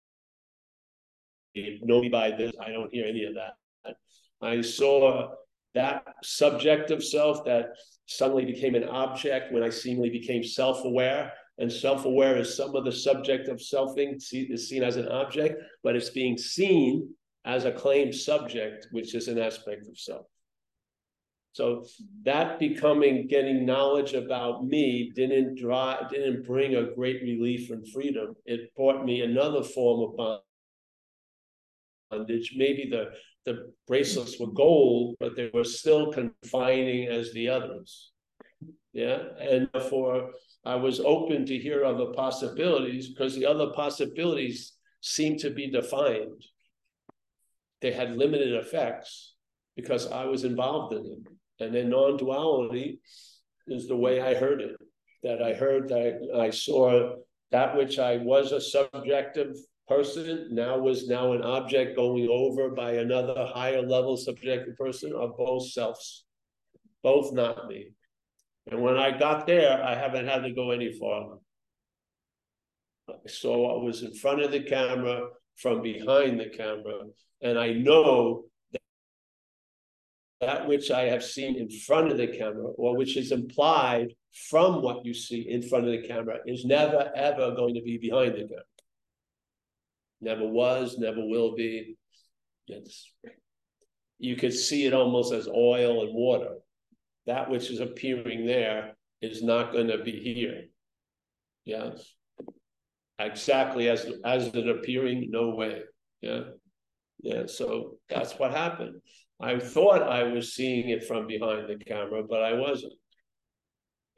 Know 1.82 2.00
me 2.00 2.08
by 2.08 2.30
this, 2.30 2.52
I 2.60 2.70
don't 2.70 2.92
hear 2.92 3.06
any 3.06 3.24
of 3.24 3.34
that. 3.34 3.96
I 4.40 4.60
saw 4.62 5.34
that 5.74 6.04
subject 6.22 6.90
of 6.90 7.04
self 7.04 7.44
that 7.44 7.70
suddenly 8.06 8.44
became 8.44 8.74
an 8.74 8.84
object 8.84 9.52
when 9.52 9.62
I 9.62 9.70
seemingly 9.70 10.10
became 10.10 10.44
self-aware. 10.44 11.32
And 11.58 11.72
self-aware 11.72 12.38
is 12.38 12.56
some 12.56 12.74
of 12.74 12.84
the 12.84 12.92
subject 12.92 13.48
of 13.48 13.58
selfing 13.58 14.16
is 14.32 14.68
seen 14.68 14.82
as 14.82 14.96
an 14.96 15.08
object, 15.08 15.62
but 15.82 15.94
it's 15.94 16.10
being 16.10 16.36
seen 16.36 17.14
as 17.44 17.64
a 17.64 17.72
claimed 17.72 18.14
subject, 18.14 18.88
which 18.90 19.14
is 19.14 19.28
an 19.28 19.38
aspect 19.38 19.86
of 19.88 19.98
self. 19.98 20.26
So 21.52 21.86
that 22.24 22.58
becoming 22.58 23.28
getting 23.28 23.64
knowledge 23.64 24.12
about 24.14 24.64
me 24.64 25.12
didn't 25.14 25.54
drive 25.56 26.10
didn't 26.10 26.44
bring 26.44 26.74
a 26.74 26.92
great 26.92 27.22
relief 27.22 27.70
and 27.70 27.86
freedom. 27.92 28.34
It 28.44 28.74
brought 28.74 29.04
me 29.04 29.20
another 29.20 29.62
form 29.62 30.16
of 30.18 30.40
bondage. 32.10 32.54
Maybe 32.56 32.88
the 32.90 33.12
the 33.44 33.72
bracelets 33.86 34.38
were 34.40 34.52
gold, 34.52 35.16
but 35.20 35.36
they 35.36 35.50
were 35.52 35.64
still 35.64 36.12
confining 36.12 37.08
as 37.08 37.32
the 37.32 37.48
others. 37.48 38.12
Yeah. 38.92 39.22
And 39.40 39.68
therefore, 39.72 40.30
I 40.64 40.76
was 40.76 41.00
open 41.00 41.44
to 41.46 41.58
hear 41.58 41.84
other 41.84 42.06
possibilities 42.14 43.08
because 43.08 43.34
the 43.34 43.46
other 43.46 43.70
possibilities 43.74 44.72
seemed 45.00 45.40
to 45.40 45.50
be 45.50 45.70
defined. 45.70 46.42
They 47.82 47.92
had 47.92 48.16
limited 48.16 48.54
effects 48.54 49.34
because 49.76 50.10
I 50.10 50.24
was 50.24 50.44
involved 50.44 50.94
in 50.94 51.02
them. 51.02 51.24
And 51.60 51.74
then 51.74 51.90
non 51.90 52.16
duality 52.16 53.00
is 53.66 53.88
the 53.88 53.96
way 53.96 54.20
I 54.20 54.34
heard 54.34 54.62
it. 54.62 54.76
That 55.22 55.42
I 55.42 55.54
heard 55.54 55.88
that 55.88 56.20
I 56.38 56.50
saw 56.50 57.16
that 57.50 57.76
which 57.76 57.98
I 57.98 58.18
was 58.18 58.52
a 58.52 58.60
subjective 58.60 59.54
person 59.88 60.48
now 60.50 60.78
was 60.78 61.08
now 61.08 61.32
an 61.32 61.42
object 61.42 61.96
going 61.96 62.28
over 62.30 62.70
by 62.70 62.92
another 62.92 63.46
higher 63.54 63.82
level 63.82 64.16
subjective 64.16 64.76
person 64.76 65.12
of 65.12 65.36
both 65.36 65.70
selves, 65.70 66.24
both 67.02 67.32
not 67.32 67.68
me. 67.68 67.88
And 68.70 68.80
when 68.80 68.96
I 68.96 69.16
got 69.16 69.46
there, 69.46 69.82
I 69.82 69.94
haven't 69.94 70.26
had 70.26 70.42
to 70.44 70.52
go 70.52 70.70
any 70.70 70.92
farther. 70.92 71.36
So 73.26 73.66
I 73.66 73.82
was 73.82 74.02
in 74.02 74.14
front 74.14 74.40
of 74.42 74.52
the 74.52 74.60
camera 74.60 75.28
from 75.56 75.82
behind 75.82 76.40
the 76.40 76.48
camera, 76.48 77.00
and 77.42 77.58
I 77.58 77.72
know 77.72 78.44
that, 78.72 78.80
that 80.40 80.66
which 80.66 80.90
I 80.90 81.02
have 81.02 81.22
seen 81.22 81.56
in 81.56 81.68
front 81.70 82.10
of 82.10 82.16
the 82.16 82.26
camera, 82.26 82.70
or 82.72 82.96
which 82.96 83.18
is 83.18 83.30
implied 83.30 84.14
from 84.48 84.80
what 84.80 85.04
you 85.04 85.12
see 85.12 85.48
in 85.48 85.62
front 85.62 85.84
of 85.84 85.92
the 85.92 86.08
camera, 86.08 86.38
is 86.46 86.64
never 86.64 87.12
ever 87.14 87.54
going 87.54 87.74
to 87.74 87.82
be 87.82 87.98
behind 87.98 88.32
the 88.32 88.48
camera 88.48 88.64
never 90.24 90.46
was, 90.46 90.98
never 90.98 91.24
will 91.24 91.54
be. 91.54 91.96
It's, 92.66 93.12
you 94.18 94.36
could 94.36 94.54
see 94.54 94.86
it 94.86 94.94
almost 94.94 95.32
as 95.32 95.48
oil 95.48 96.04
and 96.04 96.14
water. 96.14 96.56
That 97.26 97.50
which 97.50 97.70
is 97.70 97.80
appearing 97.80 98.46
there 98.46 98.96
is 99.20 99.42
not 99.42 99.72
going 99.72 99.88
to 99.88 99.98
be 99.98 100.12
here. 100.12 100.64
Yes. 101.64 102.14
Exactly 103.18 103.88
as 103.88 104.06
as 104.24 104.48
it 104.48 104.68
appearing, 104.68 105.28
no 105.30 105.50
way. 105.50 105.82
Yeah. 106.20 106.40
Yeah. 107.22 107.46
So 107.46 107.98
that's 108.08 108.32
what 108.38 108.50
happened. 108.50 109.00
I 109.40 109.58
thought 109.58 110.02
I 110.02 110.24
was 110.24 110.54
seeing 110.54 110.88
it 110.88 111.04
from 111.06 111.26
behind 111.26 111.68
the 111.68 111.76
camera, 111.76 112.22
but 112.28 112.42
I 112.42 112.54
wasn't. 112.54 112.94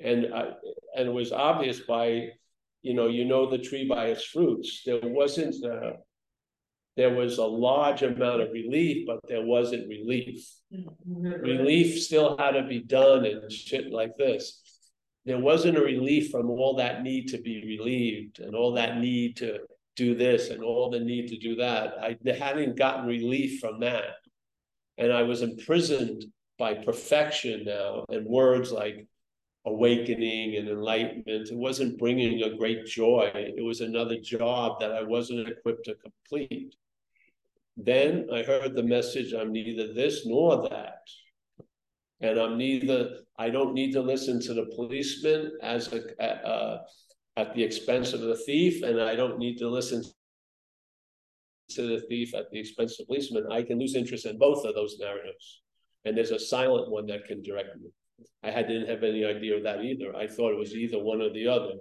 And 0.00 0.34
I 0.34 0.52
and 0.96 1.08
it 1.08 1.12
was 1.12 1.32
obvious 1.32 1.80
by 1.80 2.28
you 2.82 2.94
know, 2.94 3.08
you 3.08 3.24
know 3.24 3.50
the 3.50 3.58
tree 3.58 3.86
by 3.86 4.06
its 4.06 4.24
fruits. 4.24 4.82
There 4.84 5.00
wasn't, 5.02 5.64
uh, 5.64 5.92
there 6.96 7.14
was 7.14 7.38
a 7.38 7.44
large 7.44 8.02
amount 8.02 8.40
of 8.42 8.52
relief, 8.52 9.06
but 9.06 9.20
there 9.28 9.44
wasn't 9.44 9.88
relief. 9.88 10.48
relief 11.10 12.00
still 12.00 12.36
had 12.38 12.52
to 12.52 12.62
be 12.62 12.80
done 12.80 13.24
and 13.24 13.50
shit 13.50 13.90
like 13.92 14.16
this. 14.16 14.62
There 15.24 15.38
wasn't 15.38 15.76
a 15.76 15.82
relief 15.82 16.30
from 16.30 16.48
all 16.48 16.76
that 16.76 17.02
need 17.02 17.28
to 17.28 17.38
be 17.38 17.62
relieved 17.66 18.38
and 18.38 18.54
all 18.54 18.72
that 18.74 18.98
need 18.98 19.36
to 19.38 19.58
do 19.96 20.14
this 20.14 20.50
and 20.50 20.62
all 20.62 20.90
the 20.90 21.00
need 21.00 21.28
to 21.28 21.38
do 21.38 21.56
that. 21.56 21.94
I 22.00 22.16
hadn't 22.30 22.76
gotten 22.76 23.06
relief 23.06 23.58
from 23.58 23.80
that. 23.80 24.14
And 24.98 25.12
I 25.12 25.22
was 25.22 25.42
imprisoned 25.42 26.24
by 26.58 26.74
perfection 26.74 27.64
now 27.64 28.04
and 28.08 28.26
words 28.26 28.70
like 28.72 29.06
awakening 29.66 30.56
and 30.56 30.68
enlightenment. 30.68 31.50
It 31.50 31.56
wasn't 31.56 31.98
bringing 31.98 32.42
a 32.42 32.56
great 32.56 32.86
joy. 32.86 33.30
It 33.34 33.64
was 33.64 33.80
another 33.80 34.18
job 34.18 34.80
that 34.80 34.92
I 34.92 35.02
wasn't 35.02 35.48
equipped 35.48 35.84
to 35.86 35.96
complete. 35.96 36.74
Then 37.76 38.28
I 38.32 38.42
heard 38.42 38.74
the 38.74 38.82
message 38.82 39.34
I'm 39.34 39.52
neither 39.52 39.92
this 39.92 40.24
nor 40.24 40.68
that. 40.68 41.02
And 42.20 42.38
I'm 42.38 42.56
neither, 42.56 43.18
I 43.38 43.50
don't 43.50 43.74
need 43.74 43.92
to 43.92 44.00
listen 44.00 44.40
to 44.42 44.54
the 44.54 44.66
policeman 44.74 45.52
as 45.62 45.92
a, 45.92 46.22
uh, 46.22 46.82
at 47.36 47.54
the 47.54 47.62
expense 47.62 48.14
of 48.14 48.22
the 48.22 48.36
thief, 48.36 48.82
and 48.82 49.02
I 49.02 49.14
don't 49.14 49.38
need 49.38 49.58
to 49.58 49.68
listen 49.68 50.02
to 51.70 51.82
the 51.82 52.00
thief 52.08 52.34
at 52.34 52.50
the 52.50 52.60
expense 52.60 52.92
of 52.92 52.98
the 52.98 53.06
policeman. 53.06 53.46
I 53.50 53.62
can 53.62 53.78
lose 53.78 53.94
interest 53.94 54.24
in 54.24 54.38
both 54.38 54.64
of 54.64 54.74
those 54.74 54.96
narratives. 54.98 55.62
And 56.06 56.16
there's 56.16 56.30
a 56.30 56.38
silent 56.38 56.90
one 56.90 57.06
that 57.06 57.26
can 57.26 57.42
direct 57.42 57.76
me. 57.78 57.90
I 58.42 58.50
had, 58.50 58.68
didn't 58.68 58.88
have 58.88 59.02
any 59.02 59.24
idea 59.24 59.56
of 59.56 59.62
that 59.64 59.82
either. 59.82 60.14
I 60.14 60.26
thought 60.26 60.52
it 60.52 60.58
was 60.58 60.74
either 60.74 60.98
one 60.98 61.20
or 61.20 61.30
the 61.30 61.48
other. 61.48 61.72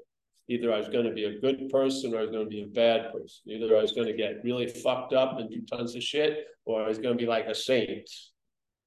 Either 0.48 0.74
I 0.74 0.78
was 0.78 0.90
going 0.90 1.06
to 1.06 1.14
be 1.14 1.26
a 1.26 1.40
good 1.40 1.70
person 1.70 2.14
or 2.14 2.20
I 2.20 2.22
was 2.22 2.32
going 2.32 2.46
to 2.46 2.50
be 2.50 2.64
a 2.64 2.68
bad 2.68 3.12
person. 3.12 3.44
Either 3.48 3.76
I 3.78 3.82
was 3.82 3.94
going 3.94 4.08
to 4.08 4.14
get 4.14 4.44
really 4.44 4.68
fucked 4.68 5.14
up 5.14 5.40
and 5.40 5.50
do 5.50 5.62
tons 5.62 5.96
of 5.96 6.04
shit, 6.04 6.46
or 6.66 6.84
I 6.84 6.88
was 6.88 6.98
going 6.98 7.18
to 7.18 7.22
be 7.22 7.28
like 7.28 7.48
a 7.48 7.56
saint. 7.56 8.10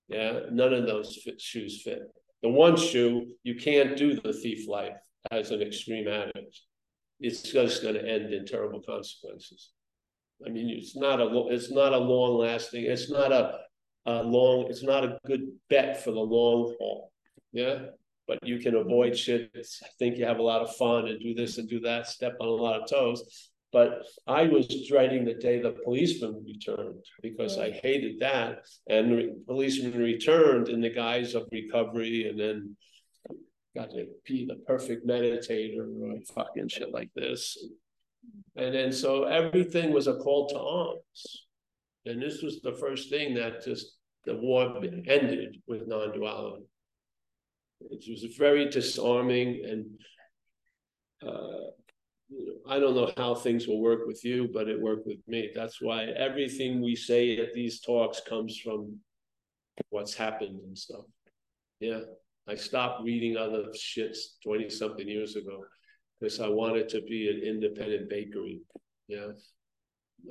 Yeah, 0.09 0.41
none 0.51 0.73
of 0.73 0.87
those 0.87 1.19
fit, 1.25 1.41
shoes 1.41 1.83
fit. 1.83 2.03
The 2.43 2.49
one 2.49 2.77
shoe, 2.77 3.27
you 3.43 3.57
can't 3.57 3.97
do 3.97 4.19
the 4.21 4.33
thief 4.33 4.69
life 4.69 4.97
as 5.31 5.51
an 5.51 5.61
extreme 5.61 6.07
addict. 6.07 6.61
It's 7.21 7.43
just 7.43 7.83
going 7.83 7.95
to 7.95 8.09
end 8.09 8.33
in 8.33 8.47
terrible 8.47 8.81
consequences. 8.81 9.73
I 10.47 10.51
mean, 10.51 10.71
it's 10.71 10.97
not 10.97 11.21
a 11.21 11.47
it's 11.51 11.71
not 11.71 11.93
a 11.93 11.99
long 11.99 12.39
lasting. 12.39 12.85
It's 12.85 13.11
not 13.11 13.33
a, 13.33 13.59
a 14.07 14.23
long. 14.23 14.67
It's 14.69 14.85
not 14.85 15.05
a 15.05 15.19
good 15.27 15.49
bet 15.69 16.03
for 16.05 16.13
the 16.13 16.21
long 16.21 16.77
haul. 16.79 17.11
Yeah. 17.53 17.79
But 18.27 18.47
you 18.47 18.59
can 18.59 18.75
avoid 18.75 19.17
shit, 19.17 19.51
I 19.57 19.89
think 19.99 20.19
you 20.19 20.27
have 20.27 20.39
a 20.39 20.43
lot 20.43 20.61
of 20.61 20.77
fun 20.77 21.09
and 21.09 21.19
do 21.19 21.35
this 21.35 21.57
and 21.57 21.69
do 21.69 21.81
that, 21.81 22.07
step 22.07 22.37
on 22.41 22.49
a 22.49 22.51
lot 22.51 22.81
of 22.81 22.91
toes. 22.91 23.51
But 23.73 24.03
I 24.27 24.45
was 24.45 24.87
dreading 24.89 25.25
the 25.25 25.35
day 25.35 25.61
the 25.61 25.77
policeman 25.85 26.43
returned 26.47 27.05
because 27.23 27.59
I 27.59 27.71
mm. 27.71 27.81
hated 27.81 28.21
that. 28.21 28.67
And 28.89 29.13
the 29.13 29.45
policeman 29.47 29.99
returned 29.99 30.69
in 30.69 30.81
the 30.81 30.91
guise 30.91 31.35
of 31.35 31.49
recovery 31.53 32.29
and 32.29 32.39
then 32.39 32.77
got 33.75 33.91
to 33.91 34.07
be 34.27 34.47
the 34.47 34.57
perfect 34.67 35.07
meditator 35.07 35.87
or 36.03 36.19
fucking 36.35 36.69
shit 36.69 36.93
like 36.93 37.11
this. 37.15 37.59
And 38.57 38.75
then 38.75 38.93
so 38.93 39.25
everything 39.25 39.93
was 39.93 40.07
a 40.07 40.17
call 40.17 40.49
to 40.49 40.59
arms. 40.59 41.47
And 42.07 42.23
this 42.23 42.43
was 42.43 42.61
the 42.61 42.73
first 42.73 43.11
thing 43.11 43.35
that 43.35 43.65
just 43.65 43.97
the 44.25 44.35
war 44.35 44.75
ended 45.07 45.59
with 45.67 45.87
non-duality. 45.87 46.65
It 47.81 48.05
was 48.09 48.25
very 48.37 48.69
disarming 48.69 49.65
and 49.65 49.87
uh, 51.23 51.71
you 52.29 52.47
know, 52.47 52.73
I 52.73 52.79
don't 52.79 52.95
know 52.95 53.11
how 53.17 53.35
things 53.35 53.67
will 53.67 53.81
work 53.81 54.07
with 54.07 54.25
you, 54.25 54.49
but 54.53 54.69
it 54.69 54.81
worked 54.81 55.07
with 55.07 55.27
me. 55.27 55.51
That's 55.55 55.81
why 55.81 56.05
everything 56.05 56.83
we 56.83 56.95
say 56.95 57.39
at 57.39 57.55
these 57.55 57.81
talks 57.81 58.21
comes 58.21 58.59
from 58.59 58.99
what's 59.91 60.15
happened 60.15 60.61
and 60.65 60.77
stuff. 60.77 61.05
Yeah, 61.81 62.01
I 62.49 62.55
stopped 62.57 63.05
reading 63.05 63.37
other 63.37 63.65
shits 63.75 64.19
20 64.43 64.69
something 64.69 65.09
years 65.09 65.37
ago 65.37 65.65
because 66.21 66.41
I 66.41 66.49
wanted 66.49 66.89
to 66.91 67.03
be 67.03 67.29
an 67.29 67.47
independent 67.47 68.11
bakery. 68.11 68.61
Yeah. 69.07 69.29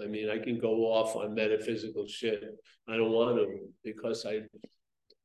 I 0.03 0.05
mean, 0.05 0.29
I 0.29 0.37
can 0.37 0.59
go 0.59 0.91
off 0.91 1.15
on 1.15 1.33
metaphysical 1.33 2.05
shit. 2.07 2.43
I 2.89 2.97
don't 2.97 3.11
want 3.11 3.37
to 3.37 3.59
because 3.83 4.25
I, 4.25 4.41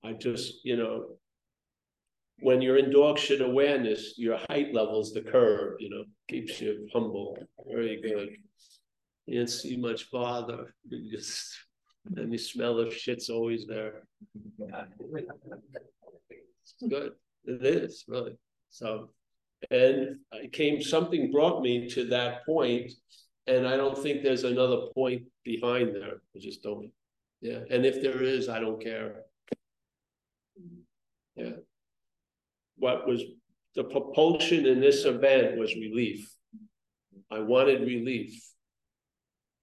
I 0.05 0.13
just, 0.13 0.65
you 0.65 0.77
know, 0.77 1.17
when 2.41 2.61
you're 2.61 2.79
in 2.79 2.91
dog 2.91 3.19
shit 3.19 3.41
awareness, 3.41 4.15
your 4.17 4.39
height 4.49 4.75
level's 4.75 5.13
the 5.13 5.23
curve, 5.23 5.77
you 5.79 5.91
know, 5.91 6.05
keeps 6.29 6.61
you 6.61 6.89
humble. 6.93 7.37
Very 7.71 8.01
good. 8.01 8.31
You 9.27 9.39
didn't 9.39 9.51
see 9.51 9.77
much 9.77 10.05
farther. 10.05 10.75
You 10.89 11.11
just, 11.11 11.57
and 12.17 12.33
the 12.33 12.39
smell 12.39 12.81
of 12.81 12.93
shit's 12.93 13.29
always 13.29 13.67
there. 13.67 14.03
It's 16.63 16.75
good. 16.89 17.13
It 17.45 17.65
is 17.65 18.05
really. 18.09 18.37
So, 18.71 19.11
and 19.71 20.17
I 20.33 20.49
came, 20.49 20.83
something 20.83 21.31
brought 21.31 21.63
me 21.63 21.89
to 21.91 22.05
that 22.07 22.45
point, 22.45 22.91
and 23.47 23.67
I 23.67 23.77
don't 23.77 23.97
think 23.97 24.23
there's 24.23 24.45
another 24.45 24.89
point 24.95 25.23
behind 25.45 25.95
there. 25.95 26.23
I 26.35 26.39
just 26.41 26.63
don't. 26.63 26.91
Yeah. 27.41 27.61
And 27.71 27.87
if 27.87 28.03
there 28.03 28.23
is, 28.23 28.49
I 28.49 28.59
don't 28.59 28.83
care. 28.83 29.23
Yeah. 31.37 31.53
What 32.83 33.07
was 33.07 33.23
the 33.77 33.85
propulsion 33.85 34.67
in 34.67 34.81
this 34.81 35.05
event 35.05 35.57
was 35.57 35.73
relief. 35.77 36.29
I 37.31 37.39
wanted 37.39 37.83
relief. 37.83 38.35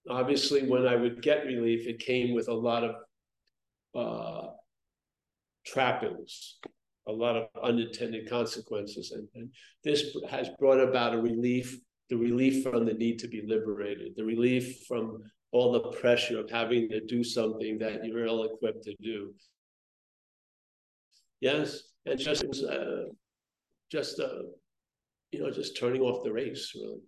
Obviously, 0.10 0.66
when 0.66 0.88
I 0.88 0.96
would 0.96 1.22
get 1.22 1.46
relief, 1.46 1.86
it 1.86 2.00
came 2.00 2.34
with 2.34 2.48
a 2.48 2.54
lot 2.54 2.86
of 2.86 2.96
uh, 3.94 4.48
trappings, 5.66 6.60
a 7.10 7.12
lot 7.12 7.36
of 7.36 7.48
unintended 7.62 8.30
consequences. 8.30 9.12
And, 9.12 9.28
and 9.36 9.50
this 9.84 10.16
has 10.30 10.48
brought 10.58 10.80
about 10.80 11.14
a 11.14 11.22
relief 11.22 11.78
the 12.10 12.16
relief 12.16 12.64
from 12.64 12.86
the 12.86 12.94
need 12.94 13.20
to 13.20 13.28
be 13.28 13.44
liberated, 13.46 14.14
the 14.16 14.24
relief 14.24 14.86
from 14.88 15.22
all 15.52 15.74
the 15.74 15.92
pressure 16.00 16.40
of 16.40 16.50
having 16.50 16.88
to 16.90 17.06
do 17.06 17.24
something 17.24 17.78
that 17.80 18.04
you're 18.06 18.26
ill 18.26 18.46
equipped 18.46 18.84
to 18.86 18.96
do. 19.02 19.34
Yes, 21.42 21.84
and 22.06 22.20
just 22.20 22.44
uh, 22.64 23.04
just 23.92 24.20
uh, 24.20 24.44
you 25.32 25.42
know, 25.42 25.52
just 25.52 25.78
turning 25.78 26.02
off 26.02 26.24
the 26.24 26.34
race, 26.34 26.74
really. 26.76 27.02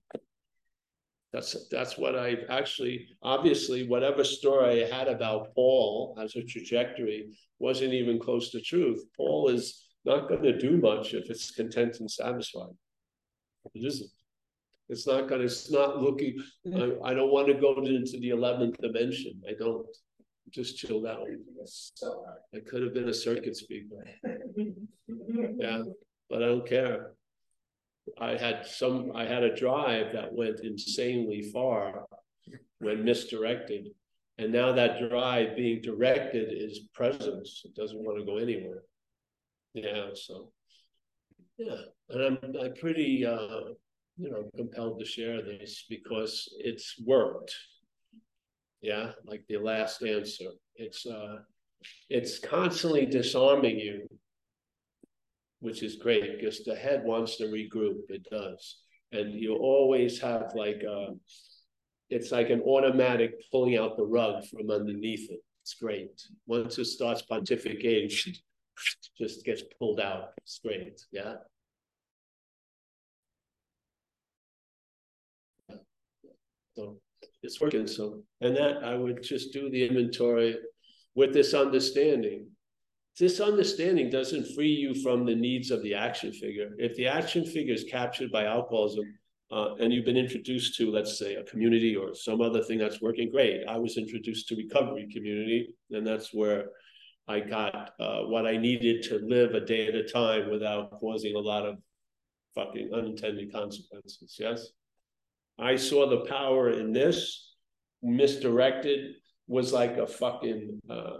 That's 1.33 1.69
that's 1.69 1.97
what 1.97 2.17
I 2.17 2.37
actually 2.49 3.07
obviously 3.23 3.87
whatever 3.87 4.23
story 4.23 4.83
I 4.83 4.95
had 4.97 5.07
about 5.07 5.55
Paul 5.55 6.17
as 6.21 6.35
a 6.35 6.43
trajectory 6.43 7.29
wasn't 7.59 7.93
even 7.93 8.19
close 8.19 8.51
to 8.51 8.61
truth. 8.61 9.01
Paul 9.15 9.47
is 9.47 9.87
not 10.03 10.27
going 10.27 10.43
to 10.43 10.57
do 10.57 10.77
much 10.77 11.13
if 11.13 11.29
it's 11.29 11.51
content 11.51 11.99
and 11.99 12.11
satisfied. 12.11 12.75
It 13.73 13.85
isn't. 13.85 14.09
It's 14.89 15.07
not 15.07 15.29
going 15.29 15.39
to, 15.39 15.45
it's 15.45 15.71
not 15.71 16.01
looking, 16.01 16.35
I, 16.75 17.11
I 17.11 17.13
don't 17.13 17.31
want 17.31 17.47
to 17.47 17.53
go 17.53 17.75
into 17.77 18.19
the 18.19 18.31
11th 18.31 18.77
dimension. 18.81 19.41
I 19.47 19.53
don't. 19.57 19.85
Just 20.49 20.75
chill 20.75 21.07
out. 21.07 21.27
I 22.53 22.59
could 22.59 22.83
have 22.83 22.93
been 22.93 23.09
a 23.09 23.13
circuit 23.13 23.55
speaker. 23.55 24.03
Yeah, 25.57 25.83
but 26.29 26.41
I 26.41 26.47
don't 26.47 26.67
care. 26.67 27.11
I 28.17 28.37
had 28.37 28.65
some, 28.65 29.11
I 29.13 29.25
had 29.25 29.43
a 29.43 29.55
drive 29.55 30.13
that 30.13 30.33
went 30.33 30.61
insanely 30.61 31.41
far 31.41 32.05
when 32.79 33.03
misdirected. 33.03 33.89
And 34.37 34.51
now 34.51 34.71
that 34.71 35.07
drive 35.07 35.55
being 35.55 35.81
directed 35.81 36.49
is 36.51 36.87
presence. 36.93 37.61
It 37.65 37.75
doesn't 37.75 38.01
want 38.03 38.19
to 38.19 38.25
go 38.25 38.37
anywhere. 38.37 38.83
Yeah, 39.73 40.07
so 40.15 40.51
yeah. 41.57 41.81
And 42.09 42.21
I'm 42.23 42.55
I'm 42.59 42.73
pretty 42.73 43.25
uh 43.25 43.73
you 44.17 44.29
know, 44.29 44.49
compelled 44.55 44.99
to 44.99 45.05
share 45.05 45.41
this 45.43 45.85
because 45.89 46.53
it's 46.57 46.95
worked. 47.05 47.55
Yeah, 48.81 49.11
like 49.25 49.43
the 49.47 49.57
last 49.57 50.01
answer. 50.03 50.51
It's 50.75 51.05
uh 51.05 51.37
it's 52.09 52.39
constantly 52.39 53.05
disarming 53.05 53.79
you, 53.79 54.07
which 55.59 55.83
is 55.83 55.95
great 55.95 56.37
because 56.37 56.63
the 56.63 56.75
head 56.75 57.03
wants 57.03 57.37
to 57.37 57.45
regroup. 57.45 57.99
It 58.09 58.25
does. 58.29 58.77
And 59.11 59.33
you 59.33 59.55
always 59.55 60.19
have 60.21 60.51
like 60.55 60.81
uh 60.89 61.11
it's 62.09 62.31
like 62.31 62.49
an 62.49 62.61
automatic 62.61 63.35
pulling 63.51 63.77
out 63.77 63.95
the 63.95 64.05
rug 64.05 64.45
from 64.45 64.69
underneath 64.69 65.29
it. 65.31 65.39
It's 65.63 65.75
great. 65.75 66.21
Once 66.45 66.77
it 66.77 66.85
starts 66.85 67.23
pontificating, 67.29 68.09
just 69.17 69.45
gets 69.45 69.63
pulled 69.79 69.99
out. 69.99 70.31
It's 70.39 70.59
great. 70.63 70.99
Yeah. 71.11 71.35
So 76.75 76.99
it's 77.43 77.61
working. 77.61 77.87
So, 77.87 78.23
and 78.41 78.55
that 78.55 78.83
I 78.83 78.95
would 78.95 79.23
just 79.23 79.53
do 79.53 79.69
the 79.69 79.87
inventory 79.87 80.57
with 81.15 81.33
this 81.33 81.53
understanding. 81.53 82.47
This 83.19 83.39
understanding 83.39 84.09
doesn't 84.09 84.53
free 84.55 84.73
you 84.73 84.95
from 84.95 85.25
the 85.25 85.35
needs 85.35 85.69
of 85.69 85.83
the 85.83 85.93
action 85.93 86.31
figure. 86.31 86.71
If 86.77 86.95
the 86.95 87.07
action 87.07 87.45
figure 87.45 87.73
is 87.73 87.83
captured 87.83 88.31
by 88.31 88.45
alcoholism, 88.45 89.05
uh, 89.51 89.75
and 89.75 89.91
you've 89.91 90.05
been 90.05 90.15
introduced 90.15 90.77
to, 90.77 90.89
let's 90.89 91.19
say, 91.19 91.35
a 91.35 91.43
community 91.43 91.93
or 91.93 92.15
some 92.15 92.39
other 92.39 92.63
thing 92.63 92.77
that's 92.77 93.01
working 93.01 93.29
great. 93.29 93.65
I 93.67 93.77
was 93.77 93.97
introduced 93.97 94.47
to 94.47 94.55
recovery 94.55 95.09
community, 95.11 95.75
and 95.91 96.07
that's 96.07 96.33
where 96.33 96.67
I 97.27 97.41
got 97.41 97.91
uh, 97.99 98.21
what 98.21 98.47
I 98.47 98.55
needed 98.55 99.03
to 99.03 99.19
live 99.19 99.53
a 99.53 99.59
day 99.59 99.87
at 99.87 99.95
a 99.95 100.03
time 100.03 100.49
without 100.49 100.97
causing 100.99 101.35
a 101.35 101.39
lot 101.39 101.65
of 101.65 101.77
fucking 102.55 102.91
unintended 102.93 103.51
consequences. 103.51 104.37
Yes. 104.39 104.67
I 105.59 105.75
saw 105.75 106.09
the 106.09 106.25
power 106.25 106.69
in 106.69 106.93
this. 106.93 107.49
Misdirected 108.03 109.15
was 109.51 109.73
like 109.73 109.97
a 109.97 110.07
fucking 110.07 110.81
uh, 110.89 111.17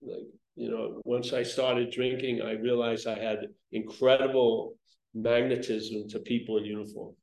like 0.00 0.28
you 0.54 0.70
know. 0.70 1.02
Once 1.04 1.32
I 1.32 1.42
started 1.42 1.90
drinking, 1.90 2.42
I 2.42 2.52
realized 2.52 3.08
I 3.08 3.18
had 3.18 3.48
incredible 3.72 4.76
magnetism 5.14 6.08
to 6.10 6.20
people 6.20 6.58
in 6.58 6.64
uniform. 6.64 7.16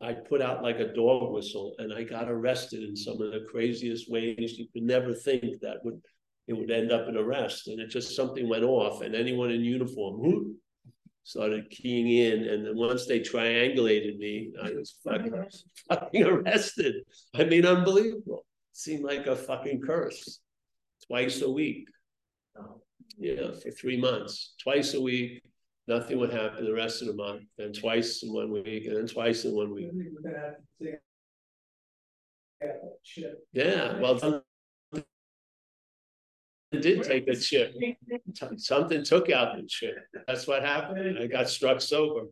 I 0.00 0.14
put 0.14 0.40
out 0.40 0.62
like 0.62 0.80
a 0.80 0.94
dog 0.94 1.30
whistle, 1.30 1.74
and 1.78 1.92
I 1.92 2.04
got 2.04 2.30
arrested 2.30 2.82
in 2.82 2.96
some 2.96 3.20
of 3.20 3.32
the 3.32 3.46
craziest 3.50 4.10
ways 4.10 4.58
you 4.58 4.66
could 4.72 4.82
never 4.82 5.12
think 5.12 5.60
that 5.60 5.84
would 5.84 6.00
it 6.48 6.54
would 6.54 6.70
end 6.70 6.90
up 6.90 7.08
in 7.08 7.18
arrest. 7.18 7.68
And 7.68 7.80
it 7.80 7.90
just 7.90 8.16
something 8.16 8.48
went 8.48 8.64
off, 8.64 9.02
and 9.02 9.14
anyone 9.14 9.50
in 9.50 9.60
uniform, 9.60 10.14
whoop, 10.18 10.56
started 11.24 11.70
keying 11.70 12.08
in, 12.08 12.48
and 12.48 12.66
then 12.66 12.76
once 12.76 13.06
they 13.06 13.20
triangulated 13.20 14.18
me, 14.18 14.52
I 14.62 14.72
was 14.72 14.96
fucking, 15.04 15.32
fucking 15.88 16.24
arrested. 16.24 16.96
I 17.34 17.44
mean, 17.44 17.64
unbelievable. 17.64 18.44
It 18.72 18.76
seemed 18.76 19.04
like 19.04 19.26
a 19.26 19.36
fucking 19.36 19.82
curse. 19.82 20.40
Twice 21.06 21.42
a 21.42 21.50
week. 21.50 21.88
Yeah, 23.18 23.52
for 23.52 23.70
three 23.70 24.00
months. 24.00 24.54
Twice 24.62 24.94
a 24.94 25.00
week. 25.00 25.42
Nothing 25.88 26.18
would 26.18 26.32
happen 26.32 26.64
the 26.64 26.72
rest 26.72 27.02
of 27.02 27.08
the 27.08 27.14
month. 27.14 27.42
Then 27.58 27.72
twice 27.72 28.22
in 28.22 28.32
one 28.32 28.50
week, 28.50 28.86
and 28.86 28.96
then 28.96 29.06
twice 29.06 29.44
in 29.44 29.54
one 29.54 29.74
week. 29.74 29.90
Yeah, 33.52 33.98
well, 34.00 34.42
did 36.80 37.02
take 37.02 37.26
the 37.26 37.36
chip. 37.36 37.74
Something 38.56 39.04
took 39.04 39.30
out 39.30 39.56
the 39.56 39.66
chip. 39.66 39.96
That's 40.26 40.46
what 40.46 40.62
happened. 40.62 41.18
I 41.18 41.26
got 41.26 41.48
struck 41.48 41.80
sober. 41.80 42.26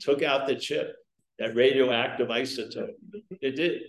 Took 0.00 0.22
out 0.22 0.46
the 0.46 0.56
chip, 0.56 0.96
that 1.38 1.54
radioactive 1.54 2.28
isotope. 2.28 2.94
It 3.40 3.56
did. 3.56 3.82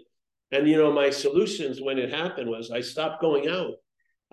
And 0.52 0.68
you 0.68 0.78
know, 0.78 0.92
my 0.92 1.10
solutions 1.10 1.82
when 1.82 1.98
it 1.98 2.12
happened 2.14 2.50
was 2.50 2.70
I 2.72 2.82
stopped 2.82 3.22
going 3.22 3.50
out. 3.50 3.74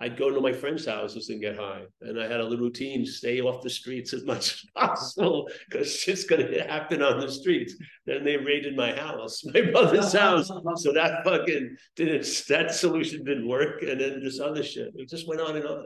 I'd 0.03 0.17
go 0.17 0.29
to 0.29 0.41
my 0.41 0.51
friends' 0.51 0.85
houses 0.85 1.29
and 1.29 1.39
get 1.39 1.55
high. 1.55 1.83
And 2.01 2.19
I 2.19 2.23
had 2.27 2.41
a 2.41 2.43
little 2.43 2.65
routine, 2.65 3.05
stay 3.05 3.39
off 3.39 3.63
the 3.63 3.69
streets 3.69 4.11
as 4.11 4.25
much 4.25 4.51
as 4.51 4.65
possible, 4.75 5.49
because 5.69 5.95
shit's 5.95 6.25
gonna 6.25 6.61
happen 6.61 7.01
on 7.01 7.21
the 7.21 7.31
streets. 7.31 7.73
Then 8.05 8.25
they 8.25 8.35
raided 8.35 8.75
my 8.75 8.93
house, 8.93 9.45
my 9.53 9.61
brother's 9.61 10.11
house. 10.11 10.51
So 10.75 10.91
that 10.91 11.23
fucking 11.23 11.77
didn't 11.95 12.43
that 12.49 12.75
solution 12.75 13.23
didn't 13.23 13.47
work. 13.47 13.81
And 13.81 14.01
then 14.01 14.21
this 14.21 14.41
other 14.41 14.61
shit. 14.61 14.91
It 14.95 15.07
just 15.07 15.25
went 15.25 15.39
on 15.39 15.55
and 15.55 15.65
on. 15.65 15.85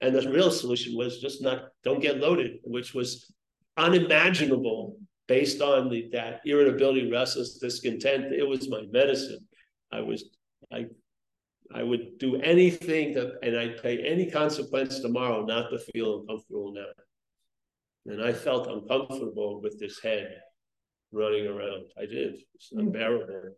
And 0.00 0.14
the 0.14 0.30
real 0.30 0.52
solution 0.52 0.96
was 0.96 1.18
just 1.20 1.42
not 1.42 1.64
don't 1.82 2.00
get 2.00 2.18
loaded, 2.18 2.58
which 2.62 2.94
was 2.94 3.32
unimaginable 3.76 4.96
based 5.26 5.60
on 5.60 5.90
the 5.90 6.08
that 6.12 6.40
irritability, 6.44 7.10
restless, 7.10 7.58
discontent. 7.58 8.32
It 8.32 8.46
was 8.46 8.68
my 8.68 8.82
medicine. 8.92 9.44
I 9.90 10.02
was 10.02 10.30
I 10.72 10.86
I 11.74 11.82
would 11.82 12.18
do 12.18 12.36
anything 12.36 13.14
to, 13.14 13.34
and 13.42 13.56
I'd 13.56 13.82
pay 13.82 13.98
any 14.04 14.30
consequence 14.30 15.00
tomorrow 15.00 15.44
not 15.44 15.70
to 15.70 15.78
feel 15.78 16.20
uncomfortable 16.20 16.72
now. 16.72 16.92
And 18.12 18.22
I 18.22 18.32
felt 18.32 18.68
uncomfortable 18.68 19.60
with 19.60 19.80
this 19.80 20.00
head 20.00 20.40
running 21.12 21.46
around. 21.46 21.86
I 21.98 22.06
did. 22.06 22.36
It's 22.54 22.68
hmm. 22.72 22.80
unbearable. 22.80 23.54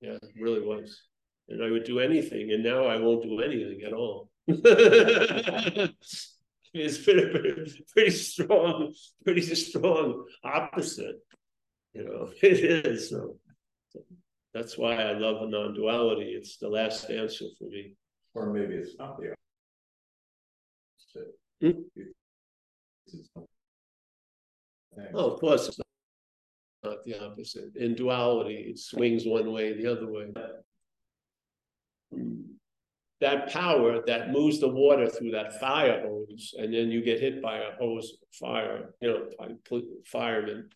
Yeah, 0.00 0.18
it 0.22 0.40
really 0.40 0.60
was. 0.60 1.02
And 1.48 1.62
I 1.62 1.70
would 1.70 1.84
do 1.84 1.98
anything, 1.98 2.52
and 2.52 2.62
now 2.62 2.86
I 2.86 2.96
won't 2.96 3.24
do 3.24 3.40
anything 3.40 3.82
at 3.86 3.92
all. 3.92 4.30
It's 6.74 7.04
been 7.04 7.18
a 7.18 7.28
pretty, 7.28 7.84
pretty 7.92 8.10
strong, 8.10 8.94
pretty 9.24 9.42
strong 9.42 10.24
opposite. 10.42 11.16
You 11.92 12.04
know, 12.04 12.30
it 12.42 12.86
is. 12.86 13.10
So 13.10 13.36
that's 14.54 14.76
why 14.76 14.96
I 14.96 15.12
love 15.12 15.42
a 15.42 15.46
non-duality. 15.46 16.34
It's 16.36 16.58
the 16.58 16.68
last 16.68 17.10
answer 17.10 17.46
for 17.58 17.64
me. 17.64 17.94
Or 18.34 18.52
maybe 18.52 18.74
it's 18.74 18.98
not 18.98 19.18
the. 19.18 19.34
opposite. 21.14 21.34
Hmm? 21.60 21.80
Oh, 25.14 25.30
of 25.30 25.40
course, 25.40 25.68
it's 25.68 25.78
not 26.82 27.04
the 27.04 27.24
opposite. 27.24 27.76
In 27.76 27.94
duality, 27.94 28.66
it 28.70 28.78
swings 28.78 29.24
one 29.24 29.52
way, 29.52 29.72
the 29.72 29.86
other 29.86 30.10
way. 30.10 30.32
That 33.20 33.50
power 33.50 34.02
that 34.06 34.32
moves 34.32 34.60
the 34.60 34.68
water 34.68 35.08
through 35.08 35.30
that 35.30 35.60
fire 35.60 36.02
hose, 36.06 36.54
and 36.58 36.74
then 36.74 36.90
you 36.90 37.02
get 37.02 37.20
hit 37.20 37.40
by 37.40 37.58
a 37.58 37.72
hose 37.78 38.18
fire, 38.32 38.94
you 39.00 39.08
know, 39.08 39.26
by 39.38 39.48
firemen, 40.04 40.68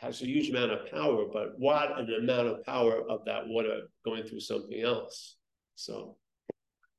has 0.00 0.22
a 0.22 0.26
huge 0.26 0.48
amount 0.48 0.72
of 0.72 0.90
power, 0.90 1.26
but 1.30 1.58
what 1.58 1.98
an 1.98 2.08
amount 2.22 2.48
of 2.48 2.64
power 2.64 3.02
of 3.08 3.24
that 3.26 3.46
water 3.46 3.82
going 4.04 4.24
through 4.24 4.40
something 4.40 4.80
else. 4.80 5.36
So, 5.74 6.16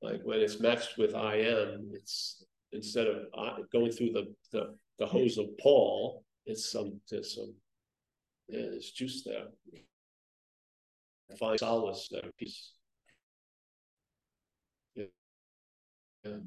like 0.02 0.22
when 0.24 0.40
it's 0.40 0.60
matched 0.60 0.98
with 0.98 1.16
IM, 1.16 1.92
it's 1.94 2.44
instead 2.72 3.08
of 3.08 3.24
uh, 3.38 3.58
going 3.72 3.92
through 3.92 4.12
the, 4.12 4.34
the, 4.52 4.76
the 5.00 5.06
hose 5.06 5.38
of 5.40 5.46
Paul, 5.60 6.24
it's 6.46 6.72
some, 6.72 7.00
there's 7.10 7.36
some, 7.36 7.54
yeah, 8.48 8.68
there's 8.70 8.92
juice 8.92 9.24
there. 9.24 9.46
Find 11.40 11.58
solace 11.58 12.08
there, 12.12 12.30
peace. 12.38 12.74
Yeah. 14.96 15.06
Yeah. 16.24 16.38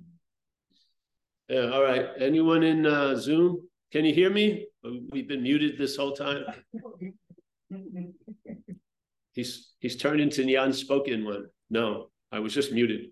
Yeah, 1.48 1.70
all 1.70 1.82
right. 1.82 2.06
Anyone 2.18 2.62
in 2.62 2.86
uh, 2.86 3.16
Zoom? 3.16 3.68
Can 3.94 4.04
you 4.04 4.12
hear 4.12 4.28
me? 4.28 4.66
We've 5.12 5.28
been 5.28 5.44
muted 5.44 5.78
this 5.78 5.96
whole 5.96 6.16
time. 6.16 6.42
He's 9.34 9.72
he's 9.78 9.96
turned 9.96 10.20
into 10.20 10.42
the 10.42 10.56
unspoken 10.56 11.24
one. 11.24 11.46
No, 11.70 12.10
I 12.32 12.40
was 12.40 12.52
just 12.52 12.72
muted. 12.72 13.10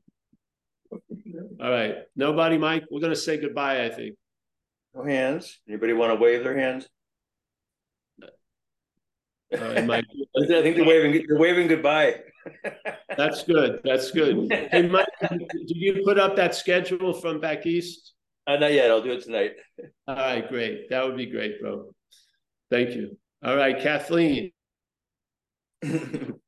All 0.90 1.70
right. 1.70 1.98
Nobody, 2.16 2.58
Mike. 2.58 2.82
We're 2.90 3.00
gonna 3.00 3.14
say 3.14 3.36
goodbye, 3.36 3.84
I 3.84 3.90
think. 3.90 4.16
No 4.92 5.04
hands. 5.04 5.60
Anybody 5.68 5.92
want 5.92 6.10
to 6.10 6.16
wave 6.20 6.42
their 6.42 6.58
hands? 6.58 6.88
All 8.20 8.30
right, 9.60 9.86
Mike. 9.86 10.04
I 10.36 10.46
think 10.46 10.74
they're 10.76 10.84
waving, 10.84 11.24
they're 11.28 11.38
waving 11.38 11.68
goodbye. 11.68 12.22
That's 13.16 13.44
good. 13.44 13.82
That's 13.84 14.10
good. 14.10 14.52
Hey, 14.52 14.88
Mike, 14.88 15.06
did 15.30 15.76
you 15.76 16.02
put 16.04 16.18
up 16.18 16.34
that 16.34 16.56
schedule 16.56 17.12
from 17.12 17.38
back 17.38 17.66
east? 17.66 18.14
Uh, 18.46 18.56
not 18.56 18.72
yet. 18.72 18.90
I'll 18.90 19.02
do 19.02 19.12
it 19.12 19.22
tonight. 19.22 19.52
All 20.08 20.16
right, 20.16 20.48
great. 20.48 20.90
That 20.90 21.04
would 21.04 21.16
be 21.16 21.26
great, 21.26 21.60
bro. 21.60 21.90
Thank 22.70 22.90
you. 22.96 23.16
All 23.44 23.56
right, 23.56 23.78
Kathleen. 23.80 24.52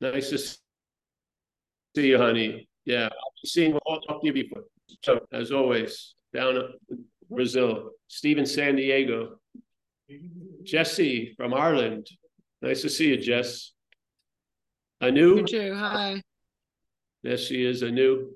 Nice 0.00 0.30
to 0.30 0.38
see 0.38 0.58
you, 1.96 2.18
honey. 2.18 2.68
Yeah, 2.84 3.04
I'll 3.04 3.32
be 3.42 3.48
seeing 3.48 3.74
all 3.74 4.00
of 4.08 4.20
you 4.22 4.32
before. 4.32 4.62
So 5.02 5.26
as 5.32 5.50
always, 5.50 6.14
down 6.32 6.56
in 6.56 7.04
Brazil, 7.28 7.90
Steve 8.06 8.38
in 8.38 8.46
San 8.46 8.76
Diego. 8.76 9.40
Jesse 10.62 11.34
from 11.36 11.52
Ireland. 11.52 12.06
Nice 12.62 12.82
to 12.82 12.88
see 12.88 13.08
you, 13.08 13.18
Jess. 13.18 13.72
Anu, 15.00 15.38
You 15.38 15.44
too. 15.44 15.74
Hi. 15.74 16.22
There 17.22 17.36
she 17.36 17.64
is, 17.64 17.82
Anu. 17.82 18.30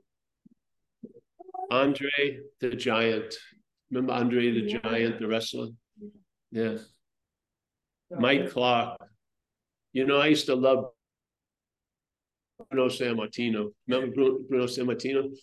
Andre 1.70 2.38
the 2.60 2.70
Giant. 2.70 3.34
Remember 3.90 4.12
Andre 4.12 4.50
the 4.50 4.68
Yeah. 4.70 4.78
Giant, 4.78 5.18
the 5.20 5.26
wrestler? 5.26 5.68
Yeah. 6.50 6.78
Mike 8.10 8.50
Clark. 8.50 8.98
You 9.92 10.04
know, 10.06 10.18
I 10.18 10.26
used 10.28 10.46
to 10.46 10.54
love 10.54 10.90
Bruno 12.70 12.88
Sammartino. 12.88 13.72
Remember 13.86 14.14
Bruno, 14.14 14.38
Bruno 14.48 14.64
Sammartino? 14.66 15.34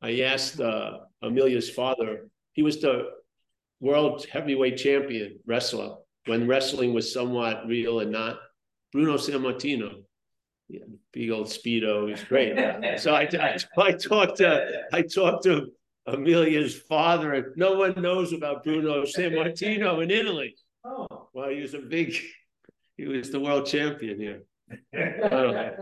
I 0.00 0.20
asked 0.22 0.60
uh, 0.60 0.98
Amelia's 1.22 1.70
father, 1.70 2.28
he 2.52 2.62
was 2.62 2.80
the 2.80 3.08
world 3.80 4.26
heavyweight 4.26 4.76
champion 4.76 5.38
wrestler 5.46 5.96
when 6.26 6.46
wrestling 6.46 6.92
was 6.92 7.12
somewhat 7.12 7.66
real 7.66 8.00
and 8.00 8.12
not. 8.12 8.38
Bruno 8.92 9.16
Sammartino. 9.16 10.02
Yeah, 10.72 10.84
big 11.12 11.30
old 11.30 11.48
Speedo, 11.48 12.08
he's 12.08 12.24
great. 12.28 12.56
So 12.98 13.14
I, 13.14 13.28
I, 13.34 13.58
I 13.76 13.92
talked 13.92 14.38
to, 14.38 14.84
I 14.90 15.02
talked 15.02 15.44
to 15.44 15.70
Amelia's 16.06 16.74
father, 16.74 17.34
and 17.34 17.46
no 17.56 17.74
one 17.74 18.00
knows 18.00 18.32
about 18.32 18.64
Bruno 18.64 19.02
Sammartino 19.02 20.02
in 20.02 20.10
Italy. 20.10 20.56
Oh. 20.82 21.28
Well, 21.34 21.50
he 21.50 21.60
was 21.60 21.74
a 21.74 21.78
big, 21.78 22.14
he 22.96 23.06
was 23.06 23.30
the 23.30 23.38
world 23.38 23.66
champion 23.66 24.18
here. 24.18 24.42
Oh. 25.30 25.72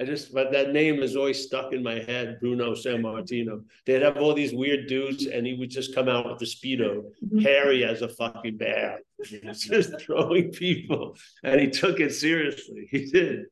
I 0.00 0.04
just, 0.04 0.34
but 0.34 0.50
that 0.50 0.72
name 0.72 1.00
is 1.04 1.14
always 1.14 1.44
stuck 1.46 1.72
in 1.72 1.84
my 1.84 2.02
head, 2.02 2.38
Bruno 2.40 2.72
Sammartino. 2.72 3.62
They'd 3.86 4.02
have 4.02 4.16
all 4.16 4.34
these 4.34 4.52
weird 4.52 4.88
dudes, 4.88 5.26
and 5.26 5.46
he 5.46 5.54
would 5.54 5.70
just 5.70 5.94
come 5.94 6.08
out 6.08 6.28
with 6.28 6.40
the 6.40 6.46
speedo, 6.46 7.04
hairy 7.40 7.84
as 7.84 8.02
a 8.02 8.08
fucking 8.08 8.56
bear, 8.56 8.98
just 9.52 10.00
throwing 10.00 10.50
people, 10.50 11.16
and 11.44 11.60
he 11.60 11.70
took 11.70 12.00
it 12.00 12.12
seriously. 12.12 12.88
He 12.90 13.04
did. 13.04 13.44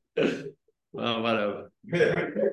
Well, 0.92 1.22
whatever. 1.22 1.70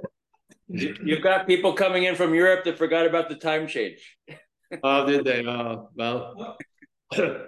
You- 0.71 0.95
You've 1.03 1.23
got 1.23 1.47
people 1.47 1.73
coming 1.73 2.03
in 2.03 2.13
from 2.15 2.35
Europe 2.35 2.63
that 2.65 2.77
forgot 2.77 3.07
about 3.07 3.27
the 3.29 3.35
time 3.35 3.67
change. 3.67 4.17
Oh, 4.83 5.03
did 5.07 5.25
they? 5.25 5.43
Oh, 5.47 5.89
well. 5.95 6.55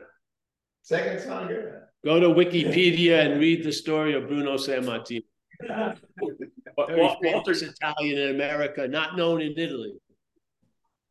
Second 0.81 1.19
sound 1.21 1.49
good. 1.49 1.73
Go 2.03 2.19
to 2.19 2.29
Wikipedia 2.29 3.23
and 3.23 3.39
read 3.39 3.63
the 3.63 3.71
story 3.71 4.15
of 4.15 4.27
Bruno 4.27 4.55
Sammartino. 4.57 5.21
Wa- 5.69 6.87
Very 6.87 6.99
Wa- 6.99 7.15
Walter, 7.21 7.51
Italian 7.51 8.17
in 8.17 8.29
America, 8.35 8.87
not 8.87 9.15
known 9.17 9.39
in 9.39 9.53
Italy. 9.55 9.93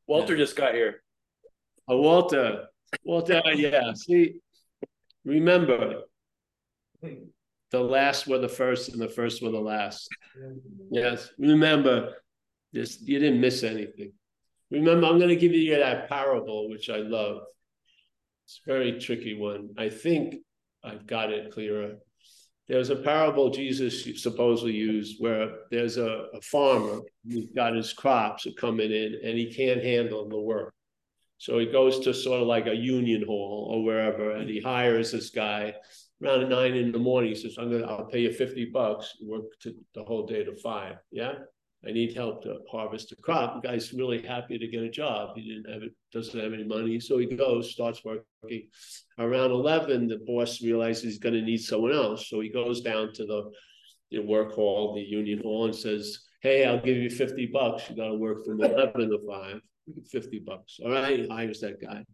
Walter 0.09 0.37
just 0.37 0.57
got 0.57 0.75
here. 0.75 1.01
Oh, 1.87 2.01
Walter, 2.01 2.67
Walter, 3.05 3.41
yeah, 3.55 3.93
see, 3.95 4.35
remember, 5.25 6.03
hmm. 7.01 7.15
The 7.71 7.81
last 7.81 8.27
were 8.27 8.39
the 8.39 8.49
first 8.49 8.93
and 8.93 9.01
the 9.01 9.09
first 9.09 9.43
were 9.43 9.51
the 9.51 9.61
last. 9.61 10.09
Yes, 10.91 11.31
remember, 11.39 12.15
this, 12.73 13.01
you 13.03 13.19
didn't 13.19 13.41
miss 13.41 13.63
anything. 13.63 14.13
Remember, 14.71 15.07
I'm 15.07 15.19
gonna 15.19 15.37
give 15.37 15.53
you 15.53 15.77
that 15.77 16.09
parable, 16.09 16.69
which 16.69 16.91
I 16.91 16.99
love. 16.99 17.43
It's 18.45 18.61
a 18.67 18.71
very 18.71 18.99
tricky 18.99 19.39
one. 19.39 19.71
I 19.79 19.89
think 19.89 20.37
I've 20.83 21.07
got 21.07 21.33
it 21.33 21.53
clearer. 21.53 21.97
There's 22.69 22.91
a 22.91 22.97
parable 22.97 23.51
Jesus 23.51 24.23
supposedly 24.23 24.75
used 24.75 25.17
where 25.19 25.51
there's 25.73 25.97
a, 25.97 26.27
a 26.35 26.41
farmer 26.41 27.01
who's 27.29 27.47
got 27.55 27.75
his 27.75 27.93
crops 27.93 28.47
are 28.47 28.53
coming 28.53 28.93
in 28.93 29.21
and 29.25 29.37
he 29.37 29.53
can't 29.53 29.83
handle 29.83 30.29
the 30.29 30.39
work. 30.39 30.73
So 31.39 31.59
he 31.59 31.67
goes 31.67 32.01
to 32.01 32.15
sort 32.15 32.43
of 32.43 32.47
like 32.47 32.67
a 32.67 32.75
union 32.75 33.25
hall 33.27 33.71
or 33.73 33.83
wherever, 33.83 34.33
and 34.33 34.49
he 34.49 34.61
hires 34.61 35.11
this 35.11 35.31
guy 35.31 35.75
around 36.23 36.49
nine 36.49 36.75
in 36.75 36.93
the 36.93 36.99
morning. 36.99 37.31
He 37.31 37.37
says, 37.37 37.57
"I'm 37.59 37.71
gonna, 37.71 37.87
I'll 37.87 38.07
pay 38.07 38.21
you 38.21 38.33
fifty 38.33 38.67
bucks. 38.67 39.17
Work 39.23 39.59
to 39.63 39.75
the 39.95 40.05
whole 40.05 40.27
day 40.27 40.45
to 40.45 40.55
five. 40.57 40.97
Yeah, 41.11 41.33
I 41.87 41.93
need 41.93 42.15
help 42.15 42.43
to 42.45 42.59
harvest 42.71 43.11
the 43.11 43.17
crop." 43.17 43.63
The 43.63 43.69
guy's 43.69 43.93
really 43.93 44.23
happy 44.23 44.59
to 44.59 44.67
get 44.67 44.83
a 44.83 44.91
job. 44.91 45.37
He 45.37 45.43
didn't 45.43 45.73
have 45.73 45.83
it, 45.83 45.93
doesn't 46.13 46.39
have 46.39 46.53
any 46.53 46.65
money, 46.65 47.01
so 47.01 47.19
he 47.19 47.27
goes, 47.27 47.73
starts 47.73 48.05
working. 48.05 48.69
Around 49.19 49.51
eleven, 49.51 50.09
the 50.09 50.19
boss 50.27 50.63
realizes 50.63 51.03
he's 51.05 51.19
going 51.19 51.35
to 51.35 51.43
need 51.43 51.59
someone 51.59 51.93
else, 51.93 52.29
so 52.29 52.41
he 52.41 52.49
goes 52.49 52.81
down 52.81 53.13
to 53.15 53.27
the, 53.27 53.51
the 54.11 54.21
work 54.21 54.53
hall, 54.53 54.95
the 54.95 55.03
union 55.03 55.41
hall, 55.43 55.67
and 55.67 55.75
says, 55.75 56.21
"Hey, 56.43 56.65
I'll 56.65 56.81
give 56.81 56.97
you 56.97 57.11
fifty 57.11 57.47
bucks. 57.47 57.89
You 57.89 57.97
got 57.97 58.09
to 58.09 58.15
work 58.15 58.45
from 58.45 58.63
eleven 58.63 59.11
to 59.11 59.19
five. 59.27 59.61
50 60.11 60.41
bucks. 60.41 60.79
All 60.85 60.91
right, 60.91 61.29
hires 61.29 61.61
that 61.61 61.81
guy. 61.81 62.05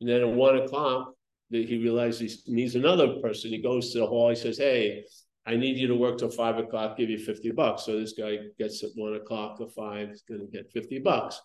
And 0.00 0.08
then 0.08 0.20
at 0.20 0.28
one 0.28 0.56
o'clock, 0.58 1.12
he 1.50 1.78
realizes 1.78 2.42
he 2.44 2.52
needs 2.52 2.74
another 2.74 3.20
person. 3.20 3.50
He 3.50 3.62
goes 3.62 3.92
to 3.92 4.00
the 4.00 4.06
hall, 4.06 4.30
he 4.30 4.36
says, 4.36 4.58
Hey, 4.58 5.04
I 5.46 5.56
need 5.56 5.78
you 5.78 5.88
to 5.88 5.96
work 5.96 6.18
till 6.18 6.30
five 6.30 6.58
o'clock, 6.58 6.96
give 6.96 7.10
you 7.10 7.18
50 7.18 7.50
bucks. 7.52 7.84
So 7.84 7.98
this 7.98 8.12
guy 8.12 8.38
gets 8.58 8.82
at 8.84 8.90
one 8.94 9.14
o'clock 9.14 9.58
to 9.58 9.68
five, 9.68 10.08
he's 10.08 10.22
gonna 10.22 10.44
get 10.44 10.70
50 10.72 11.00
bucks. 11.00 11.40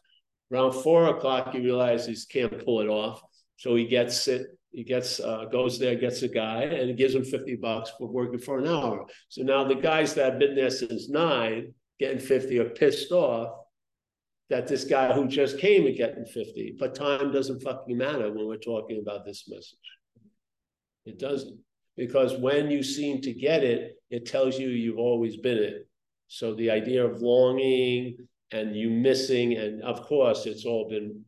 Around 0.52 0.74
four 0.74 1.08
o'clock, 1.08 1.54
he 1.54 1.60
realizes 1.60 2.28
he 2.30 2.40
can't 2.42 2.64
pull 2.64 2.82
it 2.82 2.88
off. 2.88 3.22
So 3.58 3.76
he 3.76 3.88
gets 3.88 4.28
it, 4.28 4.48
he 4.72 4.84
gets 4.84 5.20
uh, 5.20 5.46
goes 5.46 5.80
there, 5.80 5.96
gets 5.96 6.22
a 6.22 6.28
guy, 6.28 6.64
and 6.64 6.90
he 6.90 6.96
gives 6.96 7.16
him 7.16 7.24
50 7.24 7.56
bucks 7.56 7.92
for 7.98 8.08
working 8.08 8.40
for 8.40 8.60
an 8.60 8.68
hour. 8.68 9.06
So 9.30 9.42
now 9.42 9.64
the 9.64 9.76
guys 9.76 10.14
that 10.16 10.32
have 10.32 10.40
been 10.40 10.56
there 10.56 10.70
since 10.70 11.10
nine, 11.10 11.74
getting 12.00 12.20
50 12.20 12.60
are 12.60 12.70
pissed 12.70 13.12
off 13.12 13.65
that 14.50 14.68
this 14.68 14.84
guy 14.84 15.14
who 15.14 15.28
just 15.28 15.58
came 15.58 15.88
is 15.88 15.98
getting 15.98 16.26
50. 16.26 16.76
But 16.80 16.96
time 16.96 17.32
doesn't 17.32 17.64
fucking 17.64 17.98
matter 17.98 18.32
when 18.32 18.48
we're 18.48 18.58
talking 18.58 19.00
about 19.02 19.26
this 19.26 19.46
message. 19.48 19.78
It 21.06 21.20
doesn't. 21.20 21.60
Because 21.98 22.38
when 22.38 22.70
you 22.70 22.84
seem 22.84 23.22
to 23.22 23.34
get 23.34 23.64
it, 23.64 23.96
it 24.10 24.26
tells 24.26 24.60
you 24.60 24.68
you've 24.70 25.00
always 25.00 25.38
been 25.38 25.58
it. 25.58 25.88
So 26.28 26.54
the 26.54 26.72
idea 26.72 27.06
of 27.06 27.22
longing 27.22 28.18
and 28.52 28.76
you 28.76 28.90
missing, 28.90 29.54
and 29.54 29.82
of 29.82 30.02
course, 30.02 30.46
it's 30.46 30.66
all 30.66 30.90
been 30.90 31.24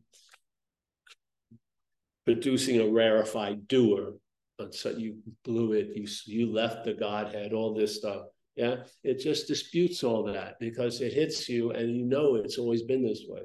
producing 2.24 2.80
a 2.80 2.88
rarefied 2.88 3.66
doer. 3.66 4.14
And 4.58 4.74
so 4.74 4.90
you 4.90 5.18
blew 5.44 5.72
it, 5.72 5.88
you, 5.94 6.06
you 6.26 6.52
left 6.52 6.84
the 6.84 6.92
Godhead, 6.92 7.52
all 7.52 7.74
this 7.74 7.96
stuff. 7.96 8.22
Yeah, 8.58 8.78
it 9.04 9.20
just 9.20 9.46
disputes 9.46 10.02
all 10.02 10.24
that 10.24 10.58
because 10.58 11.00
it 11.00 11.12
hits 11.12 11.48
you 11.48 11.70
and 11.70 11.96
you 11.96 12.04
know 12.04 12.34
it's 12.34 12.58
always 12.58 12.82
been 12.82 13.04
this 13.04 13.22
way. 13.28 13.42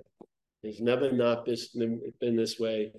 It's 0.64 0.82
never 0.82 1.12
not 1.12 1.46
been, 1.46 2.02
been 2.20 2.36
this 2.36 2.60
way. 2.60 2.92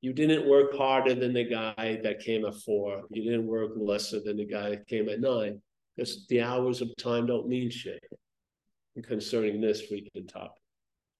You 0.00 0.14
didn't 0.14 0.48
work 0.48 0.74
harder 0.74 1.14
than 1.14 1.34
the 1.34 1.44
guy 1.44 2.00
that 2.02 2.20
came 2.20 2.46
at 2.46 2.54
four. 2.54 3.02
You 3.10 3.24
didn't 3.24 3.46
work 3.46 3.72
lesser 3.76 4.20
than 4.20 4.38
the 4.38 4.46
guy 4.46 4.70
that 4.70 4.86
came 4.86 5.10
at 5.10 5.20
nine 5.20 5.60
because 5.94 6.24
the 6.30 6.40
hours 6.40 6.80
of 6.80 6.96
time 6.96 7.26
don't 7.26 7.46
mean 7.46 7.68
shit 7.68 8.02
concerning 9.02 9.60
this 9.60 9.82
freaking 9.82 10.32
topic. 10.32 10.62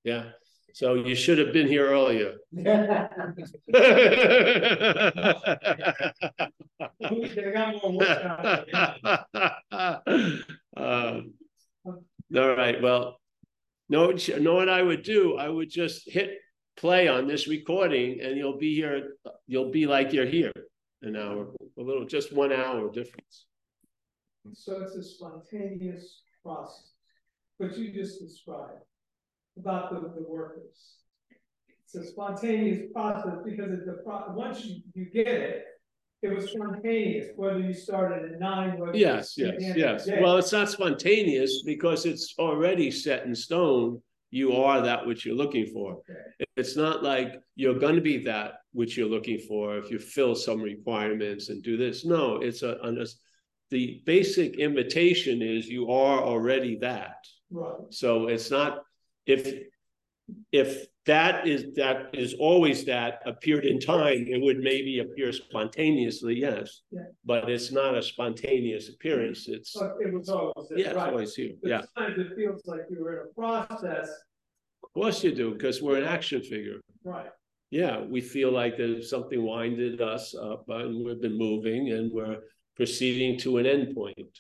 Yeah. 0.04 0.30
So 0.74 0.94
you 0.94 1.14
should 1.14 1.38
have 1.38 1.52
been 1.52 1.68
here 1.68 1.88
earlier. 1.88 2.36
Um, 10.76 11.34
all 12.34 12.56
right. 12.56 12.80
Well, 12.80 13.18
know, 13.88 14.12
know 14.38 14.54
what 14.54 14.68
I 14.68 14.82
would 14.82 15.02
do? 15.02 15.36
I 15.36 15.48
would 15.48 15.68
just 15.68 16.08
hit 16.08 16.38
play 16.76 17.08
on 17.08 17.26
this 17.26 17.48
recording, 17.48 18.20
and 18.20 18.36
you'll 18.36 18.58
be 18.58 18.74
here. 18.74 19.16
You'll 19.46 19.70
be 19.70 19.86
like 19.86 20.12
you're 20.12 20.26
here 20.26 20.52
an 21.02 21.16
hour, 21.16 21.48
a 21.78 21.82
little, 21.82 22.06
just 22.06 22.32
one 22.32 22.52
hour 22.52 22.90
difference. 22.90 23.46
So 24.52 24.82
it's 24.82 24.94
a 24.94 25.02
spontaneous 25.02 26.22
process, 26.42 26.92
what 27.58 27.76
you 27.76 27.92
just 27.92 28.20
described 28.20 28.82
about 29.60 29.90
the, 29.90 30.00
the 30.00 30.24
workers. 30.28 30.94
It's 31.84 31.94
a 31.94 32.04
spontaneous 32.04 32.90
process 32.92 33.34
because 33.44 33.70
it's 33.72 33.86
the 33.86 33.98
pro, 34.04 34.32
once 34.34 34.64
you, 34.64 34.80
you 34.94 35.06
get 35.06 35.26
it, 35.26 35.64
it 36.22 36.28
was 36.34 36.50
spontaneous, 36.50 37.28
whether 37.36 37.58
you 37.60 37.72
started 37.72 38.32
at 38.32 38.40
nine, 38.40 38.78
whether. 38.78 38.96
Yes, 38.96 39.36
you- 39.36 39.46
yes, 39.46 39.54
at 39.54 39.58
the 39.58 39.64
end 39.64 39.70
of 39.70 39.74
the 39.74 39.80
yes. 39.80 40.06
day. 40.06 40.18
Well, 40.22 40.36
it's 40.36 40.52
not 40.52 40.68
spontaneous 40.68 41.62
because 41.64 42.04
it's 42.06 42.34
already 42.38 42.90
set 42.90 43.24
in 43.24 43.34
stone. 43.34 44.02
You 44.30 44.52
are 44.52 44.80
that 44.82 45.04
which 45.06 45.26
you're 45.26 45.34
looking 45.34 45.66
for. 45.66 45.94
Okay. 46.08 46.46
It's 46.56 46.76
not 46.76 47.02
like 47.02 47.40
you're 47.56 47.78
going 47.78 47.96
to 47.96 48.00
be 48.00 48.18
that 48.24 48.54
which 48.72 48.96
you're 48.96 49.08
looking 49.08 49.38
for 49.38 49.76
if 49.78 49.90
you 49.90 49.98
fill 49.98 50.36
some 50.36 50.60
requirements 50.62 51.48
and 51.48 51.62
do 51.64 51.76
this. 51.76 52.04
No, 52.04 52.36
it's 52.36 52.62
a, 52.62 52.76
a- 52.82 53.06
the 53.70 54.02
basic 54.04 54.56
invitation 54.56 55.42
is 55.42 55.68
you 55.68 55.90
are 55.90 56.20
already 56.20 56.76
that. 56.80 57.16
Right, 57.50 57.74
So 57.90 58.26
it's 58.28 58.50
not, 58.50 58.82
if, 59.30 59.42
if 60.52 60.86
that 61.06 61.46
is, 61.46 61.60
that 61.76 61.98
is 62.12 62.34
always 62.34 62.84
that 62.84 63.20
appeared 63.26 63.64
in 63.64 63.78
time, 63.80 64.20
it 64.28 64.40
would 64.44 64.58
maybe 64.58 64.98
appear 65.00 65.32
spontaneously, 65.32 66.34
yes. 66.38 66.82
Yeah. 66.90 67.02
But 67.24 67.50
it's 67.50 67.70
not 67.72 67.96
a 67.96 68.02
spontaneous 68.02 68.88
appearance, 68.94 69.48
it's, 69.48 69.72
but 69.74 69.92
it 70.00 70.12
was 70.12 70.28
always, 70.28 70.68
yeah, 70.76 70.90
it's 70.90 70.98
always 70.98 71.34
here, 71.34 71.52
But 71.62 71.68
yeah. 71.70 71.82
Sometimes 71.96 72.18
it 72.24 72.36
feels 72.36 72.62
like 72.66 72.82
you 72.90 72.98
were 73.02 73.12
in 73.16 73.26
a 73.28 73.34
process, 73.34 74.08
Of 74.84 74.90
course 74.94 75.24
you 75.24 75.32
do, 75.34 75.52
because 75.54 75.80
we're 75.82 75.98
an 75.98 76.04
action 76.16 76.42
figure. 76.42 76.78
right, 77.04 77.30
Yeah, 77.70 77.94
we 78.14 78.20
feel 78.20 78.50
like 78.52 78.76
there's 78.76 79.08
something 79.10 79.42
winded 79.42 80.00
us 80.00 80.34
up 80.34 80.64
and 80.68 81.04
we've 81.04 81.20
been 81.20 81.38
moving 81.48 81.82
and 81.92 82.12
we're 82.12 82.38
proceeding 82.76 83.38
to 83.44 83.58
an 83.58 83.66
endpoint. 83.66 84.32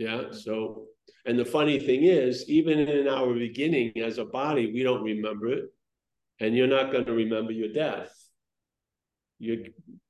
Yeah, 0.00 0.30
so, 0.30 0.86
and 1.26 1.38
the 1.38 1.44
funny 1.44 1.78
thing 1.78 2.04
is, 2.04 2.48
even 2.48 2.78
in 2.78 3.06
our 3.06 3.34
beginning 3.34 3.92
as 3.98 4.16
a 4.16 4.24
body, 4.24 4.72
we 4.72 4.82
don't 4.82 5.02
remember 5.02 5.48
it. 5.48 5.64
And 6.40 6.56
you're 6.56 6.66
not 6.66 6.90
gonna 6.90 7.12
remember 7.12 7.52
your 7.52 7.70
death. 7.74 8.10
Your, 9.38 9.58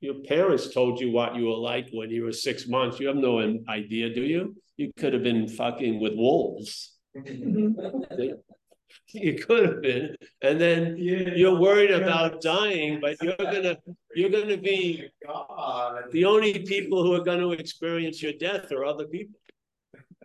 your 0.01 0.15
parents 0.29 0.73
told 0.73 1.01
you 1.01 1.11
what 1.11 1.35
you 1.35 1.47
were 1.47 1.57
like 1.57 1.89
when 1.93 2.09
you 2.09 2.23
were 2.23 2.33
six 2.33 2.69
months. 2.69 3.01
You 3.01 3.09
have 3.09 3.17
no 3.17 3.41
idea, 3.69 4.15
do 4.15 4.23
you? 4.23 4.55
You 4.77 4.93
could 4.97 5.13
have 5.13 5.25
been 5.25 5.49
fucking 5.49 5.99
with 6.01 6.15
wolves. 6.15 6.97
You 9.13 9.35
could 9.35 9.65
have 9.65 9.83
been, 9.83 10.17
and 10.43 10.61
then 10.61 10.97
yeah. 10.97 11.35
you're 11.35 11.59
worried 11.59 11.93
about 11.93 12.41
dying, 12.41 12.99
but 13.01 13.17
you're 13.23 13.37
gonna, 13.37 13.77
you're 14.17 14.31
gonna 14.31 14.57
be, 14.57 15.05
oh 15.29 15.47
God. 15.49 16.05
the 16.11 16.25
only 16.25 16.61
people 16.61 17.05
who 17.05 17.15
are 17.15 17.23
gonna 17.25 17.51
experience 17.51 18.21
your 18.21 18.33
death 18.33 18.73
are 18.73 18.85
other 18.85 19.07
people. 19.07 19.41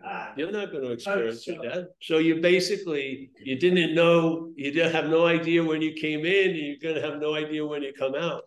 Ah, 0.08 0.32
You're 0.36 0.52
not 0.52 0.70
gonna 0.72 0.90
experience 0.90 1.46
your 1.46 1.62
death. 1.62 1.84
So 2.00 2.18
you 2.18 2.40
basically, 2.40 3.30
you 3.42 3.58
didn't 3.58 3.94
know, 3.94 4.52
you 4.56 4.70
didn't 4.70 4.92
have 4.92 5.08
no 5.08 5.26
idea 5.26 5.64
when 5.64 5.82
you 5.82 5.94
came 5.94 6.24
in, 6.24 6.50
and 6.50 6.58
you're 6.58 6.76
gonna 6.94 7.04
have 7.04 7.20
no 7.20 7.34
idea 7.34 7.66
when 7.66 7.82
you 7.82 7.92
come 7.92 8.14
out. 8.14 8.42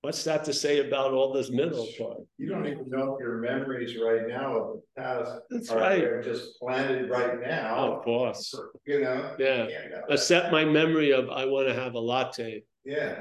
What's 0.00 0.22
that 0.24 0.44
to 0.44 0.52
say 0.52 0.86
about 0.88 1.12
all 1.12 1.32
this 1.32 1.50
middle 1.50 1.86
part? 1.98 2.18
You 2.38 2.48
don't 2.48 2.66
even 2.66 2.88
know 2.88 3.14
if 3.14 3.20
your 3.20 3.38
memories 3.38 3.96
right 4.00 4.26
now 4.28 4.56
of 4.56 4.76
the 4.76 5.02
past 5.02 5.32
That's 5.50 5.68
are 5.70 5.78
right. 5.80 6.00
they're 6.00 6.22
just 6.22 6.58
planted 6.60 7.10
right 7.10 7.40
now. 7.40 7.74
Of 7.76 7.96
now, 7.98 8.02
course, 8.02 8.54
you 8.86 9.00
know? 9.00 9.34
yeah. 9.38 9.66
Can't 9.66 9.90
know. 9.90 10.02
Except 10.10 10.52
my 10.52 10.64
memory 10.64 11.12
of 11.12 11.28
I 11.28 11.44
wanna 11.44 11.74
have 11.74 11.94
a 11.94 11.98
latte. 11.98 12.62
Yeah. 12.84 13.20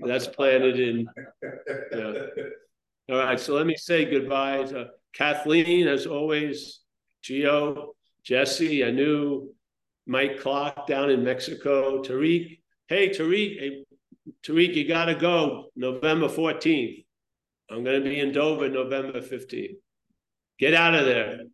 That's 0.00 0.28
planted 0.28 0.78
in 0.78 1.06
Yeah. 1.92 2.22
All 3.10 3.18
right, 3.18 3.38
so 3.38 3.54
let 3.54 3.66
me 3.66 3.76
say 3.76 4.04
goodbye 4.04 4.62
to 4.64 4.90
Kathleen, 5.14 5.88
as 5.88 6.06
always, 6.06 6.80
Gio, 7.24 7.94
Jesse, 8.22 8.84
Anu, 8.84 9.48
Mike 10.06 10.40
Clark 10.40 10.86
down 10.86 11.10
in 11.10 11.24
Mexico, 11.24 12.02
Tariq. 12.02 12.58
Hey, 12.86 13.08
Tariq, 13.08 13.58
hey, 13.58 13.84
Tariq, 14.42 14.74
you 14.74 14.86
gotta 14.86 15.14
go 15.14 15.70
November 15.74 16.28
fourteenth. 16.28 17.04
I'm 17.70 17.82
gonna 17.82 18.02
be 18.02 18.20
in 18.20 18.32
Dover 18.32 18.68
November 18.68 19.22
fifteenth. 19.22 19.78
Get 20.58 20.74
out 20.74 20.94
of 20.94 21.06
there. 21.06 21.44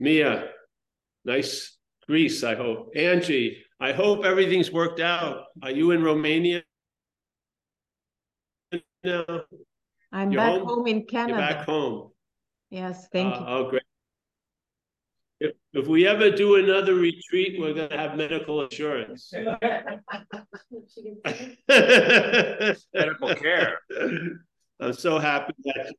Mia, 0.00 0.48
nice 1.24 1.76
Greece, 2.06 2.42
I 2.42 2.56
hope. 2.56 2.90
Angie, 2.96 3.62
I 3.78 3.92
hope 3.92 4.24
everything's 4.24 4.72
worked 4.72 4.98
out. 5.00 5.44
Are 5.62 5.70
you 5.70 5.92
in 5.92 6.02
Romania? 6.02 6.64
now? 9.04 9.24
I'm 10.12 10.32
You're 10.32 10.40
back 10.42 10.52
home? 10.58 10.66
home 10.66 10.86
in 10.88 10.96
You're 10.98 11.06
Canada. 11.06 11.38
back 11.38 11.66
home. 11.66 12.10
Yes, 12.70 13.08
thank 13.12 13.32
Uh, 13.34 13.38
you. 13.38 13.44
Oh, 13.46 13.70
great. 13.70 13.79
If, 15.40 15.52
if 15.72 15.86
we 15.86 16.06
ever 16.06 16.30
do 16.30 16.56
another 16.56 16.94
retreat, 16.94 17.58
we're 17.58 17.72
gonna 17.72 17.96
have 17.96 18.16
medical 18.16 18.62
insurance. 18.62 19.32
Medical 22.94 23.34
care. 23.36 23.78
I'm 24.80 24.92
so 24.92 25.18
happy 25.18 25.54
that, 25.64 25.94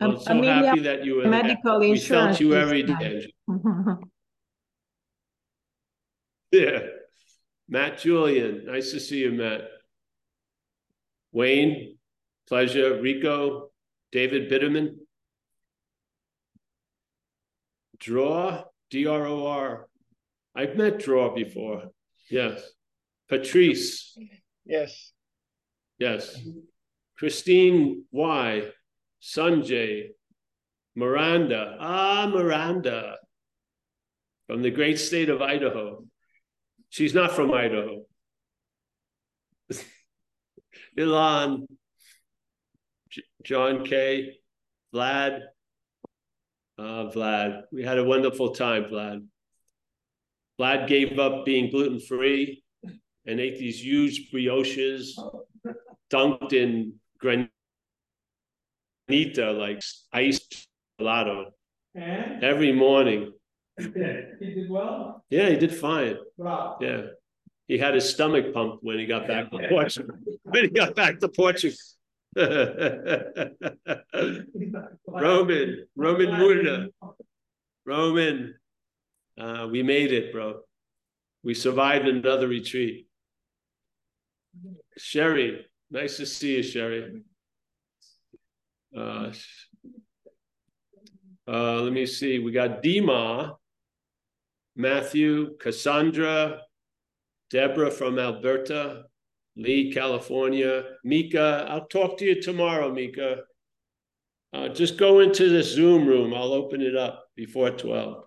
Um, 0.00 0.12
I'm 0.12 0.20
so 0.20 0.30
Amelia, 0.32 0.66
happy 0.66 0.80
that 0.80 1.04
you 1.04 1.16
were 1.16 1.22
there. 1.22 1.30
medical 1.30 1.80
We 1.80 1.98
felt 1.98 2.40
you 2.40 2.50
this 2.50 2.62
every 2.62 2.84
time. 2.84 2.98
day. 2.98 3.32
Yeah. 6.54 6.80
Matt 7.66 8.00
Julian, 8.00 8.66
nice 8.66 8.90
to 8.92 9.00
see 9.00 9.20
you, 9.20 9.32
Matt. 9.32 9.62
Wayne, 11.32 11.96
pleasure. 12.46 13.00
Rico, 13.00 13.70
David 14.10 14.50
Bitterman. 14.50 14.96
Dror, 17.98 18.66
D 18.92 19.06
R 19.06 19.26
O 19.26 19.46
R. 19.46 19.88
I've 20.54 20.76
met 20.76 20.98
Dror 20.98 21.34
before. 21.34 21.84
Yes. 22.30 22.62
Patrice, 23.30 24.14
Yes. 24.66 25.12
yes. 25.98 26.38
Christine 27.16 28.04
Y. 28.12 28.68
Sanjay. 29.22 30.08
Miranda. 30.94 31.76
Ah, 31.80 32.30
Miranda. 32.30 33.16
From 34.46 34.60
the 34.60 34.70
great 34.70 34.98
state 34.98 35.30
of 35.30 35.40
Idaho. 35.40 36.04
She's 36.90 37.14
not 37.14 37.32
from 37.32 37.50
Idaho. 37.54 38.04
Ilan, 40.98 41.66
J- 43.08 43.22
John 43.42 43.86
K, 43.86 44.36
Vlad, 44.94 45.40
uh, 46.78 47.10
Vlad. 47.14 47.62
We 47.72 47.82
had 47.84 47.98
a 47.98 48.04
wonderful 48.04 48.50
time, 48.54 48.84
Vlad. 48.84 49.26
Vlad 50.60 50.86
gave 50.86 51.18
up 51.18 51.44
being 51.44 51.70
gluten 51.70 52.00
free 52.00 52.62
and 53.26 53.40
ate 53.40 53.58
these 53.58 53.82
huge 53.84 54.30
brioches 54.32 55.10
dunked 56.12 56.52
in 56.52 56.94
granita 57.22 57.48
like 59.58 59.82
iced 60.12 60.68
gelato 61.00 61.46
And 61.94 62.42
every 62.44 62.72
morning. 62.72 63.32
he 63.78 63.86
did 63.88 64.68
well, 64.70 65.24
Yeah, 65.30 65.48
he 65.48 65.56
did 65.56 65.74
fine. 65.74 66.16
wow. 66.36 66.76
Yeah. 66.80 67.02
He 67.68 67.78
had 67.78 67.94
his 67.94 68.10
stomach 68.10 68.52
pumped 68.52 68.82
when 68.84 68.98
he 68.98 69.06
got 69.06 69.26
back 69.26 69.50
to 69.50 69.58
Portugal. 69.70 70.16
When 70.42 70.64
he 70.64 70.68
got 70.70 70.94
back 70.94 71.20
to 71.20 71.28
Portugal. 71.28 71.78
Roman, 75.06 75.86
Roman 75.96 76.30
Murna, 76.38 76.86
Roman. 77.84 78.54
Uh, 79.38 79.68
we 79.70 79.82
made 79.82 80.12
it, 80.12 80.32
bro. 80.32 80.60
We 81.42 81.52
survived 81.54 82.08
another 82.08 82.48
retreat. 82.48 83.06
Sherry, 84.96 85.66
nice 85.90 86.16
to 86.18 86.26
see 86.26 86.56
you, 86.56 86.62
Sherry. 86.62 87.22
Uh, 88.96 89.32
uh, 91.48 91.80
let 91.82 91.92
me 91.92 92.06
see. 92.06 92.38
We 92.38 92.52
got 92.52 92.82
Dima, 92.82 93.56
Matthew, 94.76 95.56
Cassandra, 95.58 96.60
Deborah 97.50 97.90
from 97.90 98.18
Alberta, 98.18 99.04
Lee, 99.56 99.92
California, 99.92 100.84
Mika. 101.04 101.66
I'll 101.68 101.86
talk 101.86 102.18
to 102.18 102.24
you 102.24 102.40
tomorrow, 102.40 102.92
Mika. 102.92 103.38
Uh, 104.52 104.68
just 104.68 104.98
go 104.98 105.20
into 105.20 105.48
the 105.48 105.62
Zoom 105.62 106.06
room. 106.06 106.34
I'll 106.34 106.52
open 106.52 106.82
it 106.82 106.96
up 106.96 107.24
before 107.36 107.70
12. 107.70 108.24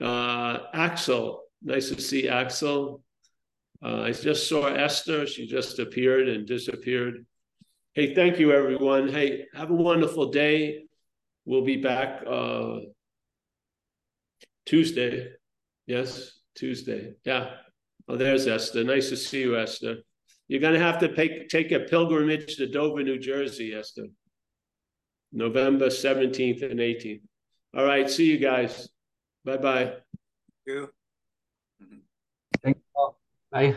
Uh, 0.00 0.58
Axel, 0.72 1.44
nice 1.62 1.90
to 1.90 2.00
see 2.00 2.28
Axel. 2.28 3.02
Uh, 3.82 4.02
I 4.02 4.12
just 4.12 4.48
saw 4.48 4.66
Esther. 4.66 5.26
She 5.26 5.46
just 5.46 5.78
appeared 5.78 6.28
and 6.28 6.46
disappeared. 6.46 7.26
Hey, 7.94 8.14
thank 8.14 8.38
you, 8.38 8.52
everyone. 8.52 9.08
Hey, 9.08 9.46
have 9.54 9.70
a 9.70 9.74
wonderful 9.74 10.30
day. 10.30 10.84
We'll 11.44 11.64
be 11.64 11.76
back 11.76 12.22
uh, 12.26 12.76
Tuesday. 14.66 15.32
Yes, 15.86 16.38
Tuesday. 16.54 17.14
Yeah. 17.24 17.50
Oh, 18.10 18.16
there's 18.16 18.48
Esther. 18.48 18.82
Nice 18.82 19.08
to 19.10 19.16
see 19.16 19.42
you, 19.42 19.56
Esther. 19.56 19.98
You're 20.48 20.60
going 20.60 20.74
to 20.74 20.80
have 20.80 20.98
to 20.98 21.14
take, 21.14 21.48
take 21.48 21.70
a 21.70 21.78
pilgrimage 21.78 22.56
to 22.56 22.66
Dover, 22.66 23.04
New 23.04 23.20
Jersey, 23.20 23.72
Esther. 23.72 24.06
November 25.32 25.86
17th 25.86 26.68
and 26.68 26.80
18th. 26.80 27.20
All 27.76 27.84
right. 27.84 28.10
See 28.10 28.24
you 28.24 28.38
guys. 28.38 28.88
Bye 29.44 29.58
bye. 29.58 29.92
You. 30.66 30.90